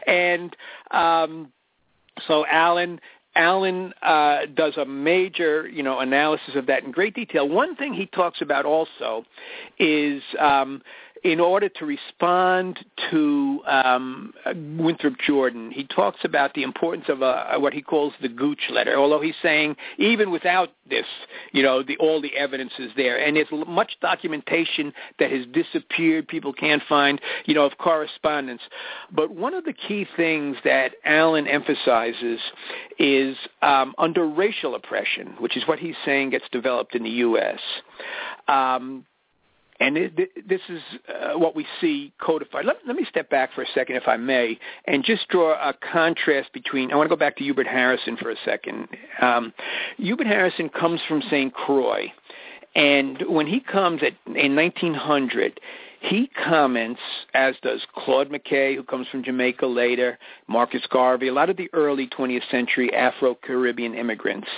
[0.07, 0.55] And
[1.25, 1.53] um,
[2.27, 3.01] so Allen
[3.37, 7.47] Allen uh, does a major, you know, analysis of that in great detail.
[7.47, 9.25] One thing he talks about also
[9.79, 10.83] is um,
[11.27, 12.78] in order to respond
[13.11, 14.32] to um,
[14.78, 18.97] Winthrop Jordan, he talks about the importance of a, what he calls the Gooch letter.
[18.97, 21.05] Although he's saying even without this,
[21.51, 26.28] you know, the, all the evidence is there, and there's much documentation that has disappeared.
[26.28, 28.62] People can't find, you know, of correspondence.
[29.11, 32.39] But one of the key things that Allen emphasizes
[33.01, 37.59] is um, under racial oppression, which is what he's saying gets developed in the U.S.
[38.47, 39.05] Um,
[39.81, 42.65] and it, this is uh, what we see codified.
[42.65, 45.74] Let, let, me step back for a second, if I may, and just draw a
[45.74, 46.93] contrast between.
[46.93, 48.89] I want to go back to Hubert Harrison for a second.
[49.20, 49.53] Um,
[49.98, 51.53] Hubert Harrison comes from St.
[51.53, 52.12] Croix,
[52.74, 55.61] and when he comes at, in 1900,
[56.09, 57.01] he comments,
[57.35, 61.69] as does Claude McKay, who comes from Jamaica later, Marcus Garvey, a lot of the
[61.73, 64.49] early 20th century Afro-Caribbean immigrants.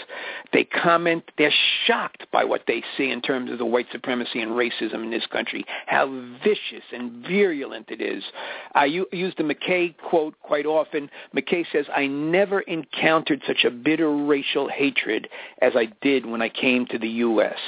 [0.53, 1.53] They comment, they're
[1.87, 5.27] shocked by what they see in terms of the white supremacy and racism in this
[5.27, 6.07] country, how
[6.45, 8.23] vicious and virulent it is.
[8.75, 11.11] I use the McKay quote quite often.
[11.35, 15.29] McKay says, I never encountered such a bitter racial hatred
[15.63, 17.59] as I did when I came to the U.S.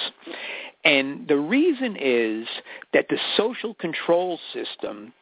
[0.85, 2.47] And the reason is
[2.93, 5.13] that the social control system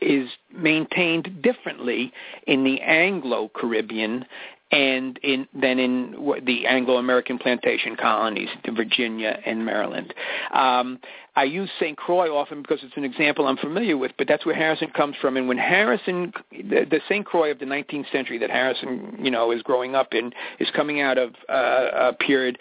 [0.00, 2.12] is maintained differently
[2.46, 4.24] in the Anglo-Caribbean
[4.72, 10.14] and in than in the Anglo-American plantation colonies, Virginia and Maryland.
[10.52, 11.00] Um,
[11.34, 11.96] I use St.
[11.96, 15.36] Croix often because it's an example I'm familiar with, but that's where Harrison comes from.
[15.36, 17.26] And when Harrison, the, the St.
[17.26, 21.00] Croix of the 19th century that Harrison, you know, is growing up in, is coming
[21.00, 22.58] out of uh, a period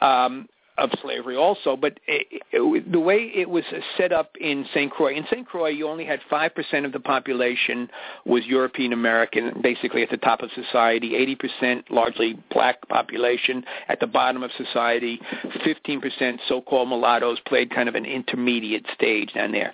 [0.00, 0.48] um,
[0.82, 3.62] of slavery also, but it, it, the way it was
[3.96, 4.90] set up in St.
[4.90, 5.46] Croix, in St.
[5.46, 7.88] Croix you only had 5% of the population
[8.26, 11.12] was European American, basically at the top of society,
[11.64, 15.20] 80% largely black population at the bottom of society,
[15.64, 19.72] 15% so-called mulattoes played kind of an intermediate stage down there.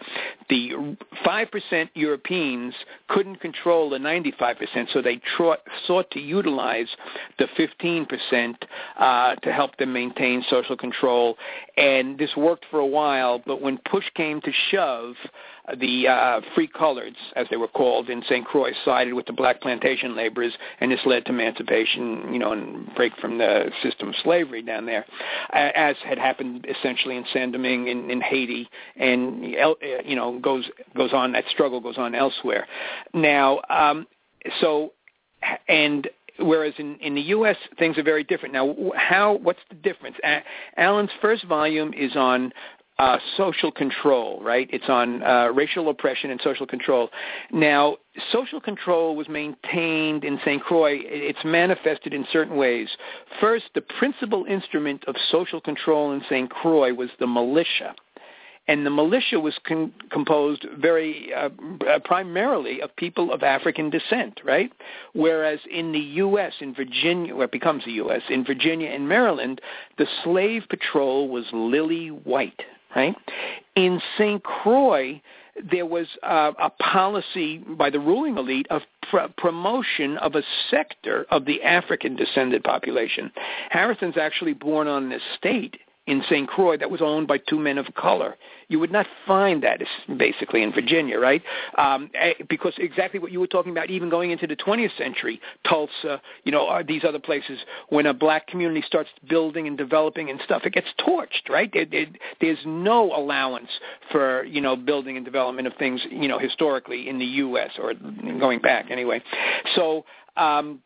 [0.50, 2.74] The 5% Europeans
[3.08, 6.88] couldn't control the 95%, so they tra- sought to utilize
[7.38, 8.54] the 15%
[8.98, 11.36] uh, to help them maintain social control control,
[11.76, 13.40] and this worked for a while.
[13.44, 15.14] But when push came to shove,
[15.78, 18.44] the uh, free coloreds, as they were called in St.
[18.44, 22.94] Croix, sided with the black plantation laborers, and this led to emancipation, you know, and
[22.94, 25.04] break from the system of slavery down there,
[25.52, 30.64] as had happened essentially in Saint Domingue in, in Haiti, and you know goes
[30.96, 31.32] goes on.
[31.32, 32.66] That struggle goes on elsewhere.
[33.12, 34.06] Now, um,
[34.60, 34.92] so
[35.68, 36.08] and
[36.38, 37.56] whereas in, in the U.S.
[37.78, 38.54] things are very different.
[38.54, 39.38] Now, how?
[39.42, 40.16] What's the difference?
[40.24, 40.42] A-
[41.20, 42.52] first volume is on
[42.98, 44.68] uh, social control, right?
[44.72, 47.10] It's on uh, racial oppression and social control.
[47.52, 47.98] Now,
[48.32, 50.60] social control was maintained in St.
[50.62, 50.98] Croix.
[51.02, 52.88] It's manifested in certain ways.
[53.40, 56.50] First, the principal instrument of social control in St.
[56.50, 57.94] Croix was the militia
[58.68, 61.48] and the militia was con- composed very uh,
[61.88, 64.70] uh, primarily of people of African descent, right?
[65.14, 69.60] Whereas in the U.S., in Virginia, it becomes the U.S., in Virginia and Maryland,
[69.96, 72.62] the slave patrol was lily white,
[72.94, 73.16] right?
[73.74, 74.42] In St.
[74.42, 75.20] Croix,
[75.70, 81.26] there was uh, a policy by the ruling elite of pr- promotion of a sector
[81.30, 83.32] of the African descended population.
[83.70, 85.78] Harrison's actually born on an estate
[86.08, 86.48] in St.
[86.48, 88.36] Croix that was owned by two men of color.
[88.68, 89.82] You would not find that
[90.16, 91.42] basically in Virginia, right?
[91.76, 95.38] Um, eh, because exactly what you were talking about, even going into the 20th century,
[95.68, 97.58] Tulsa, you know, uh, these other places,
[97.90, 101.70] when a black community starts building and developing and stuff, it gets torched, right?
[101.70, 102.06] There, there,
[102.40, 103.68] there's no allowance
[104.10, 107.72] for, you know, building and development of things, you know, historically in the U.S.
[107.78, 107.92] or
[108.40, 109.22] going back anyway.
[109.74, 110.06] So,
[110.38, 110.80] um,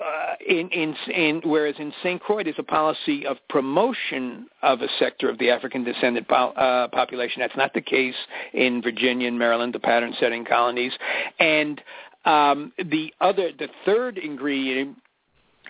[0.00, 2.20] uh, in, in, in, whereas in St.
[2.20, 6.88] Croix there's a policy of promotion of a sector of the African descendant po- uh,
[6.88, 7.40] population.
[7.40, 8.14] That's not the case
[8.52, 10.92] in Virginia and Maryland, the pattern setting colonies.
[11.38, 11.80] And
[12.24, 14.96] um, the other, the third ingredient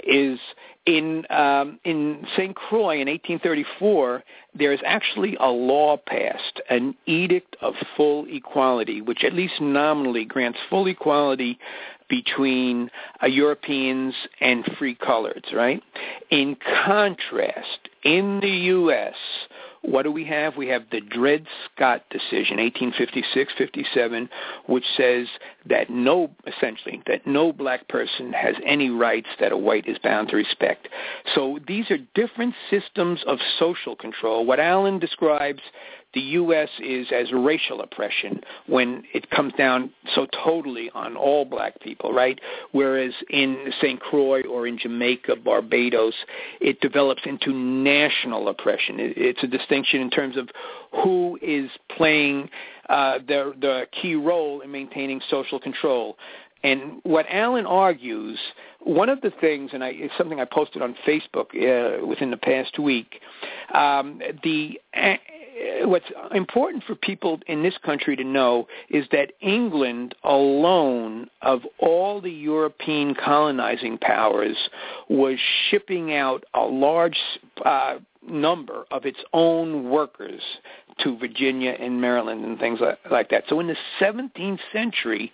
[0.04, 0.38] is
[0.86, 2.54] in um, in St.
[2.54, 4.22] Croix in 1834,
[4.54, 10.24] there is actually a law passed, an edict of full equality, which at least nominally
[10.24, 11.58] grants full equality
[12.10, 12.90] between
[13.22, 15.82] uh, Europeans and free coloreds, right?
[16.30, 19.14] In contrast, in the U.S.,
[19.82, 20.58] what do we have?
[20.58, 24.28] We have the Dred Scott decision, 1856-57,
[24.66, 25.26] which says
[25.66, 30.28] that no, essentially, that no black person has any rights that a white is bound
[30.30, 30.88] to respect.
[31.34, 34.44] So these are different systems of social control.
[34.44, 35.62] What Allen describes
[36.14, 36.68] the U.S.
[36.82, 42.40] is as racial oppression when it comes down so totally on all black people, right?
[42.72, 44.00] Whereas in St.
[44.00, 46.14] Croix or in Jamaica, Barbados,
[46.60, 48.96] it develops into national oppression.
[48.98, 50.48] It's a distinction in terms of
[51.04, 52.50] who is playing
[52.88, 56.16] uh, the, the key role in maintaining social control.
[56.62, 58.38] And what Allen argues,
[58.80, 62.36] one of the things, and I, it's something I posted on Facebook uh, within the
[62.36, 63.20] past week,
[63.72, 64.78] um, the
[65.82, 72.20] what's important for people in this country to know is that England alone, of all
[72.20, 74.56] the European colonizing powers,
[75.08, 75.38] was
[75.68, 77.18] shipping out a large
[77.64, 77.96] uh,
[78.26, 80.42] number of its own workers
[80.98, 83.44] to Virginia and Maryland and things like, like that.
[83.48, 85.32] So in the 17th century,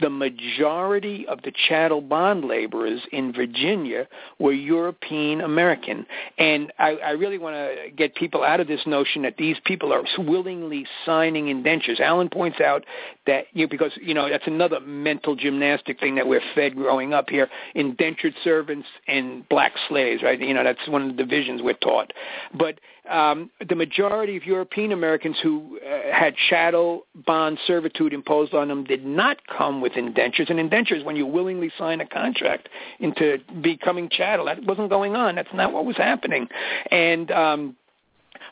[0.00, 4.06] the majority of the chattel bond laborers in Virginia
[4.38, 6.06] were European American.
[6.38, 9.92] And I, I really want to get people out of this notion that these people
[9.92, 11.98] are willingly signing indentures.
[11.98, 12.84] Allen points out
[13.26, 17.12] that, you know, because, you know, that's another mental gymnastic thing that we're fed growing
[17.12, 20.40] up here, indentured servants and black slaves, right?
[20.40, 22.12] You know, that's one of the divisions we're taught.
[22.54, 22.80] But
[23.10, 28.84] um, the majority of European Americans who uh, had chattel bond servitude imposed on them
[28.84, 30.48] did not come with indentures.
[30.50, 32.68] And indentures, when you willingly sign a contract
[33.00, 35.34] into becoming chattel, that wasn't going on.
[35.34, 36.48] That's not what was happening.
[36.90, 37.76] And um,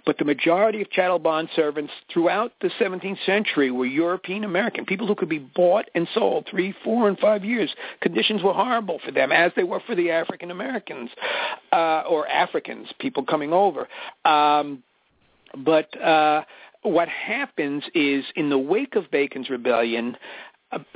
[0.07, 5.07] but the majority of chattel bond servants throughout the 17th century were European American, people
[5.07, 7.75] who could be bought and sold three, four, and five years.
[8.01, 11.11] Conditions were horrible for them, as they were for the African Americans
[11.73, 13.89] uh, or Africans, people coming over.
[14.25, 14.85] Um,
[15.65, 16.43] but uh,
[16.83, 20.17] what happens is, in the wake of Bacon's rebellion,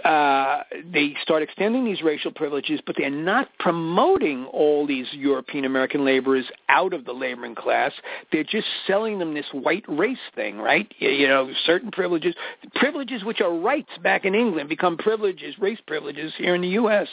[0.05, 0.63] uh,
[0.93, 6.47] they start extending these racial privileges, but they're not promoting all these European American laborers
[6.69, 7.93] out of the laboring class.
[8.33, 10.93] They're just selling them this white race thing, right?
[10.99, 12.35] You, you know, certain privileges,
[12.75, 17.09] privileges which are rights back in England become privileges, race privileges here in the U.S.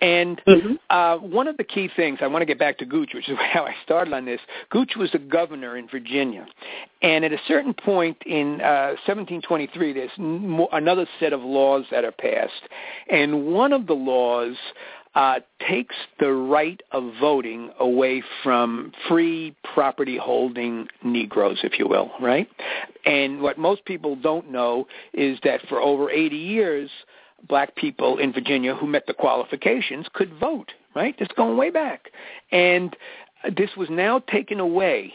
[0.00, 0.74] And mm-hmm.
[0.90, 3.38] uh, one of the key things, I want to get back to Gooch, which is
[3.52, 4.40] how I started on this.
[4.70, 6.46] Gooch was the governor in Virginia.
[7.02, 10.10] And at a certain point in uh, 1723, there's
[10.72, 12.68] another set of laws that are passed.
[13.10, 14.56] And one of the laws
[15.14, 22.10] uh, takes the right of voting away from free property holding Negroes, if you will,
[22.20, 22.48] right?
[23.06, 26.90] And what most people don't know is that for over 80 years,
[27.48, 31.14] black people in Virginia who met the qualifications could vote, right?
[31.18, 32.10] It's going way back.
[32.50, 32.96] And
[33.56, 35.12] this was now taken away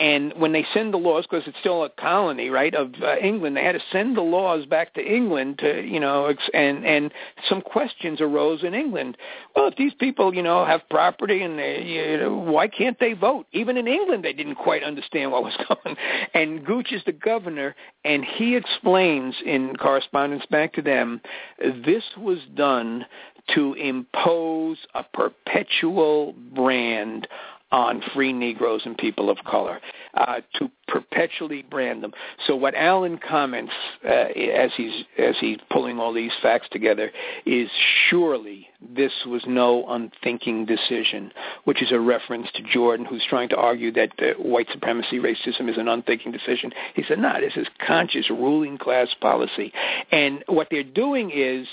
[0.00, 3.56] and when they send the laws, because it's still a colony, right, of uh, England,
[3.56, 7.12] they had to send the laws back to England to, you know, ex- and and
[7.48, 9.16] some questions arose in England.
[9.54, 13.12] Well, if these people, you know, have property and they, you know, why can't they
[13.12, 13.46] vote?
[13.52, 15.96] Even in England, they didn't quite understand what was going.
[16.34, 21.20] And Gooch is the governor, and he explains in correspondence back to them,
[21.58, 23.06] this was done
[23.54, 27.28] to impose a perpetual brand
[27.74, 29.80] on free Negroes and people of color
[30.14, 32.12] uh, to perpetually brand them.
[32.46, 33.72] So what Allen comments
[34.04, 37.10] uh, as he's as he's pulling all these facts together
[37.44, 37.68] is
[38.08, 41.32] surely this was no unthinking decision,
[41.64, 45.68] which is a reference to Jordan, who's trying to argue that uh, white supremacy racism
[45.68, 46.70] is an unthinking decision.
[46.94, 49.72] He said, no, this is conscious ruling class policy.
[50.12, 51.66] And what they're doing is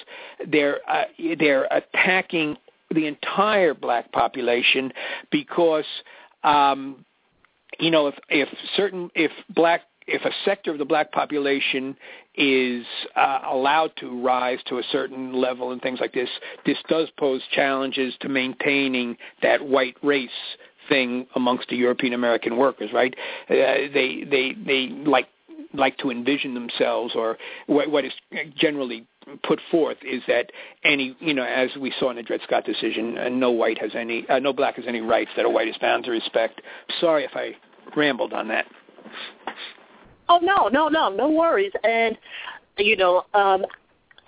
[0.47, 1.03] they're uh,
[1.37, 2.57] they're attacking
[2.93, 4.91] the entire black population
[5.31, 5.85] because
[6.43, 7.05] um,
[7.79, 11.95] you know if if certain if black if a sector of the black population
[12.35, 12.85] is
[13.15, 16.29] uh, allowed to rise to a certain level and things like this,
[16.65, 20.29] this does pose challenges to maintaining that white race
[20.89, 23.13] thing amongst the European American workers, right?
[23.49, 23.53] Uh,
[23.93, 25.27] they they they like
[25.73, 27.37] like to envision themselves or
[27.67, 28.11] what, what is
[28.55, 29.05] generally
[29.43, 30.51] put forth is that
[30.83, 33.91] any, you know, as we saw in the Dred Scott decision, uh, no white has
[33.95, 36.61] any, uh, no black has any rights that a white is bound to respect.
[36.99, 37.55] Sorry if I
[37.95, 38.65] rambled on that.
[40.29, 41.73] Oh no, no, no, no worries.
[41.83, 42.17] And
[42.77, 43.65] you know, um,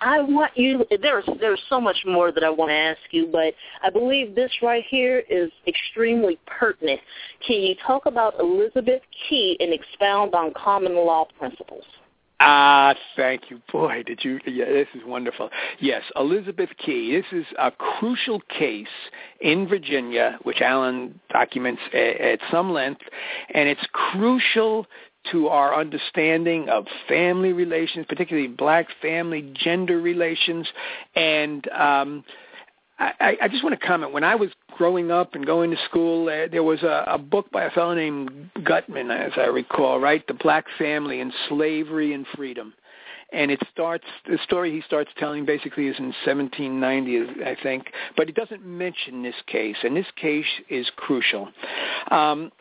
[0.00, 0.84] I want you.
[1.00, 4.50] There's there's so much more that I want to ask you, but I believe this
[4.62, 7.00] right here is extremely pertinent.
[7.46, 11.84] Can you talk about Elizabeth Key and expound on common law principles?
[12.40, 13.60] Ah, thank you.
[13.72, 15.50] Boy, did you, yeah, this is wonderful.
[15.80, 17.16] Yes, Elizabeth Key.
[17.16, 18.86] This is a crucial case
[19.40, 23.02] in Virginia, which Allen documents at, at some length,
[23.54, 24.86] and it's crucial
[25.32, 30.66] to our understanding of family relations, particularly black family gender relations,
[31.14, 32.24] and um,
[32.98, 34.12] I, I just want to comment.
[34.12, 37.50] When I was growing up and going to school, uh, there was a, a book
[37.50, 40.24] by a fellow named Gutman, as I recall, right?
[40.26, 42.72] The Black Family and Slavery and Freedom.
[43.32, 48.28] And it starts, the story he starts telling basically is in 1790, I think, but
[48.28, 51.48] it doesn't mention this case, and this case is crucial.
[52.12, 52.52] Um,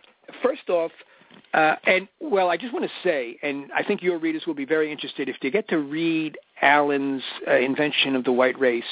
[0.41, 0.91] first off,
[1.53, 4.65] uh, and well, I just want to say, and I think your readers will be
[4.65, 8.83] very interested if they get to read Allen's uh, invention of the white race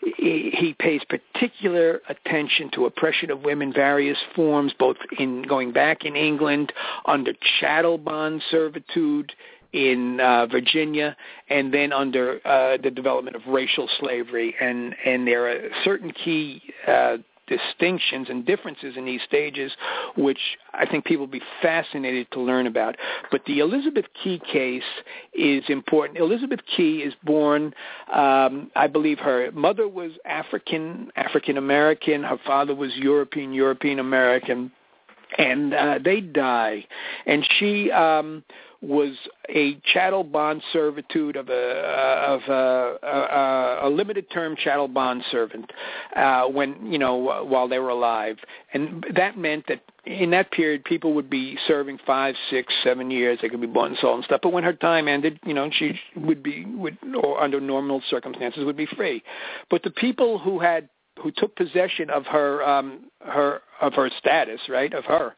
[0.00, 6.16] he pays particular attention to oppression of women, various forms, both in going back in
[6.16, 6.72] England
[7.06, 9.32] under chattel bond servitude
[9.72, 11.16] in uh, Virginia,
[11.50, 14.54] and then under uh, the development of racial slavery.
[14.60, 17.18] And and there are certain key uh,
[17.48, 19.72] distinctions and differences in these stages,
[20.16, 20.38] which
[20.74, 22.96] I think people will be fascinated to learn about.
[23.30, 24.82] But the Elizabeth Key case
[25.32, 26.18] is important.
[26.18, 27.74] Elizabeth Key is born,
[28.12, 32.22] um, I believe her mother was African, African American.
[32.22, 34.70] Her father was European, European American.
[35.36, 36.86] And uh, they die.
[37.26, 37.90] And she...
[37.90, 38.44] Um,
[38.80, 39.14] was
[39.48, 45.70] a chattel bond servitude of a of a, a, a limited term chattel bond servant
[46.14, 48.36] uh, when you know while they were alive,
[48.72, 53.38] and that meant that in that period people would be serving five, six, seven years.
[53.42, 54.40] They could be bought and sold and stuff.
[54.42, 58.64] But when her time ended, you know, she would be would or under normal circumstances
[58.64, 59.22] would be free.
[59.70, 60.88] But the people who had
[61.20, 65.34] who took possession of her um, her of her status, right, of her,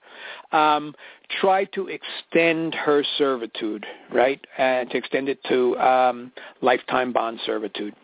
[0.57, 0.95] um,
[1.41, 6.33] tried to extend her servitude, right, and to extend it to um,
[6.63, 7.95] lifetime bond servitude.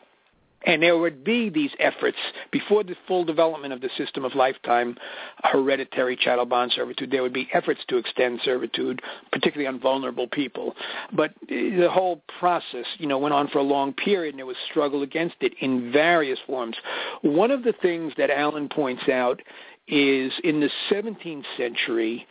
[0.66, 2.18] And there would be these efforts
[2.50, 4.98] before the full development of the system of lifetime
[5.44, 7.10] hereditary chattel bond servitude.
[7.10, 10.74] There would be efforts to extend servitude, particularly on vulnerable people.
[11.12, 14.56] But the whole process, you know, went on for a long period, and there was
[14.68, 16.76] struggle against it in various forms.
[17.22, 19.40] One of the things that Allen points out
[19.86, 22.26] is in the 17th century,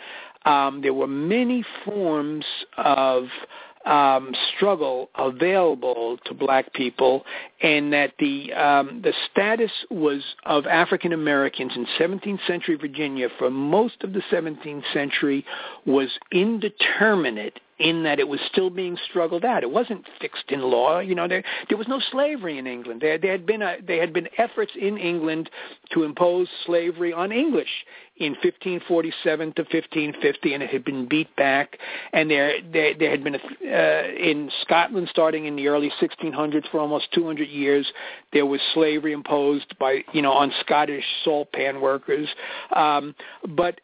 [0.45, 2.45] um, there were many forms
[2.77, 3.25] of
[3.85, 7.23] um, struggle available to black people,
[7.61, 13.49] and that the um, the status was of African Americans in 17th century Virginia for
[13.49, 15.45] most of the 17th century
[15.85, 19.63] was indeterminate in that it was still being struggled out.
[19.63, 20.99] It wasn't fixed in law.
[20.99, 23.01] You know, there there was no slavery in England.
[23.01, 25.49] There there had been a, there had been efforts in England
[25.91, 27.85] to impose slavery on English
[28.17, 31.77] in 1547 to 1550, and it had been beat back.
[32.13, 36.69] And there there, there had been a, uh, in Scotland starting in the early 1600s
[36.71, 37.85] for almost 200 years.
[38.31, 42.29] There was slavery imposed by you know on Scottish salt pan workers,
[42.73, 43.15] um,
[43.49, 43.81] but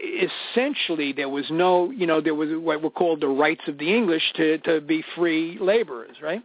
[0.00, 3.94] essentially there was no, you know, there was what were called the rights of the
[3.94, 6.42] English to to be free laborers, right?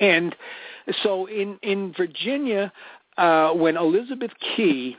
[0.00, 0.34] And
[1.02, 2.72] so in in Virginia,
[3.18, 4.96] uh, when Elizabeth Key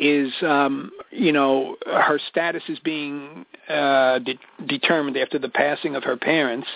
[0.00, 6.02] is um, you know her status is being uh, de- determined after the passing of
[6.02, 6.66] her parents,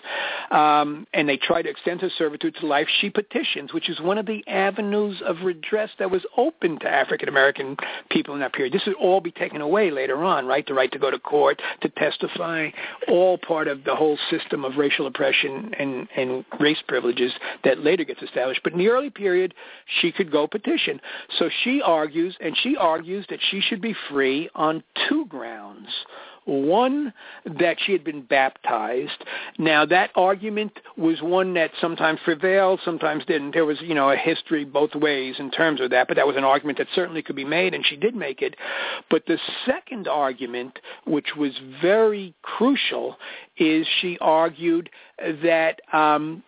[0.51, 2.87] um, and they try to extend her servitude to life.
[3.01, 7.29] She petitions, which is one of the avenues of redress that was open to African
[7.29, 7.77] American
[8.11, 8.75] people in that period.
[8.75, 10.67] This would all be taken away later on, right?
[10.67, 12.69] The right to go to court, to testify,
[13.09, 17.33] all part of the whole system of racial oppression and, and race privileges
[17.65, 18.61] that later gets established.
[18.63, 19.55] But in the early period,
[20.01, 21.01] she could go petition.
[21.39, 25.89] So she argues, and she argues argues that she should be free on two grounds.
[26.47, 27.15] One,
[27.59, 29.25] that she had been baptized.
[29.59, 33.55] Now, that argument was one that sometimes prevailed, sometimes didn't.
[33.55, 36.37] There was, you know, a history both ways in terms of that, but that was
[36.37, 38.57] an argument that certainly could be made, and she did make it.
[39.09, 43.17] But the second argument, which was very crucial,
[43.57, 44.91] is she argued
[45.43, 46.43] that um,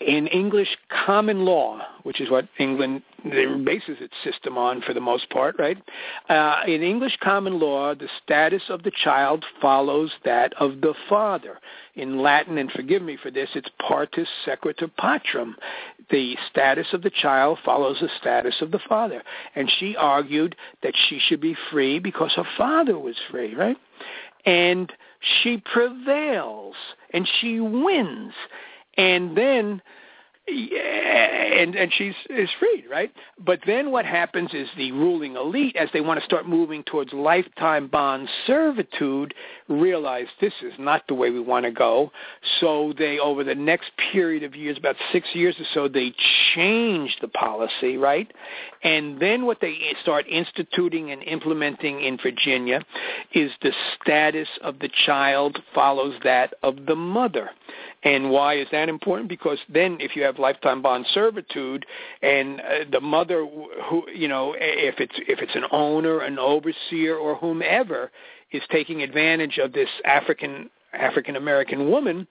[0.00, 5.28] in English common law, which is what England bases its system on for the most
[5.28, 5.76] part, right?
[6.30, 11.58] Uh, in English common law, the status of the child follows that of the father.
[11.96, 15.54] In Latin, and forgive me for this, it's partus sequitur patrem.
[16.10, 19.22] The status of the child follows the status of the father.
[19.54, 23.76] And she argued that she should be free because her father was free, right?
[24.46, 24.90] And
[25.42, 26.74] she prevails
[27.12, 28.32] and she wins
[29.00, 29.82] and then
[30.46, 33.12] and and she's is freed, right?
[33.38, 37.12] But then what happens is the ruling elite, as they want to start moving towards
[37.12, 39.34] lifetime bond servitude,
[39.68, 42.10] realize this is not the way we want to go.
[42.60, 46.14] So they, over the next period of years, about six years or so, they
[46.54, 48.30] change the policy, right?
[48.82, 52.82] And then what they start instituting and implementing in Virginia
[53.32, 57.50] is the status of the child follows that of the mother.
[58.02, 59.28] And why is that important?
[59.28, 61.84] Because then if you have lifetime bond servitude
[62.22, 63.46] and uh, the mother
[63.88, 68.10] who you know if it's if it's an owner, an overseer or whomever
[68.52, 72.26] is taking advantage of this African African American woman,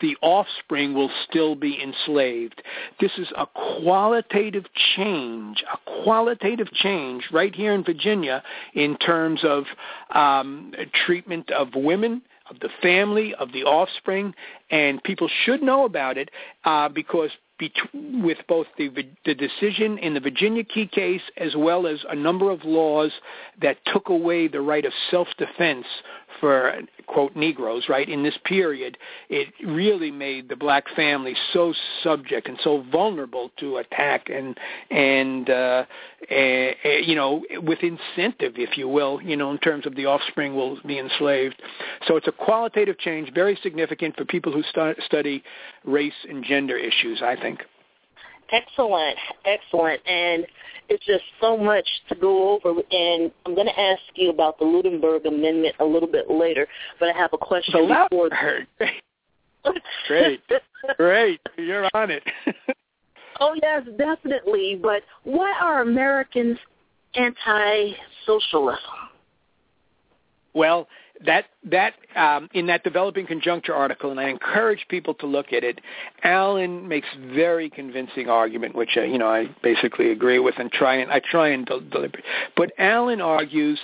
[0.00, 2.62] the offspring will still be enslaved.
[2.98, 4.64] This is a qualitative
[4.96, 8.42] change, a qualitative change right here in Virginia
[8.74, 9.64] in terms of
[10.14, 10.72] um,
[11.06, 14.34] treatment of women of the family, of the offspring,
[14.70, 16.30] and people should know about it
[16.64, 17.30] uh, because
[17.92, 18.88] with both the,
[19.24, 23.12] the decision in the Virginia Key case as well as a number of laws
[23.60, 25.86] that took away the right of self-defense
[26.38, 26.74] for
[27.06, 28.08] quote Negroes, right?
[28.08, 28.96] In this period,
[29.28, 34.56] it really made the black family so subject and so vulnerable to attack and
[34.90, 35.84] and uh,
[36.30, 36.34] uh,
[37.04, 40.78] you know with incentive, if you will, you know, in terms of the offspring will
[40.86, 41.60] be enslaved.
[42.06, 45.42] So it's a qualitative change, very significant for people who stu- study
[45.84, 47.22] race and gender issues.
[47.22, 47.60] I think.
[48.52, 50.46] Excellent, excellent, and
[50.88, 52.80] it's just so much to go over.
[52.90, 56.66] And I'm going to ask you about the Lautenberg Amendment a little bit later,
[56.98, 58.30] but I have a question the before.
[60.08, 60.40] Great,
[60.96, 62.22] great, you're on it.
[63.40, 64.80] oh yes, definitely.
[64.82, 66.56] But why are Americans
[67.14, 68.80] anti-socialism?
[70.54, 70.88] Well,
[71.26, 75.64] that that um, in that developing conjuncture article, and I encourage people to look at
[75.64, 75.80] it.
[76.22, 80.96] Allen makes very convincing argument, which uh, you know I basically agree with, and try
[80.96, 82.24] and I try and deliberate.
[82.56, 83.78] But Allen argues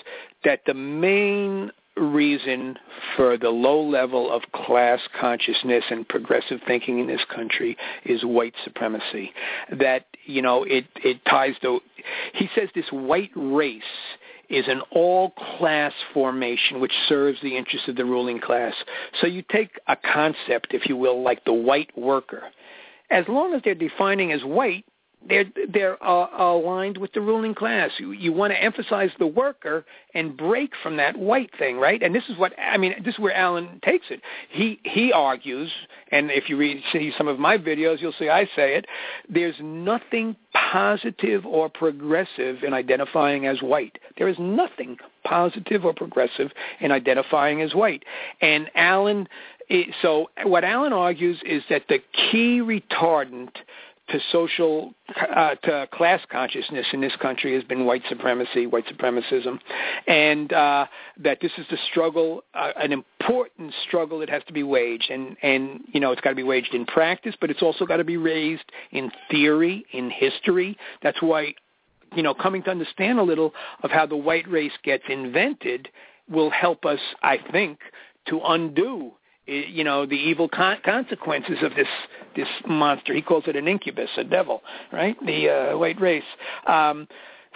[0.45, 2.77] that the main reason
[3.17, 8.55] for the low level of class consciousness and progressive thinking in this country is white
[8.65, 9.33] supremacy.
[9.79, 11.81] That you know it it ties to.
[12.35, 13.83] He says this white race
[14.49, 18.75] is an all-class formation which serves the interests of the ruling class.
[19.21, 22.45] So you take a concept, if you will, like the white worker.
[23.11, 24.85] As long as they're defining as white,
[25.29, 27.91] they're they're uh, aligned with the ruling class.
[27.99, 29.85] You, you want to emphasize the worker
[30.15, 32.03] and break from that white thing, right?
[32.03, 32.95] And this is what I mean.
[33.05, 34.21] This is where Allen takes it.
[34.51, 35.71] He he argues,
[36.11, 38.87] and if you read see some of my videos, you'll see I say it.
[39.29, 43.99] There's nothing positive or progressive in identifying as white.
[44.19, 46.51] There is nothing positive or progressive
[46.81, 48.05] in identifying as white.
[48.41, 49.29] And Allen,
[50.03, 53.51] so what Allen argues is that the key retardant
[54.09, 54.95] to social
[55.35, 59.59] uh, to class consciousness in this country has been white supremacy, white supremacism,
[60.07, 60.87] and uh,
[61.19, 65.37] that this is the struggle, uh, an important struggle that has to be waged, and
[65.43, 68.05] and you know it's got to be waged in practice, but it's also got to
[68.05, 70.77] be raised in theory, in history.
[71.03, 71.55] That's why,
[72.15, 75.89] you know, coming to understand a little of how the white race gets invented
[76.29, 77.79] will help us, I think,
[78.29, 79.13] to undo
[79.47, 81.89] you know the evil con- consequences of this
[82.35, 83.15] this monster.
[83.15, 84.63] He calls it an incubus, a devil,
[84.93, 85.17] right?
[85.25, 86.25] The uh, white race.
[86.67, 87.09] Um,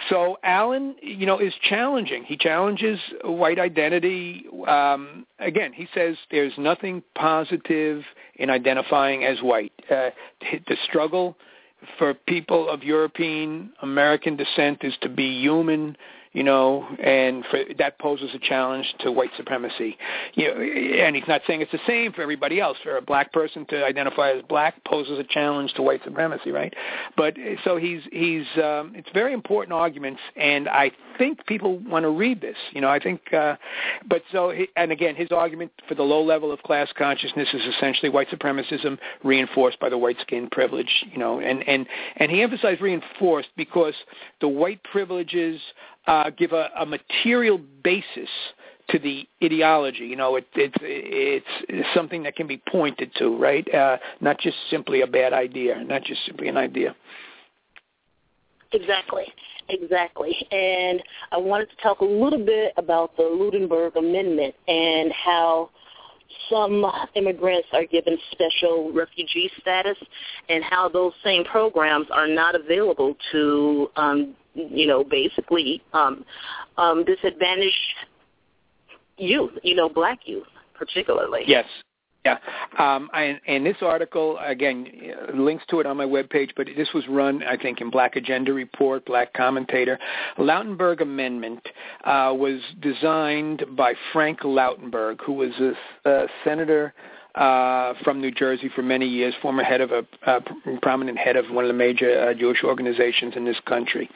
[0.09, 2.23] so Allen, you know, is challenging.
[2.23, 4.45] He challenges white identity.
[4.67, 8.03] Um, again, he says there's nothing positive
[8.35, 9.73] in identifying as white.
[9.89, 10.09] Uh,
[10.67, 11.37] the struggle
[11.97, 15.95] for people of European American descent is to be human
[16.33, 19.97] you know, and for, that poses a challenge to white supremacy.
[20.33, 22.77] You know, and he's not saying it's the same for everybody else.
[22.83, 26.73] For a black person to identify as black poses a challenge to white supremacy, right?
[27.17, 27.35] But
[27.65, 32.39] so he's he's um, it's very important arguments, and I think people want to read
[32.39, 32.57] this.
[32.71, 33.57] You know, I think, uh,
[34.07, 37.61] but so he, and again, his argument for the low level of class consciousness is
[37.75, 41.05] essentially white supremacism reinforced by the white skin privilege.
[41.11, 41.85] You know, and and
[42.15, 43.95] and he emphasized reinforced because
[44.39, 45.59] the white privileges
[46.07, 48.29] uh, give a, a material basis
[48.89, 50.05] to the ideology.
[50.05, 53.67] You know, it, it's it's something that can be pointed to, right?
[53.73, 56.95] Uh, not just simply a bad idea, not just simply an idea.
[58.73, 59.25] Exactly,
[59.69, 60.47] exactly.
[60.51, 65.69] And I wanted to talk a little bit about the Lautenberg Amendment and how
[66.49, 66.85] some
[67.15, 69.97] immigrants are given special refugee status
[70.49, 76.25] and how those same programs are not available to um, you know, basically um,
[76.77, 77.75] um, disadvantaged
[79.17, 81.43] youth, you know, black youth particularly.
[81.45, 81.65] Yes.
[82.23, 82.37] Yeah,
[82.77, 84.85] um, I, and this article again
[85.33, 88.53] links to it on my webpage, but this was run, I think, in Black Agenda
[88.53, 89.97] Report, Black Commentator.
[90.37, 91.67] Lautenberg Amendment
[92.03, 96.93] uh, was designed by Frank Lautenberg, who was a, a senator
[97.35, 100.39] uh, from New Jersey for many years, former head of a uh,
[100.81, 104.09] prominent head of one of the major uh, Jewish organizations in this country.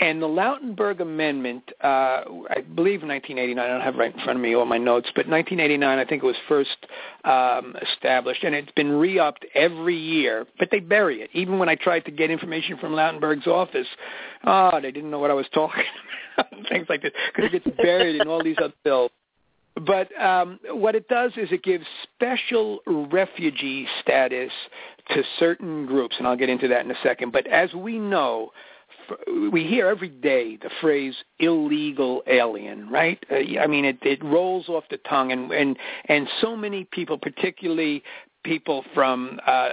[0.00, 4.38] And the Lautenberg Amendment, uh, I believe in 1989, I don't have right in front
[4.38, 6.76] of me all my notes, but 1989 I think it was first
[7.24, 11.30] um, established, and it's been re-upped every year, but they bury it.
[11.32, 13.88] Even when I tried to get information from Lautenberg's office,
[14.44, 15.84] oh, they didn't know what I was talking
[16.38, 19.10] about, things like this, because it gets buried in all these other bills.
[19.74, 24.52] But um, what it does is it gives special refugee status
[25.10, 27.32] to certain groups, and I'll get into that in a second.
[27.32, 28.52] But as we know,
[29.50, 33.22] we hear every day the phrase illegal alien, right?
[33.30, 35.76] Uh, I mean, it, it rolls off the tongue, and and
[36.06, 38.02] and so many people, particularly
[38.44, 39.68] people from uh,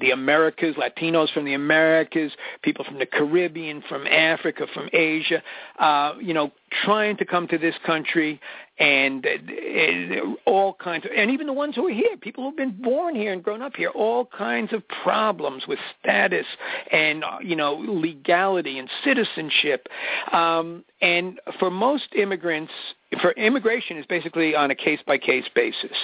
[0.00, 2.32] the Americas, Latinos from the Americas,
[2.62, 5.42] people from the Caribbean, from Africa, from Asia,
[5.78, 6.52] uh, you know,
[6.84, 8.40] trying to come to this country
[8.78, 12.80] and uh, all kinds of, and even the ones who are here, people who've been
[12.82, 16.46] born here and grown up here, all kinds of problems with status
[16.90, 19.88] and, uh, you know, legality and citizenship.
[20.32, 22.72] Um, and for most immigrants,
[23.20, 25.96] for immigration is basically on a case-by-case basis.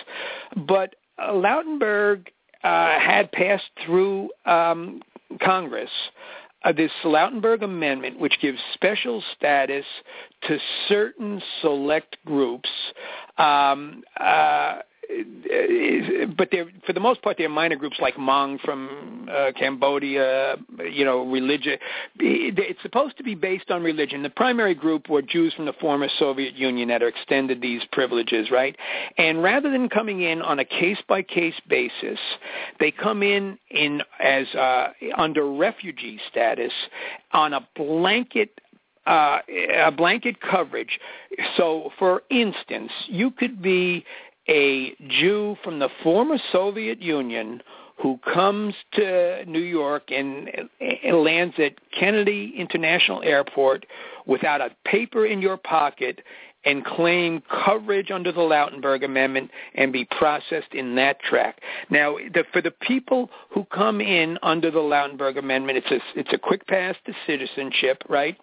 [0.57, 2.27] But Lautenberg
[2.63, 5.03] uh, had passed through um,
[5.43, 5.91] Congress
[6.65, 9.85] uh, this Lautenberg Amendment, which gives special status
[10.43, 10.59] to
[10.89, 12.69] certain select groups,
[13.39, 14.79] um, uh,
[16.37, 20.57] but they're for the most part they're minor groups like Hmong from uh, Cambodia.
[20.91, 21.79] You know, religion.
[22.19, 24.23] It's supposed to be based on religion.
[24.23, 28.51] The primary group were Jews from the former Soviet Union that are extended these privileges,
[28.51, 28.77] right?
[29.17, 32.19] And rather than coming in on a case by case basis,
[32.81, 36.73] they come in in as uh, under refugee status
[37.33, 38.61] on a blanket
[39.09, 39.39] uh,
[39.87, 41.01] a blanket coverage.
[41.57, 44.05] So, for instance, you could be
[44.49, 47.63] a Jew from the former Soviet Union
[48.01, 50.49] who comes to New York and,
[50.81, 53.87] and lands at Kennedy International Airport
[54.27, 56.21] without a paper in your pocket
[56.65, 61.61] and claim coverage under the Lautenberg Amendment and be processed in that track.
[61.89, 66.33] Now, the, for the people who come in under the Lautenberg Amendment, it's a, it's
[66.33, 68.37] a quick pass to citizenship, right?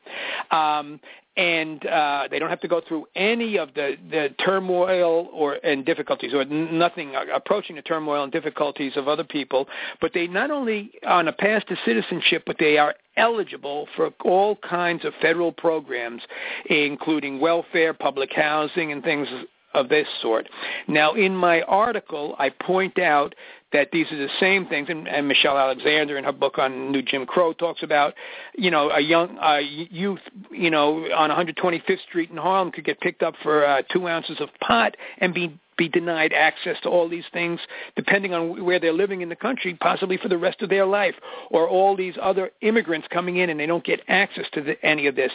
[0.52, 1.00] Um,
[1.38, 5.86] and uh, they don't have to go through any of the, the turmoil or and
[5.86, 9.68] difficulties, or nothing approaching the turmoil and difficulties of other people.
[10.00, 14.58] But they not only on a path to citizenship, but they are eligible for all
[14.58, 16.22] kinds of federal programs,
[16.70, 19.28] including welfare, public housing, and things
[19.74, 20.48] of this sort.
[20.88, 23.36] Now, in my article, I point out
[23.76, 27.02] that these are the same things, and, and Michelle Alexander in her book on New
[27.02, 28.14] Jim Crow talks about,
[28.58, 33.02] you know, a young uh, youth, you know, on 125th Street in Harlem could get
[33.02, 37.10] picked up for uh, two ounces of pot and be be denied access to all
[37.10, 37.60] these things
[37.98, 41.16] depending on where they're living in the country, possibly for the rest of their life,
[41.52, 45.06] or all these other immigrants coming in and they don't get access to the, any
[45.06, 45.34] of this.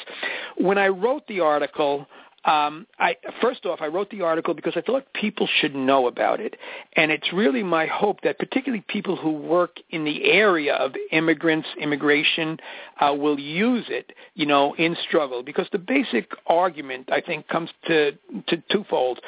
[0.56, 2.06] When I wrote the article,
[2.44, 6.40] um, I first off, I wrote the article because I thought people should know about
[6.40, 6.56] it,
[6.94, 11.68] and it's really my hope that particularly people who work in the area of immigrants,
[11.78, 12.58] immigration,
[12.98, 15.42] uh, will use it, you know, in struggle.
[15.42, 18.12] Because the basic argument I think comes to
[18.46, 19.20] to twofold.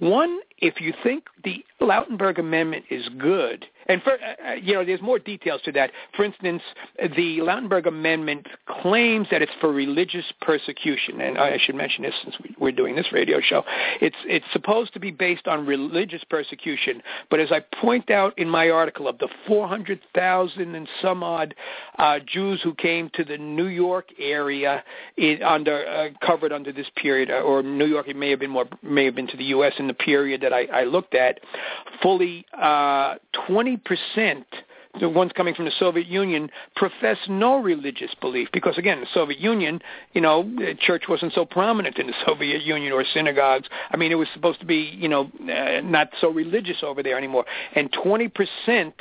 [0.00, 4.84] One, if you think the Lautenberg Amendment is good, and for uh, uh, you know,
[4.84, 5.90] there's more details to that.
[6.16, 6.62] For instance,
[6.98, 8.46] the Lautenberg Amendment
[8.82, 13.12] claims that it's for religious persecution, and I should mention this since we're doing this
[13.12, 13.64] radio show.
[14.00, 18.48] It's it's supposed to be based on religious persecution, but as I point out in
[18.48, 21.54] my article, of the 400,000 and some odd
[21.98, 24.82] uh, Jews who came to the New York area
[25.16, 28.66] in, under uh, covered under this period, or New York, it may have been more
[28.82, 29.74] may have been to the U.S.
[29.78, 31.40] in the period that I, I looked at,
[32.00, 33.16] fully uh,
[33.48, 34.46] 20 percent
[35.00, 38.48] the ones coming from the Soviet Union profess no religious belief.
[38.52, 39.80] Because again the Soviet Union
[40.14, 40.48] you know
[40.80, 43.68] church wasn't so prominent in the Soviet Union or synagogues.
[43.90, 47.18] I mean it was supposed to be you know uh, not so religious over there
[47.18, 47.44] anymore.
[47.74, 48.92] And 20%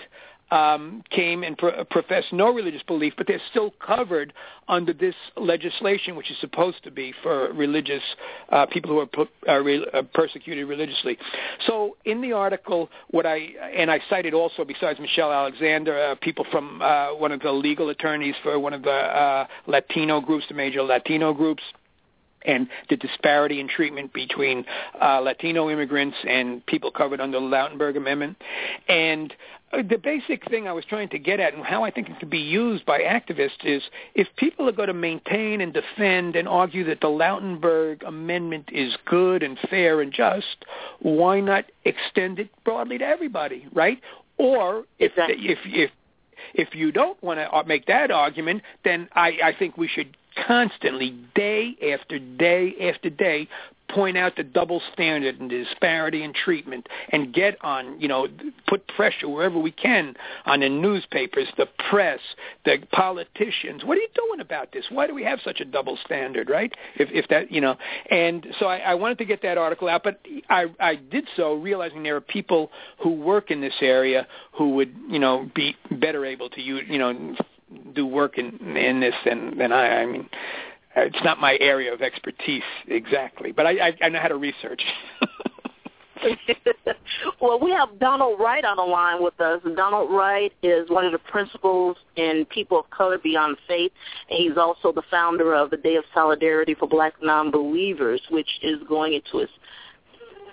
[0.51, 4.33] um, came and pro- professed no religious belief, but they're still covered
[4.67, 8.03] under this legislation, which is supposed to be for religious
[8.49, 11.17] uh, people who are, are re- uh, persecuted religiously.
[11.65, 13.37] So, in the article, what I
[13.75, 17.89] and I cited also, besides Michelle Alexander, uh, people from uh, one of the legal
[17.89, 21.63] attorneys for one of the uh, Latino groups, the major Latino groups
[22.45, 24.65] and the disparity in treatment between
[25.01, 28.37] uh, Latino immigrants and people covered under the Lautenberg Amendment.
[28.87, 29.33] And
[29.75, 32.19] Uh, the basic thing I was trying to get at and how I think it
[32.19, 33.83] could be used by activists is
[34.13, 38.95] if people are going to maintain and defend and argue that the Lautenberg Amendment is
[39.05, 40.65] good and fair and just,
[40.99, 43.99] why not extend it broadly to everybody, right?
[44.37, 45.49] Or if Exactly.
[45.49, 45.91] if if
[46.53, 50.15] if you don't want to uh, make that argument, then I, I think we should
[50.45, 53.47] constantly, day after day after day,
[53.95, 58.27] point out the double standard and the disparity in treatment and get on, you know,
[58.67, 60.13] put pressure wherever we can
[60.45, 62.19] on the newspapers, the press,
[62.65, 63.85] the politicians.
[63.85, 64.85] What are you doing about this?
[64.89, 66.73] Why do we have such a double standard, right?
[66.97, 67.77] If, if that, you know,
[68.11, 70.19] and so I, I wanted to get that article out, but
[70.49, 74.93] I, I did so realizing there are people who work in this area who would,
[75.09, 77.35] you know, be better able to, you, you know,
[77.93, 80.01] do work in in this than than I.
[80.01, 80.29] I mean,
[80.95, 84.81] it's not my area of expertise exactly, but I I, I know how to research.
[87.41, 89.61] well, we have Donald Wright on the line with us.
[89.75, 93.91] Donald Wright is one of the principals in People of Color Beyond Faith,
[94.29, 98.77] and he's also the founder of the Day of Solidarity for Black Non-Believers, which is
[98.87, 99.51] going into its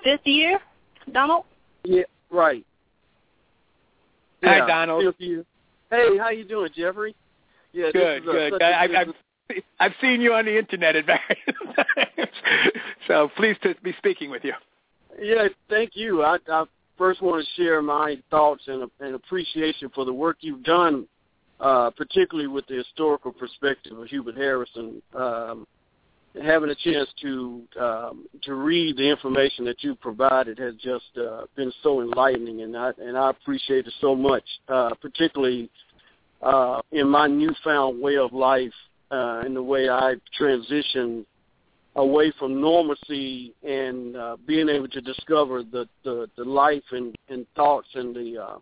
[0.04, 0.58] fifth year.
[1.12, 1.44] Donald?
[1.84, 2.64] Yeah, right.
[4.42, 5.04] Hi, Donald.
[5.04, 5.44] fifth year.
[5.90, 7.14] Hey, how you doing, Jeffery?
[7.72, 8.52] Yeah, this good, is, uh, good.
[8.54, 9.14] such a- I, this
[9.80, 12.30] I've seen you on the internet at various times,
[13.06, 14.54] so pleased to be speaking with you.
[15.20, 16.22] Yeah, thank you.
[16.22, 16.64] I, I
[16.96, 21.06] first want to share my thoughts and, and appreciation for the work you've done,
[21.60, 25.02] uh, particularly with the historical perspective of Hubert Harrison.
[25.14, 25.66] Um,
[26.40, 31.42] having a chance to um, to read the information that you provided has just uh,
[31.56, 35.70] been so enlightening, and I and I appreciate it so much, uh, particularly
[36.40, 38.72] uh, in my newfound way of life
[39.12, 41.24] uh, in the way I transitioned
[41.96, 47.46] away from normalcy and uh, being able to discover the, the, the life and, and
[47.54, 48.58] thoughts and the uh,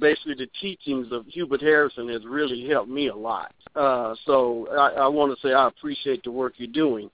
[0.00, 3.54] basically the teachings of Hubert Harrison has really helped me a lot.
[3.76, 7.10] Uh, so I, I want to say I appreciate the work you're doing.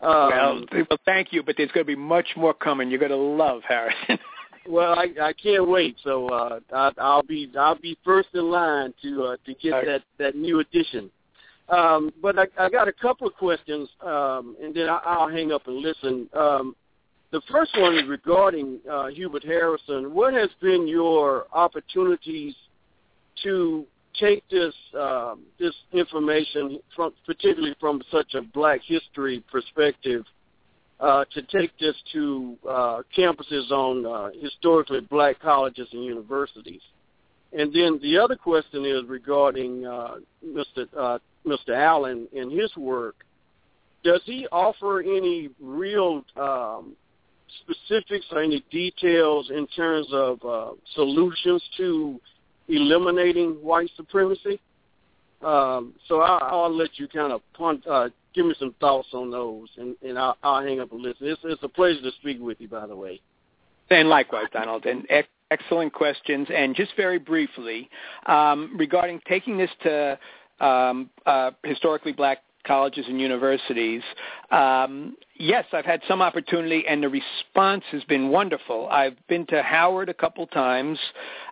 [0.00, 2.90] Um, well, well, thank you, but there's going to be much more coming.
[2.90, 4.18] You're going to love Harrison.
[4.68, 5.96] well, I, I can't wait.
[6.04, 9.86] So uh, I, I'll be I'll be first in line to uh, to get Okay.
[9.86, 11.10] that that new edition.
[11.68, 15.52] Um, but I, I got a couple of questions, um, and then I, I'll hang
[15.52, 16.28] up and listen.
[16.32, 16.76] Um,
[17.32, 20.14] the first one is regarding uh, Hubert Harrison.
[20.14, 22.54] What has been your opportunities
[23.42, 23.84] to
[24.18, 30.24] take this um, this information from, particularly from such a Black history perspective,
[31.00, 36.80] uh, to take this to uh, campuses on uh, historically Black colleges and universities?
[37.52, 41.20] And then the other question is regarding uh, Mr.
[41.46, 41.70] Mr.
[41.70, 43.16] Allen in his work.
[44.04, 46.94] Does he offer any real um,
[47.62, 52.20] specifics or any details in terms of uh, solutions to
[52.68, 54.60] eliminating white supremacy?
[55.42, 59.30] Um, so I, I'll let you kind of punt, uh, give me some thoughts on
[59.30, 61.26] those, and, and I'll, I'll hang up and listen.
[61.26, 63.20] It's, it's a pleasure to speak with you, by the way.
[63.90, 64.86] And likewise, Donald.
[64.86, 66.48] And ex- excellent questions.
[66.54, 67.88] And just very briefly,
[68.26, 70.18] um, regarding taking this to
[70.60, 74.02] um, uh, historically black colleges and universities,
[74.50, 78.88] um, yes, I've had some opportunity, and the response has been wonderful.
[78.88, 80.98] I've been to Howard a couple times.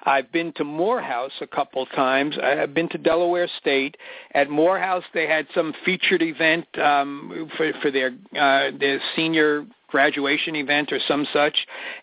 [0.05, 2.37] I've been to Morehouse a couple times.
[2.43, 3.97] I've been to Delaware State.
[4.35, 10.57] At Morehouse, they had some featured event um, for, for their uh, their senior graduation
[10.57, 11.57] event or some such,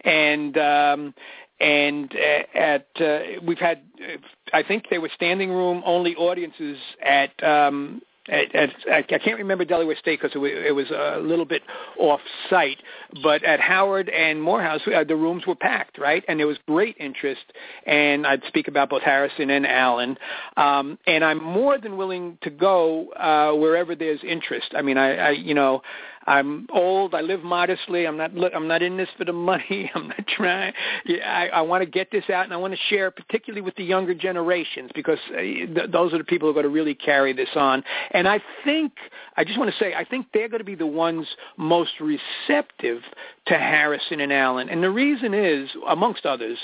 [0.06, 1.14] and um,
[1.60, 4.18] and uh, at uh, we've had uh,
[4.54, 7.44] I think they were standing room only audiences at.
[7.44, 11.64] Um, at, at, I can't remember Delaware State because it, it was a little bit
[11.98, 12.20] off
[12.52, 12.78] site,
[13.24, 16.24] but at Howard and Morehouse, uh, the rooms were packed, right?
[16.28, 17.42] And there was great interest,
[17.88, 20.18] and I'd speak about both Harrison and Allen.
[20.56, 24.68] Um, and I'm more than willing to go uh, wherever there's interest.
[24.76, 25.82] I mean, I, I you know,
[26.28, 27.16] I'm old.
[27.16, 28.06] I live modestly.
[28.06, 28.34] I'm not.
[28.34, 29.90] Look, I'm not in this for the money.
[29.96, 30.74] I'm not trying.
[31.06, 33.76] Yeah, I, I want to get this out, and I want to share, particularly with
[33.76, 36.96] the younger generations, because uh, th- those are the people who are going to really
[36.96, 37.84] carry this on.
[38.12, 38.94] And I think,
[39.36, 41.28] I just want to say, I think they're going to be the ones
[41.58, 43.02] most receptive
[43.48, 44.70] to Harrison and Allen.
[44.70, 46.58] And the reason is, amongst others,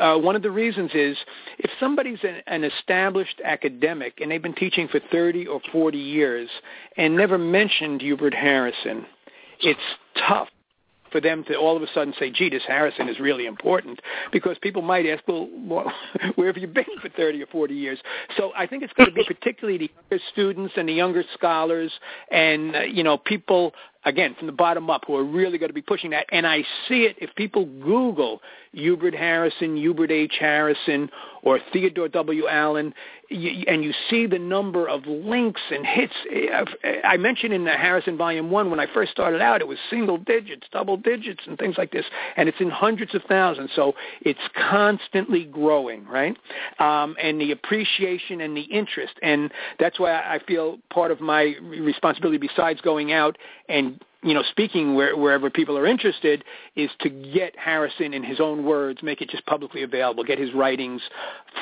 [0.00, 1.16] uh, one of the reasons is
[1.58, 6.48] if somebody's an, an established academic and they've been teaching for 30 or 40 years
[6.96, 9.06] and never mentioned Hubert Harrison,
[9.60, 9.80] it's
[10.28, 10.48] tough
[11.10, 14.00] for them to all of a sudden say, gee, this Harrison is really important,
[14.32, 17.98] because people might ask, well, wh- where have you been for 30 or 40 years?
[18.36, 21.92] So I think it's going to be particularly the younger students and the younger scholars
[22.30, 23.72] and, uh, you know, people
[24.04, 26.26] again, from the bottom up, who are really going to be pushing that.
[26.30, 28.40] And I see it if people Google
[28.72, 30.34] Hubert Harrison, Hubert H.
[30.38, 31.10] Harrison,
[31.42, 32.48] or Theodore W.
[32.48, 32.94] Allen,
[33.30, 36.14] and you see the number of links and hits.
[37.04, 40.16] I mentioned in the Harrison Volume 1, when I first started out, it was single
[40.16, 42.06] digits, double digits, and things like this,
[42.36, 43.70] and it's in hundreds of thousands.
[43.74, 46.36] So it's constantly growing, right?
[46.78, 49.14] Um, and the appreciation and the interest.
[49.22, 53.36] And that's why I feel part of my responsibility, besides going out
[53.68, 56.42] and you know, speaking where, wherever people are interested,
[56.74, 60.52] is to get Harrison in his own words, make it just publicly available, get his
[60.54, 61.00] writings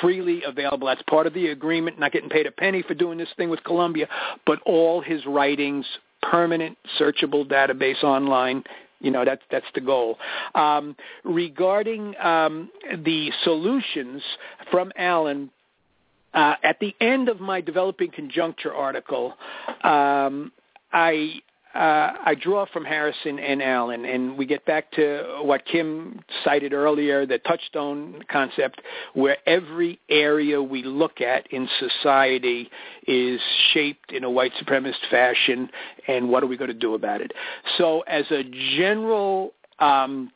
[0.00, 0.86] freely available.
[0.86, 3.62] That's part of the agreement, not getting paid a penny for doing this thing with
[3.64, 4.08] Columbia,
[4.46, 5.84] but all his writings,
[6.22, 8.64] permanent, searchable database online,
[9.00, 10.18] you know that's that's the goal.
[10.54, 12.70] Um, regarding um,
[13.04, 14.22] the solutions
[14.70, 15.50] from Allen,
[16.32, 19.34] uh, at the end of my developing conjuncture article,
[19.84, 20.50] um,
[20.92, 21.40] I
[21.76, 26.72] uh, I draw from Harrison and Allen, and we get back to what Kim cited
[26.72, 28.80] earlier, the touchstone concept,
[29.12, 32.70] where every area we look at in society
[33.06, 33.40] is
[33.74, 35.68] shaped in a white supremacist fashion,
[36.08, 37.32] and what are we going to do about it?
[37.76, 38.42] So as a
[38.76, 40.32] general um,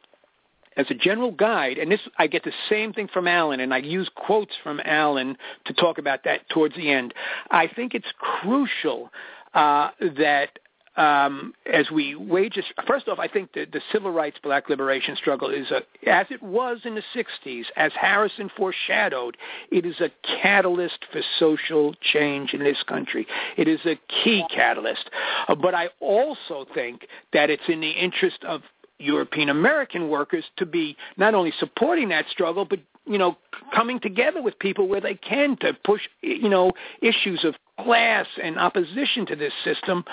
[0.76, 3.78] as a general guide, and this I get the same thing from Allen, and I
[3.78, 7.14] use quotes from Allen to talk about that towards the end.
[7.50, 9.10] I think it's crucial
[9.54, 10.50] uh, that
[10.96, 15.48] um, as we wage first off, I think the, the civil rights black liberation struggle
[15.48, 19.36] is a, as it was in the 60s, as Harrison foreshadowed,
[19.70, 20.10] it is a
[20.42, 23.26] catalyst for social change in this country.
[23.56, 25.08] It is a key catalyst.
[25.48, 28.62] Uh, but I also think that it's in the interest of
[29.00, 33.36] European American workers to be not only supporting that struggle, but you know,
[33.74, 36.72] coming together with people where they can to push, you know,
[37.02, 40.04] issues of class and opposition to this system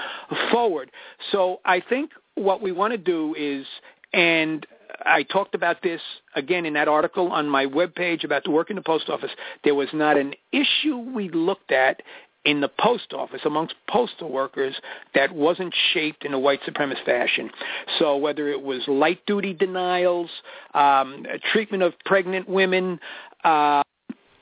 [0.51, 0.91] forward.
[1.31, 3.65] So I think what we want to do is,
[4.13, 4.65] and
[5.05, 6.01] I talked about this
[6.35, 9.31] again in that article on my webpage about the work in the post office.
[9.63, 12.01] There was not an issue we looked at
[12.47, 14.73] in the post office amongst postal workers
[15.13, 17.51] that wasn't shaped in a white supremacist fashion.
[17.99, 20.29] So whether it was light duty denials,
[20.73, 23.01] um, treatment of pregnant women,
[23.43, 23.83] uh,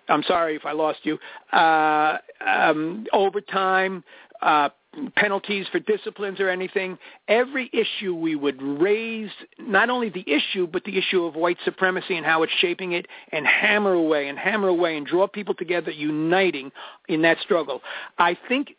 [0.08, 1.18] I'm sorry if I lost you,
[1.52, 4.04] uh, um, overtime,
[4.42, 4.70] uh,
[5.16, 6.98] penalties for disciplines or anything.
[7.28, 9.30] Every issue we would raise,
[9.60, 13.08] not only the issue, but the issue of white supremacy and how it's shaping it,
[13.32, 16.72] and hammer away and hammer away and draw people together, uniting
[17.10, 17.82] in that struggle.
[18.18, 18.76] I think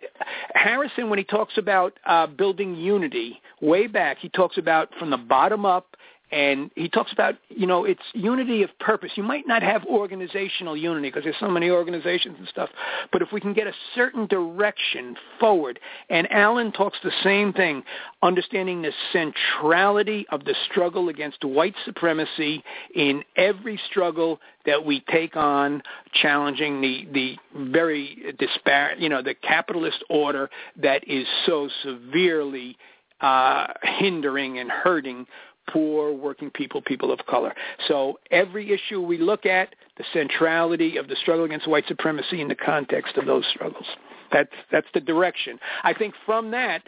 [0.55, 5.17] Harrison, when he talks about uh, building unity, way back, he talks about from the
[5.17, 5.97] bottom up
[6.33, 9.13] and he talks about, you know, it's unity of purpose.
[9.15, 12.69] You might not have organizational unity because there's so many organizations and stuff,
[13.13, 15.79] but if we can get a certain direction forward,
[16.11, 17.85] and Allen talks the same thing,
[18.23, 22.63] understanding the centrality of the struggle against white supremacy
[22.95, 25.81] in every struggle that we take on
[26.13, 27.37] challenging the, the
[27.71, 32.77] very disparate, you know, the capitalist order that is so severely
[33.21, 35.27] uh, hindering and hurting
[35.73, 37.55] poor working people, people of color.
[37.89, 42.49] So every issue we look at, the centrality of the struggle against white supremacy in
[42.49, 43.87] the context of those struggles.
[44.33, 45.59] That's that's the direction.
[45.83, 46.83] I think from that,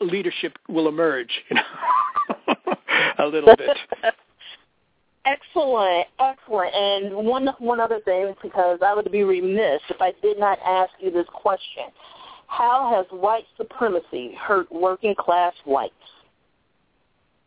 [0.00, 1.30] leadership will emerge.
[1.48, 2.74] You know,
[3.18, 3.76] a little bit.
[5.24, 6.74] Excellent, excellent.
[6.74, 10.90] And one one other thing, because I would be remiss if I did not ask
[10.98, 11.84] you this question:
[12.48, 15.94] How has white supremacy hurt working class whites?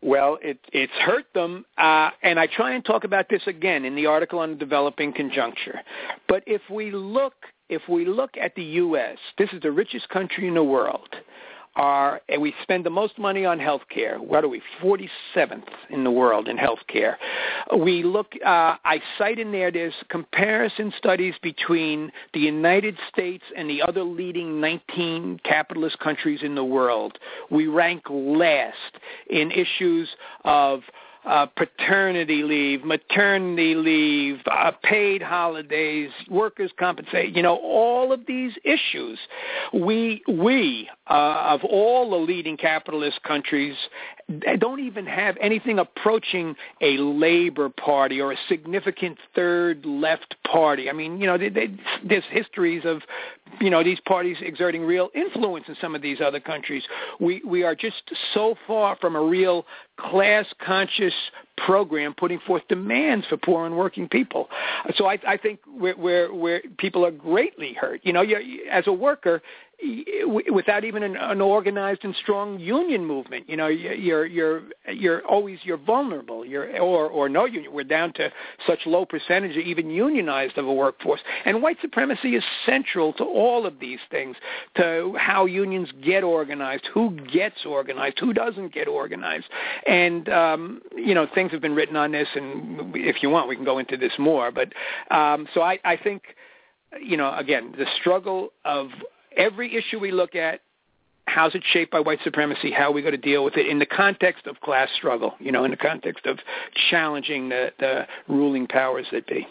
[0.01, 3.95] Well, it, it's hurt them, uh, and I try and talk about this again in
[3.95, 5.81] the article on the developing conjuncture.
[6.27, 7.33] But if we look,
[7.69, 11.09] if we look at the U.S., this is the richest country in the world
[11.75, 14.17] are, and we spend the most money on health care.
[14.17, 14.61] What are we?
[14.81, 17.17] 47th in the world in health care.
[17.77, 23.69] We look, uh, I cite in there, there's comparison studies between the United States and
[23.69, 27.17] the other leading 19 capitalist countries in the world.
[27.49, 28.75] We rank last
[29.29, 30.09] in issues
[30.43, 30.81] of
[31.25, 38.53] uh, paternity leave, maternity leave, uh, paid holidays, workers' compensation, you know, all of these
[38.63, 39.17] issues.
[39.73, 43.75] We, we uh, of all the leading capitalist countries,
[44.59, 50.89] don't even have anything approaching a labor party or a significant third left party.
[50.89, 51.67] I mean, you know, they, they,
[52.03, 53.01] there's histories of,
[53.61, 56.83] you know, these parties exerting real influence in some of these other countries.
[57.19, 59.65] We we are just so far from a real
[59.97, 61.13] class conscious
[61.57, 64.49] program putting forth demands for poor and working people.
[64.95, 68.01] So I, I think where, where people are greatly hurt.
[68.03, 69.41] You know, you, as a worker,
[70.51, 73.49] without even an, an organized and strong union movement.
[73.49, 76.45] You know, you're you're you're always you're vulnerable.
[76.45, 77.73] You're or or no union.
[77.73, 78.31] We're down to
[78.65, 81.21] such low percentage even unionized of a workforce.
[81.45, 84.35] And white supremacy is central to all of these things,
[84.77, 89.45] to how unions get organized, who gets organized, who doesn't get organized.
[89.87, 93.55] And um, you know, things have been written on this, and if you want, we
[93.55, 94.51] can go into this more.
[94.51, 94.73] But
[95.15, 96.23] um, so I, I think
[97.01, 98.87] you know, again, the struggle of
[99.37, 100.61] every issue we look at,
[101.27, 102.71] how's it shaped by white supremacy?
[102.71, 105.35] How are we going to deal with it in the context of class struggle?
[105.39, 106.39] You know, in the context of
[106.89, 109.47] challenging the, the ruling powers that be.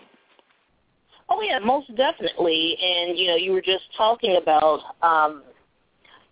[1.28, 2.77] Oh yeah, most definitely.
[2.81, 5.43] And you know, you were just talking about um,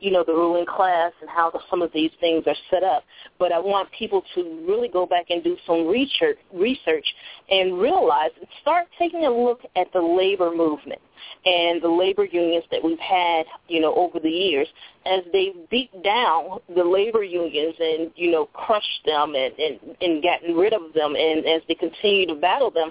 [0.03, 3.05] you know, the ruling class and how the, some of these things are set up.
[3.39, 7.07] But I want people to really go back and do some research, research
[7.49, 11.01] and realize and start taking a look at the labor movement
[11.47, 14.67] and the labor unions that we've had, you know, over the years
[15.07, 20.23] as they beat down the labor unions and, you know, crushed them and, and, and
[20.23, 22.91] gotten rid of them and as they continue to battle them,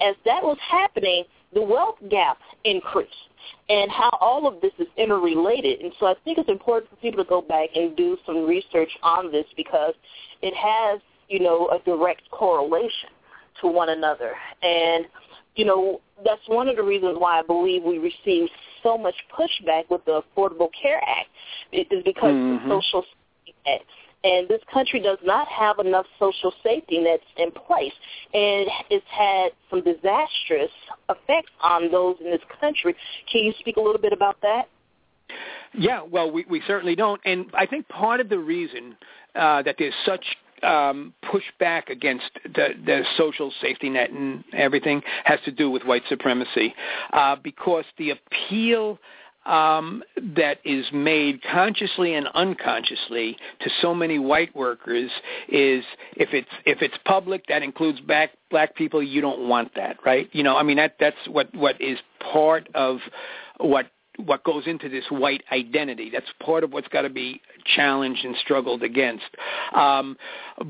[0.00, 1.24] as that was happening,
[1.54, 3.10] the wealth gap increased
[3.68, 5.80] and how all of this is interrelated.
[5.80, 8.90] And so I think it's important for people to go back and do some research
[9.02, 9.94] on this because
[10.42, 13.10] it has, you know, a direct correlation
[13.60, 14.32] to one another.
[14.62, 15.06] And,
[15.54, 18.50] you know, that's one of the reasons why I believe we received
[18.82, 21.28] so much pushback with the Affordable Care Act
[21.72, 22.68] is because mm-hmm.
[22.68, 23.04] the social
[24.24, 27.92] and this country does not have enough social safety nets in place.
[28.32, 30.70] And it's had some disastrous
[31.08, 32.94] effects on those in this country.
[33.30, 34.68] Can you speak a little bit about that?
[35.74, 37.20] Yeah, well, we, we certainly don't.
[37.24, 38.96] And I think part of the reason
[39.34, 40.24] uh, that there's such
[40.62, 46.02] um, pushback against the, the social safety net and everything has to do with white
[46.08, 46.74] supremacy
[47.12, 48.98] uh, because the appeal–
[49.46, 50.02] um,
[50.36, 55.10] that is made consciously and unconsciously to so many white workers
[55.48, 55.84] is
[56.16, 60.28] if it's if it's public that includes black black people you don't want that right
[60.32, 61.98] you know I mean that that's what what is
[62.32, 62.98] part of
[63.58, 66.10] what what goes into this white identity.
[66.12, 69.24] That's part of what's got to be challenged and struggled against.
[69.74, 70.16] Um,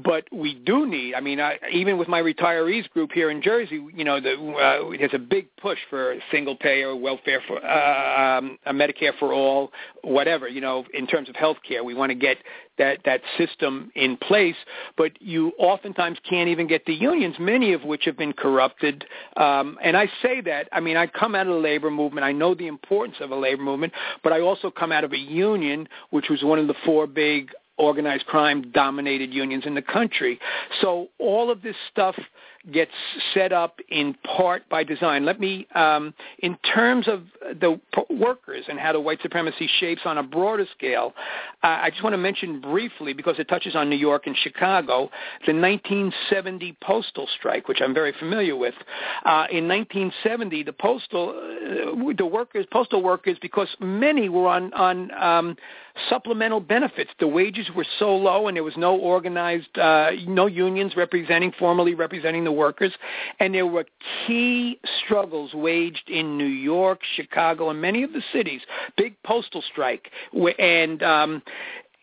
[0.04, 1.14] but we do need.
[1.14, 4.96] I mean, I, even with my retirees group here in Jersey, you know, the, uh,
[4.98, 9.70] there's a big push for single payer welfare for uh, um, Medicare for all,
[10.02, 10.48] whatever.
[10.48, 12.38] You know, in terms of health care, we want to get
[12.78, 14.56] that that system in place.
[14.96, 19.04] But you oftentimes can't even get the unions, many of which have been corrupted.
[19.36, 20.68] Um, and I say that.
[20.72, 22.24] I mean, I come out of the labor movement.
[22.24, 23.92] I know the importance of a labor movement,
[24.22, 27.50] but I also come out of a union, which was one of the four big
[27.78, 30.38] organized crime dominated unions in the country.
[30.80, 32.14] So all of this stuff
[32.70, 32.92] gets
[33.34, 35.24] set up in part by design.
[35.24, 37.24] Let me, um, in terms of
[37.60, 37.80] the
[38.10, 41.14] workers and how the white supremacy shapes on a broader scale,
[41.64, 45.10] uh, I just want to mention briefly, because it touches on New York and Chicago,
[45.46, 48.74] the 1970 postal strike, which I'm very familiar with.
[49.24, 55.10] Uh, in 1970, the postal, uh, the workers, postal workers, because many were on on
[55.12, 55.56] um,
[56.08, 57.10] supplemental benefits.
[57.20, 61.94] The wages were so low, and there was no organized, uh, no unions representing, formally
[61.94, 62.92] representing the workers,
[63.40, 63.86] and there were
[64.26, 68.60] key struggles waged in New York, Chicago, and many of the cities.
[68.96, 70.10] Big postal strike,
[70.58, 71.42] and um,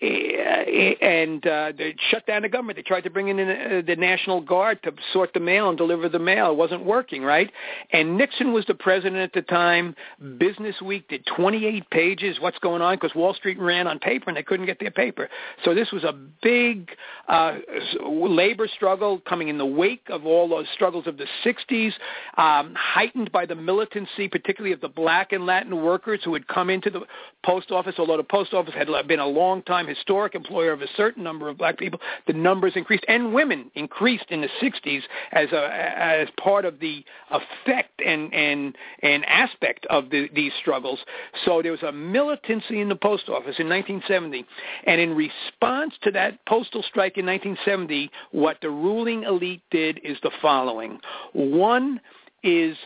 [0.01, 2.77] and uh, they shut down the government.
[2.77, 6.07] They tried to bring in the, the National Guard to sort the mail and deliver
[6.07, 6.51] the mail.
[6.51, 7.51] It wasn't working, right?
[7.91, 9.95] And Nixon was the president at the time.
[10.37, 12.37] Business Week did 28 pages.
[12.39, 12.95] What's going on?
[12.95, 15.27] Because Wall Street ran on paper and they couldn't get their paper.
[15.65, 16.89] So this was a big
[17.27, 17.57] uh,
[18.01, 21.91] labor struggle coming in the wake of all those struggles of the 60s,
[22.37, 26.69] um, heightened by the militancy, particularly of the black and Latin workers who had come
[26.69, 27.01] into the
[27.43, 30.87] post office, although the post office had been a long time historic employer of a
[30.95, 35.01] certain number of black people, the numbers increased, and women increased in the 60s
[35.31, 40.99] as a as part of the effect and and and aspect of the, these struggles.
[41.45, 44.45] So there was a militancy in the post office in 1970,
[44.85, 50.17] and in response to that postal strike in 1970, what the ruling elite did is
[50.23, 50.99] the following:
[51.33, 51.99] one
[52.43, 52.77] is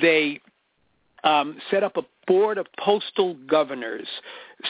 [0.00, 0.40] they
[1.24, 4.06] um, set up a board of postal governors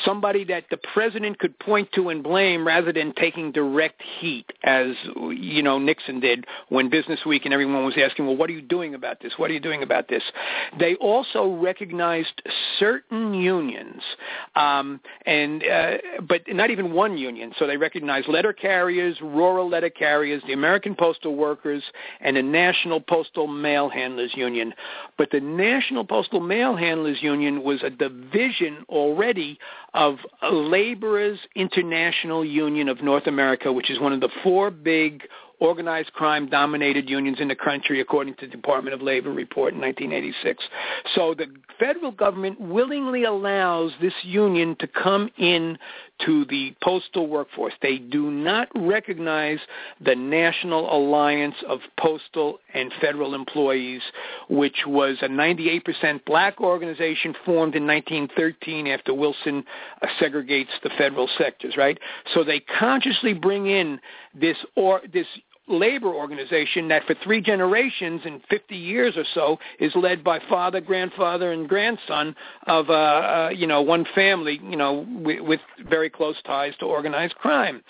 [0.04, 4.94] somebody that the president could point to and blame rather than taking direct heat, as
[5.14, 8.62] you know Nixon did when Business Week and everyone was asking, well, what are you
[8.62, 9.32] doing about this?
[9.36, 10.22] What are you doing about this?
[10.78, 12.42] They also recognized
[12.78, 14.02] certain unions,
[14.56, 15.96] um, and uh,
[16.28, 17.52] but not even one union.
[17.58, 21.82] So they recognized letter carriers, rural letter carriers, the American Postal Workers,
[22.20, 24.74] and the National Postal Mail Handlers Union.
[25.18, 29.58] But the National Postal Mail Handlers Union was a division already
[29.94, 35.22] of Laborers International Union of North America, which is one of the four big
[35.60, 39.80] organized crime dominated unions in the country according to the Department of Labor report in
[39.80, 40.64] 1986.
[41.14, 41.46] So the
[41.78, 45.78] federal government willingly allows this union to come in
[46.26, 47.74] to the postal workforce.
[47.82, 49.58] They do not recognize
[50.04, 54.02] the National Alliance of Postal and Federal Employees,
[54.48, 59.64] which was a 98% black organization formed in 1913 after Wilson
[60.02, 61.98] uh, segregates the federal sectors, right?
[62.34, 64.00] So they consciously bring in
[64.34, 65.26] this or this
[65.70, 70.80] labor organization that for three generations and 50 years or so is led by father,
[70.80, 72.34] grandfather, and grandson
[72.66, 77.34] of, uh, uh, you know, one family, you know, with, very close ties to organized
[77.36, 77.82] crime.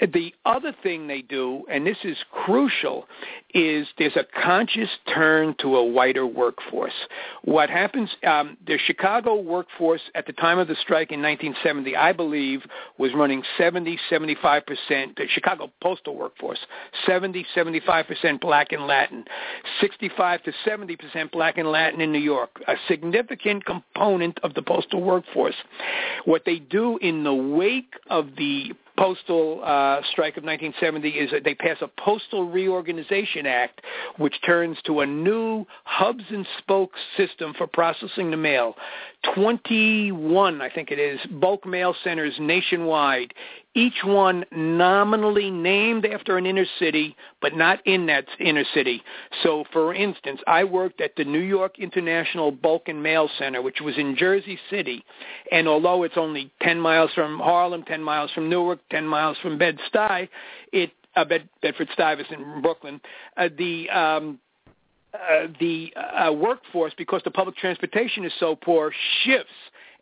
[0.00, 3.06] The other thing they do, and this is crucial,
[3.54, 6.92] is there's a conscious turn to a whiter workforce.
[7.42, 12.12] What happens, um, the Chicago workforce at the time of the strike in 1970, I
[12.12, 12.62] believe,
[12.98, 16.58] was running 70, 75 percent, the Chicago postal workforce,
[17.06, 17.23] 70,
[17.54, 19.24] 75 percent black and Latin,
[19.80, 24.62] 65 to 70 percent black and Latin in New York, a significant component of the
[24.62, 25.54] postal workforce.
[26.24, 31.42] What they do in the wake of the postal uh, strike of 1970 is that
[31.44, 33.80] they pass a postal reorganization act
[34.18, 38.74] which turns to a new hubs and spokes system for processing the mail
[39.34, 43.32] 21 i think it is bulk mail centers nationwide
[43.74, 49.02] each one nominally named after an inner city, but not in that inner city.
[49.42, 53.80] So, for instance, I worked at the New York International Bulk and Mail Center, which
[53.80, 55.04] was in Jersey City,
[55.50, 59.58] and although it's only 10 miles from Harlem, 10 miles from Newark, 10 miles from
[59.58, 60.28] Bed-Stuy,
[60.72, 63.00] it uh, Bed- Bedford-Stuyvesant Brooklyn,
[63.36, 64.38] uh, the um,
[65.14, 68.92] uh, the uh, workforce, because the public transportation is so poor,
[69.22, 69.52] shifts.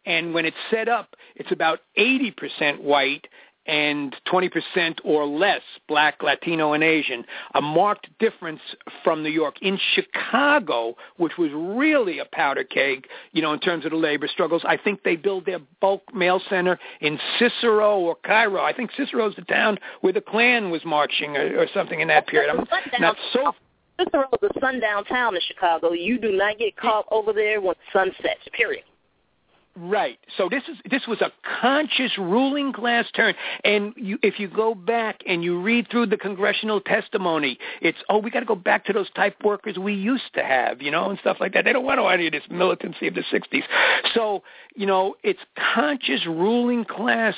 [0.04, 3.26] And when it's set up, it's about 80% white
[3.66, 7.24] and 20% or less black, Latino, and Asian,
[7.54, 8.60] a marked difference
[9.04, 9.54] from New York.
[9.62, 14.26] In Chicago, which was really a powder keg, you know, in terms of the labor
[14.26, 18.62] struggles, I think they build their bulk mail center in Cicero or Cairo.
[18.62, 22.26] I think Cicero's the town where the Klan was marching or, or something in that
[22.26, 22.50] period.
[22.50, 22.66] I'm
[23.00, 23.52] not so
[24.04, 25.92] Cicero is a sundown town in Chicago.
[25.92, 28.84] You do not get caught over there when the sun sets, period.
[29.74, 30.18] Right.
[30.36, 33.34] So this is this was a conscious ruling class turn,
[33.64, 38.18] and you, if you go back and you read through the congressional testimony, it's oh
[38.18, 41.08] we got to go back to those type workers we used to have, you know,
[41.08, 41.64] and stuff like that.
[41.64, 43.62] They don't want any of this militancy of the '60s.
[44.12, 44.42] So
[44.76, 45.40] you know, it's
[45.74, 47.34] conscious ruling class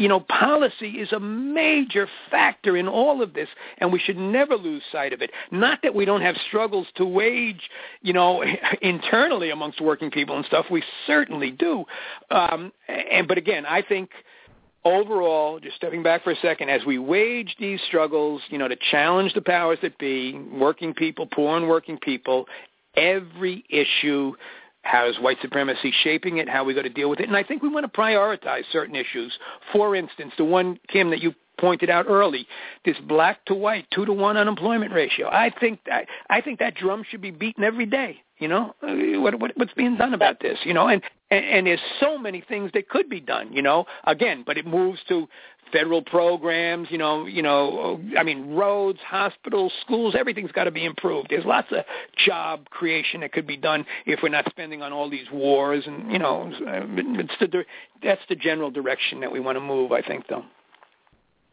[0.00, 4.56] you know, policy is a major factor in all of this, and we should never
[4.56, 5.30] lose sight of it.
[5.50, 7.68] Not that we don't have struggles to wage,
[8.00, 8.42] you know,
[8.80, 10.64] internally amongst working people and stuff.
[10.70, 11.84] We certainly do.
[12.30, 14.08] Um, and but again, I think
[14.86, 18.76] overall, just stepping back for a second, as we wage these struggles, you know, to
[18.90, 22.46] challenge the powers that be, working people, poor and working people,
[22.96, 24.32] every issue
[24.82, 26.48] how is white supremacy shaping it?
[26.48, 27.28] How are we going to deal with it?
[27.28, 29.32] And I think we want to prioritize certain issues.
[29.72, 32.46] For instance, the one, Kim, that you pointed out early,
[32.84, 35.28] this black to white, two to one unemployment ratio.
[35.28, 38.22] I think that I think that drum should be beaten every day.
[38.38, 40.58] You know, what, what what's being done about this?
[40.64, 43.52] You know, and, and and there's so many things that could be done.
[43.52, 45.28] You know, again, but it moves to
[45.72, 50.84] federal programs, you know, you know, I mean, roads, hospitals, schools, everything's got to be
[50.84, 51.28] improved.
[51.30, 51.84] There's lots of
[52.24, 56.10] job creation that could be done if we're not spending on all these wars, and
[56.12, 57.64] you know, it's the
[58.02, 59.92] that's the general direction that we want to move.
[59.92, 60.44] I think, though.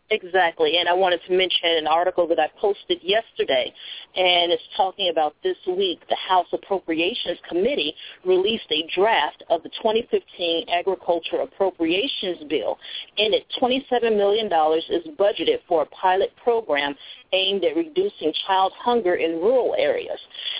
[0.10, 0.78] Exactly.
[0.78, 3.74] And I wanted to mention an article that I posted yesterday,
[4.16, 7.94] and it's talking about this week the House Appropriations Committee
[8.24, 12.78] released a draft of the 2015 Agriculture Appropriations Bill.
[13.18, 16.96] In it, $27 million is budgeted for a pilot program
[17.34, 20.20] aimed at reducing child hunger in rural areas.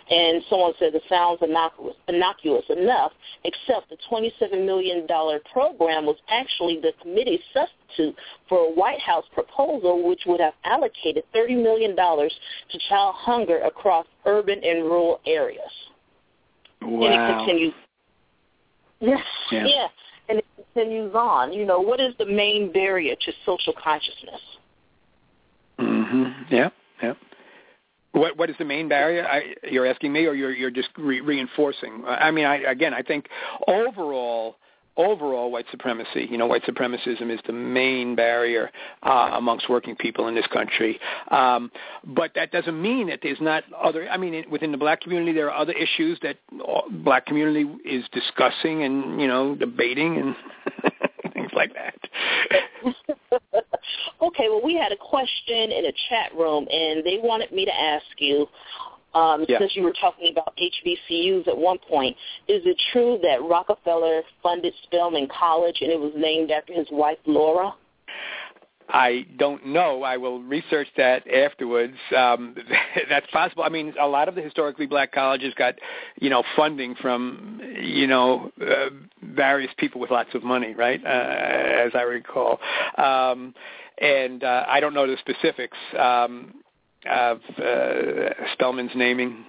[0.10, 3.11] And someone said it sounds innocuous, innocuous enough,
[3.44, 5.07] except the $27 million
[5.52, 8.15] program was actually the committee's substitute
[8.49, 14.06] for a White House proposal which would have allocated $30 million to child hunger across
[14.26, 15.61] urban and rural areas.
[16.81, 17.07] Wow.
[17.07, 17.73] And it continues.
[18.99, 19.18] Yeah.
[19.52, 19.65] yeah.
[19.65, 19.88] yeah.
[20.30, 21.53] And it continues on.
[21.53, 24.41] You know, what is the main barrier to social consciousness?
[26.49, 26.69] Yeah,
[27.02, 27.14] yeah.
[28.14, 29.28] What what is the main barrier?
[29.28, 32.03] I, you're asking me, or you're you're just re- reinforcing?
[32.07, 33.28] I mean, I, again, I think
[33.68, 34.56] overall,
[34.95, 38.72] overall white supremacy, you know, white supremacism is the main barrier
[39.03, 40.99] uh, amongst working people in this country.
[41.30, 41.72] Um,
[42.06, 44.10] but that doesn't mean that there's not other.
[44.10, 46.38] I mean, within the black community, there are other issues that
[47.03, 50.36] black community is discussing and you know debating and
[51.34, 52.94] things like that.
[54.22, 57.73] okay, well, we had a question in a chat room, and they wanted me to
[57.73, 58.47] ask you
[59.14, 59.59] um, yeah.
[59.59, 62.15] since you were talking about HBCUs at one point,
[62.47, 67.18] is it true that Rockefeller funded Spelman College and it was named after his wife
[67.26, 67.73] Laura?
[68.89, 70.03] I don't know.
[70.03, 71.97] I will research that afterwards.
[72.15, 72.55] Um,
[73.09, 73.64] that's possible.
[73.64, 75.76] I mean, a lot of the historically black colleges got,
[76.19, 78.89] you know, funding from, you know, uh,
[79.22, 81.03] various people with lots of money, right?
[81.03, 82.59] Uh, as I recall.
[82.97, 83.53] Um,
[83.99, 85.77] and uh, I don't know the specifics.
[85.97, 86.53] Um,
[87.09, 89.45] of uh, Spelman's naming.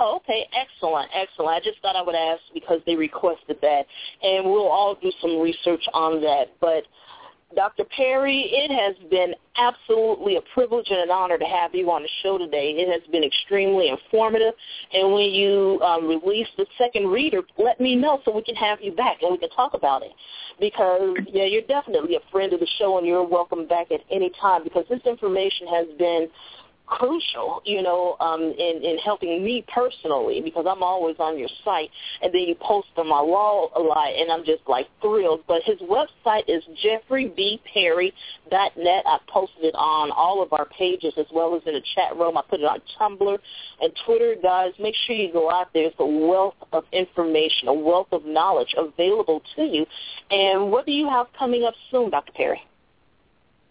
[0.00, 1.50] Oh, okay, excellent, excellent.
[1.50, 3.86] I just thought I would ask because they requested that,
[4.22, 6.52] and we'll all do some research on that.
[6.60, 6.84] But
[7.54, 7.84] Dr.
[7.96, 12.08] Perry, it has been absolutely a privilege and an honor to have you on the
[12.22, 12.72] show today.
[12.76, 14.52] It has been extremely informative,
[14.92, 18.80] and when you um, release the second reader, let me know so we can have
[18.82, 20.12] you back and we can talk about it
[20.60, 24.30] because yeah, you're definitely a friend of the show, and you're welcome back at any
[24.40, 26.28] time because this information has been
[26.88, 31.90] crucial, you know, um, in, in helping me personally because I'm always on your site
[32.22, 35.42] and then you post on my wall a lot and I'm just like thrilled.
[35.46, 38.12] But his website is jeffreybperry.net.
[39.06, 42.36] I posted it on all of our pages as well as in the chat room.
[42.36, 43.38] I put it on Tumblr
[43.80, 44.36] and Twitter.
[44.42, 45.86] Guys, make sure you go out there.
[45.86, 49.86] It's a wealth of information, a wealth of knowledge available to you.
[50.30, 52.32] And what do you have coming up soon, Dr.
[52.32, 52.62] Perry?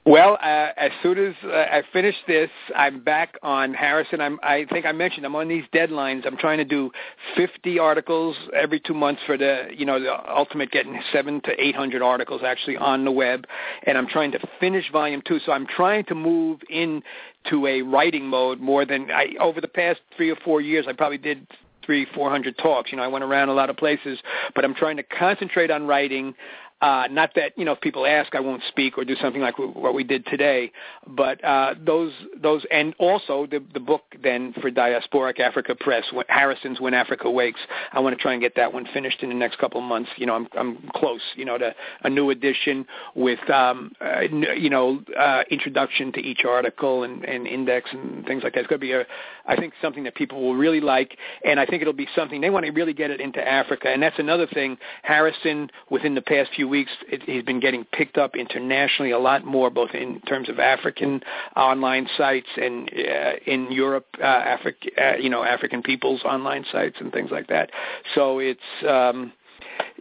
[0.07, 4.21] Well, uh, as soon as uh, I finish this, I'm back on Harrison.
[4.21, 6.25] I'm, I think I mentioned I'm on these deadlines.
[6.25, 6.91] I'm trying to do
[7.35, 12.01] 50 articles every two months for the, you know, the ultimate getting seven to 800
[12.01, 13.47] articles actually on the web,
[13.85, 15.39] and I'm trying to finish volume two.
[15.45, 17.03] So I'm trying to move in
[17.49, 20.85] to a writing mode more than I over the past three or four years.
[20.87, 21.45] I probably did
[21.85, 22.91] three, four hundred talks.
[22.91, 24.19] You know, I went around a lot of places,
[24.55, 26.33] but I'm trying to concentrate on writing.
[26.79, 29.57] Uh, not that you know if people ask, I won't speak or do something like
[29.57, 30.71] what we did today.
[31.07, 36.79] But uh, those those and also the the book then for Diasporic Africa Press, Harrison's
[36.79, 37.59] When Africa Wakes.
[37.93, 40.11] I want to try and get that one finished in the next couple of months.
[40.17, 41.21] You know, I'm I'm close.
[41.35, 41.73] You know, to
[42.03, 47.47] a new edition with um, uh, you know uh, introduction to each article and, and
[47.47, 48.59] index and things like that.
[48.59, 49.05] It's going to be a
[49.47, 52.49] I think something that people will really like, and I think it'll be something they
[52.49, 53.87] want to really get it into Africa.
[53.87, 54.77] And that's another thing.
[55.03, 59.45] Harrison, within the past few weeks, it, he's been getting picked up internationally a lot
[59.45, 61.21] more, both in terms of African
[61.55, 66.97] online sites and uh, in Europe, uh, Africa, uh, you know, African people's online sites
[66.99, 67.71] and things like that.
[68.15, 69.33] So it's um,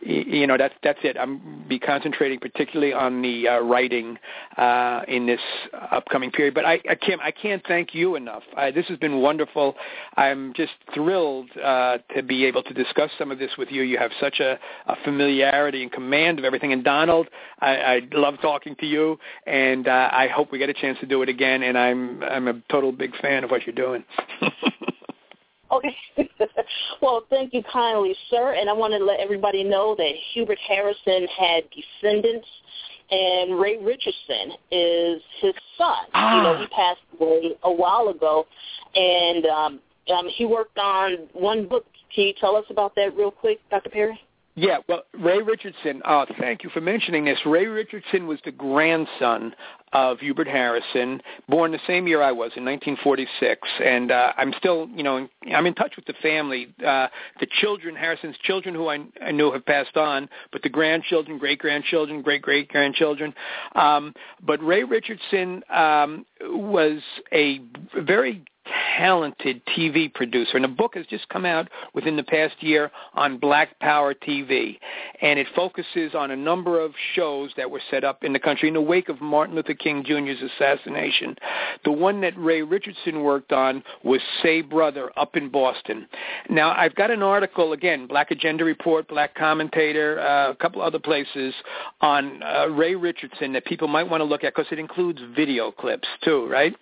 [0.02, 1.16] you know that's that's it.
[1.18, 4.18] I'm be concentrating particularly on the uh, writing
[4.57, 5.41] uh, in this
[5.91, 6.55] upcoming period.
[6.55, 8.42] But I, I can't I can't thank you enough.
[8.57, 9.75] I, this has been wonderful.
[10.16, 13.83] I'm just thrilled uh, to be able to discuss some of this with you.
[13.83, 16.73] You have such a, a familiarity and command of everything.
[16.73, 17.28] And Donald,
[17.60, 21.07] I, I love talking to you, and uh, I hope we get a chance to
[21.07, 21.62] do it again.
[21.62, 24.05] And I'm I'm a total big fan of what you're doing.
[25.70, 25.97] Okay.
[27.03, 28.55] well, thank you kindly, sir.
[28.55, 32.47] And I want to let everybody know that Hubert Harrison had descendants,
[33.11, 36.07] and Ray Richardson is his son.
[36.15, 36.36] Ah.
[36.36, 38.47] You know, he passed away a while ago,
[38.95, 39.81] and um,
[40.12, 41.85] um, he worked on one book.
[42.15, 43.91] Can you tell us about that real quick, Dr.
[43.91, 44.20] Perry?
[44.59, 47.39] Yeah, well, Ray Richardson, uh, thank you for mentioning this.
[47.45, 49.55] Ray Richardson was the grandson
[49.97, 53.66] of Hubert Harrison, born the same year I was, in 1946.
[53.83, 56.75] And uh, I'm still, you know, I'm in touch with the family.
[56.86, 57.08] Uh,
[57.41, 62.20] the children, Harrison's children who I, I knew have passed on, but the grandchildren, great-grandchildren,
[62.20, 63.33] great-great-grandchildren.
[63.75, 67.00] Um, but Ray Richardson um, was
[67.33, 67.60] a
[67.99, 68.44] very
[68.97, 70.57] talented TV producer.
[70.57, 74.78] And a book has just come out within the past year on Black Power TV.
[75.20, 78.69] And it focuses on a number of shows that were set up in the country
[78.69, 81.36] in the wake of Martin Luther King Jr.'s assassination.
[81.85, 86.07] The one that Ray Richardson worked on was Say Brother up in Boston.
[86.49, 90.99] Now, I've got an article, again, Black Agenda Report, Black Commentator, uh, a couple other
[90.99, 91.55] places
[92.01, 95.70] on uh, Ray Richardson that people might want to look at because it includes video
[95.70, 96.75] clips too, right?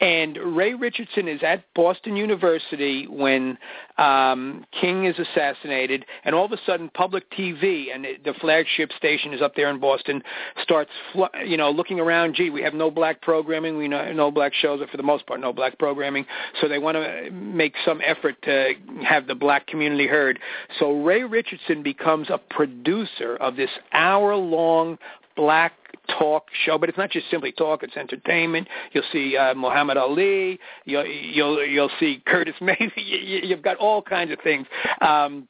[0.00, 3.58] And Ray Richardson is at Boston University when
[3.98, 9.32] um, King is assassinated, and all of a sudden, public TV and the flagship station
[9.32, 10.22] is up there in Boston
[10.62, 12.34] starts, fl- you know, looking around.
[12.34, 13.76] Gee, we have no black programming.
[13.76, 16.26] We know no black shows, or for the most part, no black programming.
[16.60, 18.72] So they want to make some effort to
[19.04, 20.38] have the black community heard.
[20.78, 24.98] So Ray Richardson becomes a producer of this hour-long
[25.38, 25.72] black
[26.18, 28.66] talk show, but it's not just simply talk; it's entertainment.
[28.92, 30.58] You'll see uh, Muhammad Ali.
[30.84, 32.92] You'll you'll you'll see Curtis Mayfield.
[32.96, 34.66] You, you've got all kinds of things.
[35.00, 35.48] Um,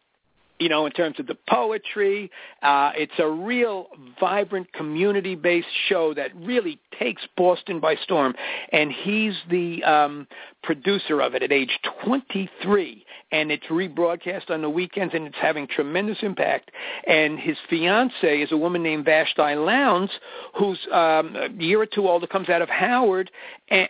[0.61, 2.31] you know, in terms of the poetry.
[2.63, 3.87] Uh, it's a real
[4.19, 8.35] vibrant community-based show that really takes Boston by storm.
[8.73, 10.27] And he's the um,
[10.63, 13.05] producer of it at age 23.
[13.31, 16.71] And it's rebroadcast on the weekends, and it's having tremendous impact.
[17.07, 20.11] And his fiance is a woman named Vashti Lowndes,
[20.59, 23.31] who's um, a year or two older, comes out of Howard,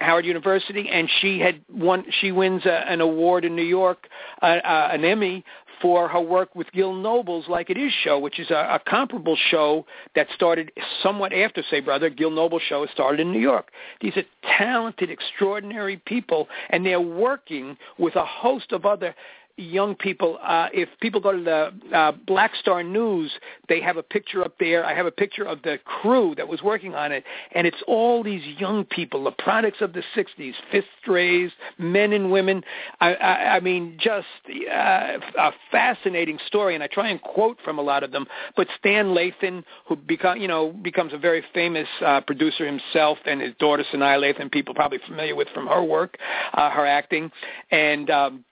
[0.01, 2.05] Howard University, and she had won.
[2.21, 4.09] She wins a, an award in New York,
[4.43, 5.45] uh, uh, an Emmy
[5.81, 9.37] for her work with Gil Noble's Like It Is show, which is a, a comparable
[9.51, 12.11] show that started somewhat after Say Brother.
[12.11, 13.71] Gil Noble's show started in New York.
[14.01, 14.25] These are
[14.59, 19.15] talented, extraordinary people, and they're working with a host of other
[19.59, 20.39] young people.
[20.43, 23.31] Uh, if people go to the uh, Black Star News,
[23.69, 24.85] they have a picture up there.
[24.85, 28.23] I have a picture of the crew that was working on it, and it's all
[28.23, 32.63] these young people, the products of the '60s, fifth rays, men and women.
[33.01, 37.79] I, I, I mean, just uh, a fascinating story, and I try and quote from
[37.79, 38.27] a lot of them.
[38.57, 43.41] But Stan Lathan, who become, you know, becomes a very famous uh, producer himself, and
[43.41, 46.17] his daughter Sanaa Lathan, people probably familiar with from her work,
[46.55, 47.31] uh, her acting,
[47.71, 48.45] and um,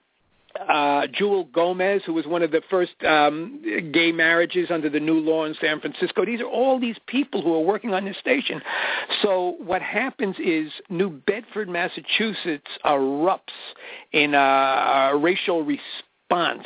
[0.69, 3.61] uh, Jewelle Gomez, who was one of the first um,
[3.93, 6.25] gay marriages under the new law in San Francisco.
[6.25, 8.61] These are all these people who are working on this station.
[9.21, 13.39] So what happens is New Bedford, Massachusetts erupts
[14.11, 16.65] in a, a racial response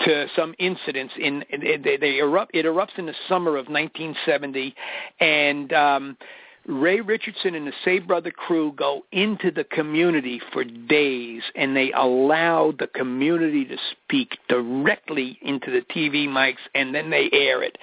[0.00, 4.74] to some incidents in they, they erupt it erupts in the summer of 1970
[5.18, 6.16] and um
[6.66, 11.92] Ray Richardson and the Say Brother crew go into the community for days and they
[11.92, 17.76] allow the community to speak directly into the TV mics and then they air it.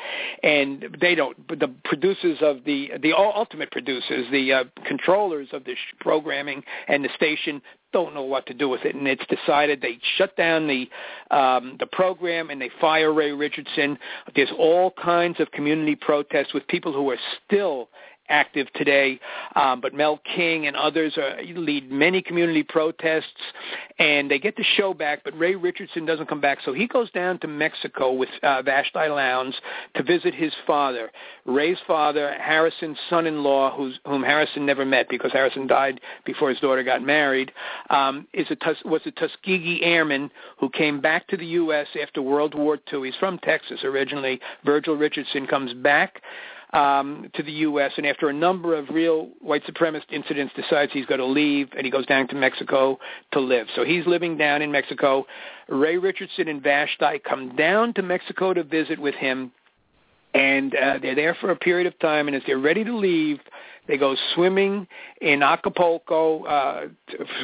[0.43, 5.77] And they don't, the producers of the, the ultimate producers, the uh, controllers of this
[5.99, 9.97] programming and the station don't know what to do with it, and it's decided they
[10.17, 10.87] shut down the
[11.35, 13.97] um, the program and they fire Ray Richardson.
[14.35, 17.89] There's all kinds of community protests with people who are still
[18.29, 19.19] active today.
[19.55, 23.25] Um, but Mel King and others are, lead many community protests,
[23.97, 25.23] and they get the show back.
[25.23, 29.07] But Ray Richardson doesn't come back, so he goes down to Mexico with uh, Vashti
[29.09, 29.55] Lowndes
[29.95, 31.11] to visit his father,
[31.45, 36.83] Ray's father, Harrison's son-in-law, who's, whom Harrison never met because Harrison died before his daughter
[36.83, 37.51] got married.
[37.89, 41.87] Um, is a was a Tuskegee airman who came back to the U.S.
[42.01, 43.05] after World War II.
[43.05, 44.39] He's from Texas originally.
[44.63, 46.21] Virgil Richardson comes back
[46.73, 47.91] um, to the U.S.
[47.97, 51.85] and after a number of real white supremacist incidents decides he's going to leave and
[51.85, 52.99] he goes down to Mexico
[53.33, 53.67] to live.
[53.75, 55.25] So he's living down in Mexico.
[55.67, 59.51] Ray Richardson and Vashti come down to Mexico to visit with him
[60.35, 63.39] and uh, they're there for a period of time and as they're ready to leave
[63.89, 64.87] they go swimming
[65.19, 66.43] in Acapulco.
[66.43, 66.81] Uh,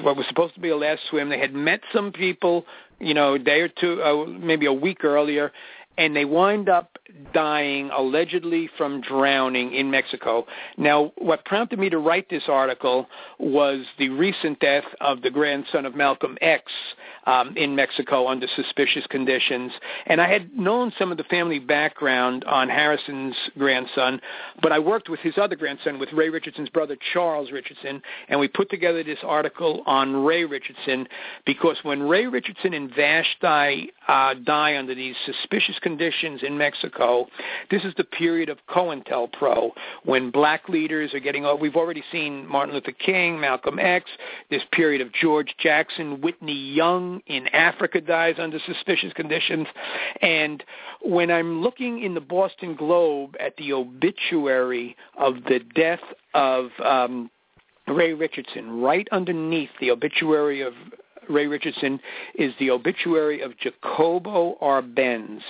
[0.04, 1.28] what was supposed to be a last swim.
[1.28, 2.66] They had met some people,
[3.00, 5.52] you know, a day or two, uh, maybe a week earlier,
[5.98, 6.98] and they wind up
[7.34, 10.46] dying allegedly from drowning in Mexico.
[10.78, 13.08] Now, what prompted me to write this article
[13.40, 16.72] was the recent death of the grandson of Malcolm X
[17.26, 19.72] um, in Mexico under suspicious conditions.
[20.06, 24.22] And I had known some of the family background on Harrison's grandson,
[24.62, 28.48] but I worked with his other grandson, with Ray Richardson's brother, Charles Richardson, and we
[28.48, 31.08] put together this article on Ray Richardson
[31.46, 37.28] because when Ray Richardson and Vashti uh, die under these suspicious conditions in Mexico,
[37.72, 39.72] this is the period of COINTELPRO
[40.04, 44.10] when black leaders are getting, we've already seen Martin Luther King, Malcolm X,
[44.50, 49.68] this period of George Jackson, Whitney Young in Africa dies under suspicious conditions.
[50.22, 50.64] And
[51.02, 56.00] when I'm looking in the Boston Globe at the obituary of the death
[56.34, 57.30] of um,
[57.88, 60.74] Ray Richardson, right underneath the obituary of
[61.30, 62.00] Ray Richardson
[62.36, 65.42] is the obituary of Jacobo Arbenz.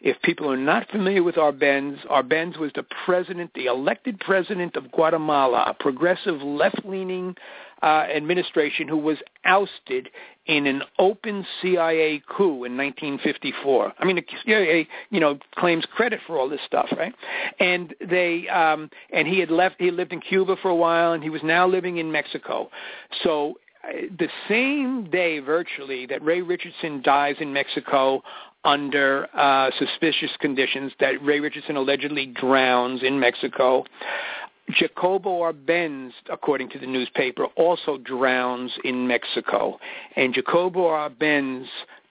[0.00, 4.92] If people are not familiar with Arbenz, Arbenz was the president, the elected president of
[4.92, 7.34] Guatemala, a progressive left-leaning
[7.82, 10.08] uh, administration who was ousted
[10.46, 13.92] in an open CIA coup in 1954.
[13.98, 17.14] I mean, the CIA, you know, claims credit for all this stuff, right?
[17.60, 19.76] And they, um, and he had left.
[19.78, 22.70] He lived in Cuba for a while, and he was now living in Mexico.
[23.22, 23.54] So
[24.18, 28.22] the same day virtually that Ray Richardson dies in Mexico
[28.64, 33.84] under uh, suspicious conditions, that Ray Richardson allegedly drowns in Mexico.
[34.70, 39.78] Jacobo Arbenz, according to the newspaper, also drowns in Mexico.
[40.16, 41.66] And Jacobo Arbenz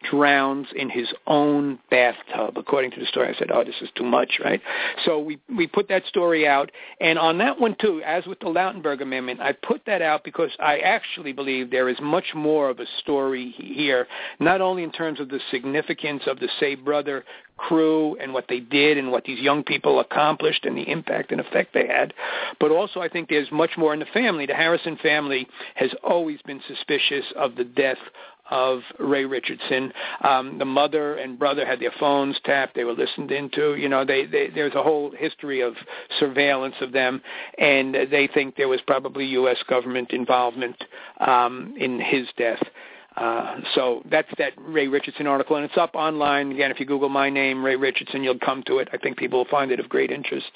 [0.10, 2.58] drowns in his own bathtub.
[2.58, 4.62] According to the story, I said, "Oh, this is too much, right?"
[5.06, 6.72] So we we put that story out,
[7.02, 10.52] and on that one too, as with the Lautenberg Amendment, I put that out because
[10.60, 14.08] I actually believe there is much more of a story here,
[14.40, 17.26] not only in terms of the significance of the Say Brother
[17.58, 21.42] crew and what they did and what these young people accomplished and the impact and
[21.42, 22.14] effect they had.
[22.60, 24.46] But also I think there's much more in the family.
[24.46, 27.98] The Harrison family has always been suspicious of the death
[28.50, 29.92] of Ray Richardson.
[30.22, 32.76] Um, the mother and brother had their phones tapped.
[32.76, 33.76] They were listened into.
[33.76, 35.74] You know, they, they there's a whole history of
[36.20, 37.22] surveillance of them,
[37.58, 39.58] and they think there was probably U.S.
[39.68, 40.82] government involvement
[41.20, 42.62] um, in his death.
[43.18, 46.52] Uh, so that's that Ray Richardson article, and it's up online.
[46.52, 48.88] Again, if you Google my name, Ray Richardson, you'll come to it.
[48.94, 50.52] I think people will find it of great interest.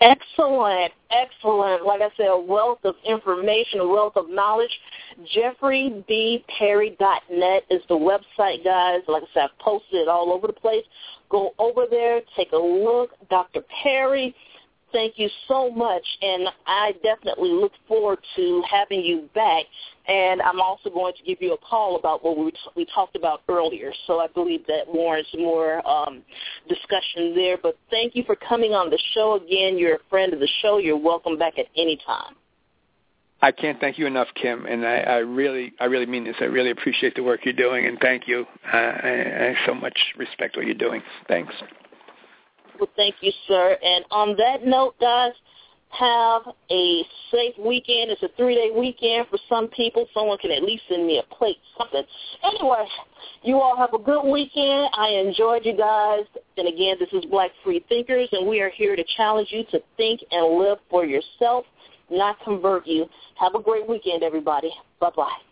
[0.00, 1.84] Excellent, excellent.
[1.84, 4.70] Like I said, a wealth of information, a wealth of knowledge.
[5.36, 9.00] JeffreyBPerry.net is the website, guys.
[9.08, 10.84] Like I said, I've posted it all over the place.
[11.28, 13.10] Go over there, take a look.
[13.28, 13.62] Dr.
[13.82, 14.34] Perry,
[14.92, 19.64] thank you so much, and I definitely look forward to having you back.
[20.06, 23.42] And I'm also going to give you a call about what we, we talked about
[23.48, 23.92] earlier.
[24.06, 26.22] So I believe that warrants more um,
[26.68, 27.56] discussion there.
[27.56, 29.78] But thank you for coming on the show again.
[29.78, 30.78] You're a friend of the show.
[30.78, 32.34] You're welcome back at any time.
[33.42, 36.36] I can't thank you enough, Kim, and I, I really, I really mean this.
[36.40, 38.44] I really appreciate the work you're doing, and thank you.
[38.70, 39.08] Uh, I,
[39.48, 41.02] I so much respect what you're doing.
[41.26, 41.54] Thanks.
[42.80, 43.76] Well, thank you, sir.
[43.82, 45.32] And on that note, guys,
[45.90, 48.10] have a safe weekend.
[48.10, 50.06] It's a three-day weekend for some people.
[50.14, 52.02] Someone can at least send me a plate, something.
[52.42, 52.86] Anyway,
[53.42, 54.88] you all have a good weekend.
[54.94, 56.24] I enjoyed you guys.
[56.56, 59.80] And again, this is Black Free Thinkers, and we are here to challenge you to
[59.98, 61.66] think and live for yourself,
[62.10, 63.06] not convert you.
[63.34, 64.70] Have a great weekend, everybody.
[65.00, 65.49] Bye-bye.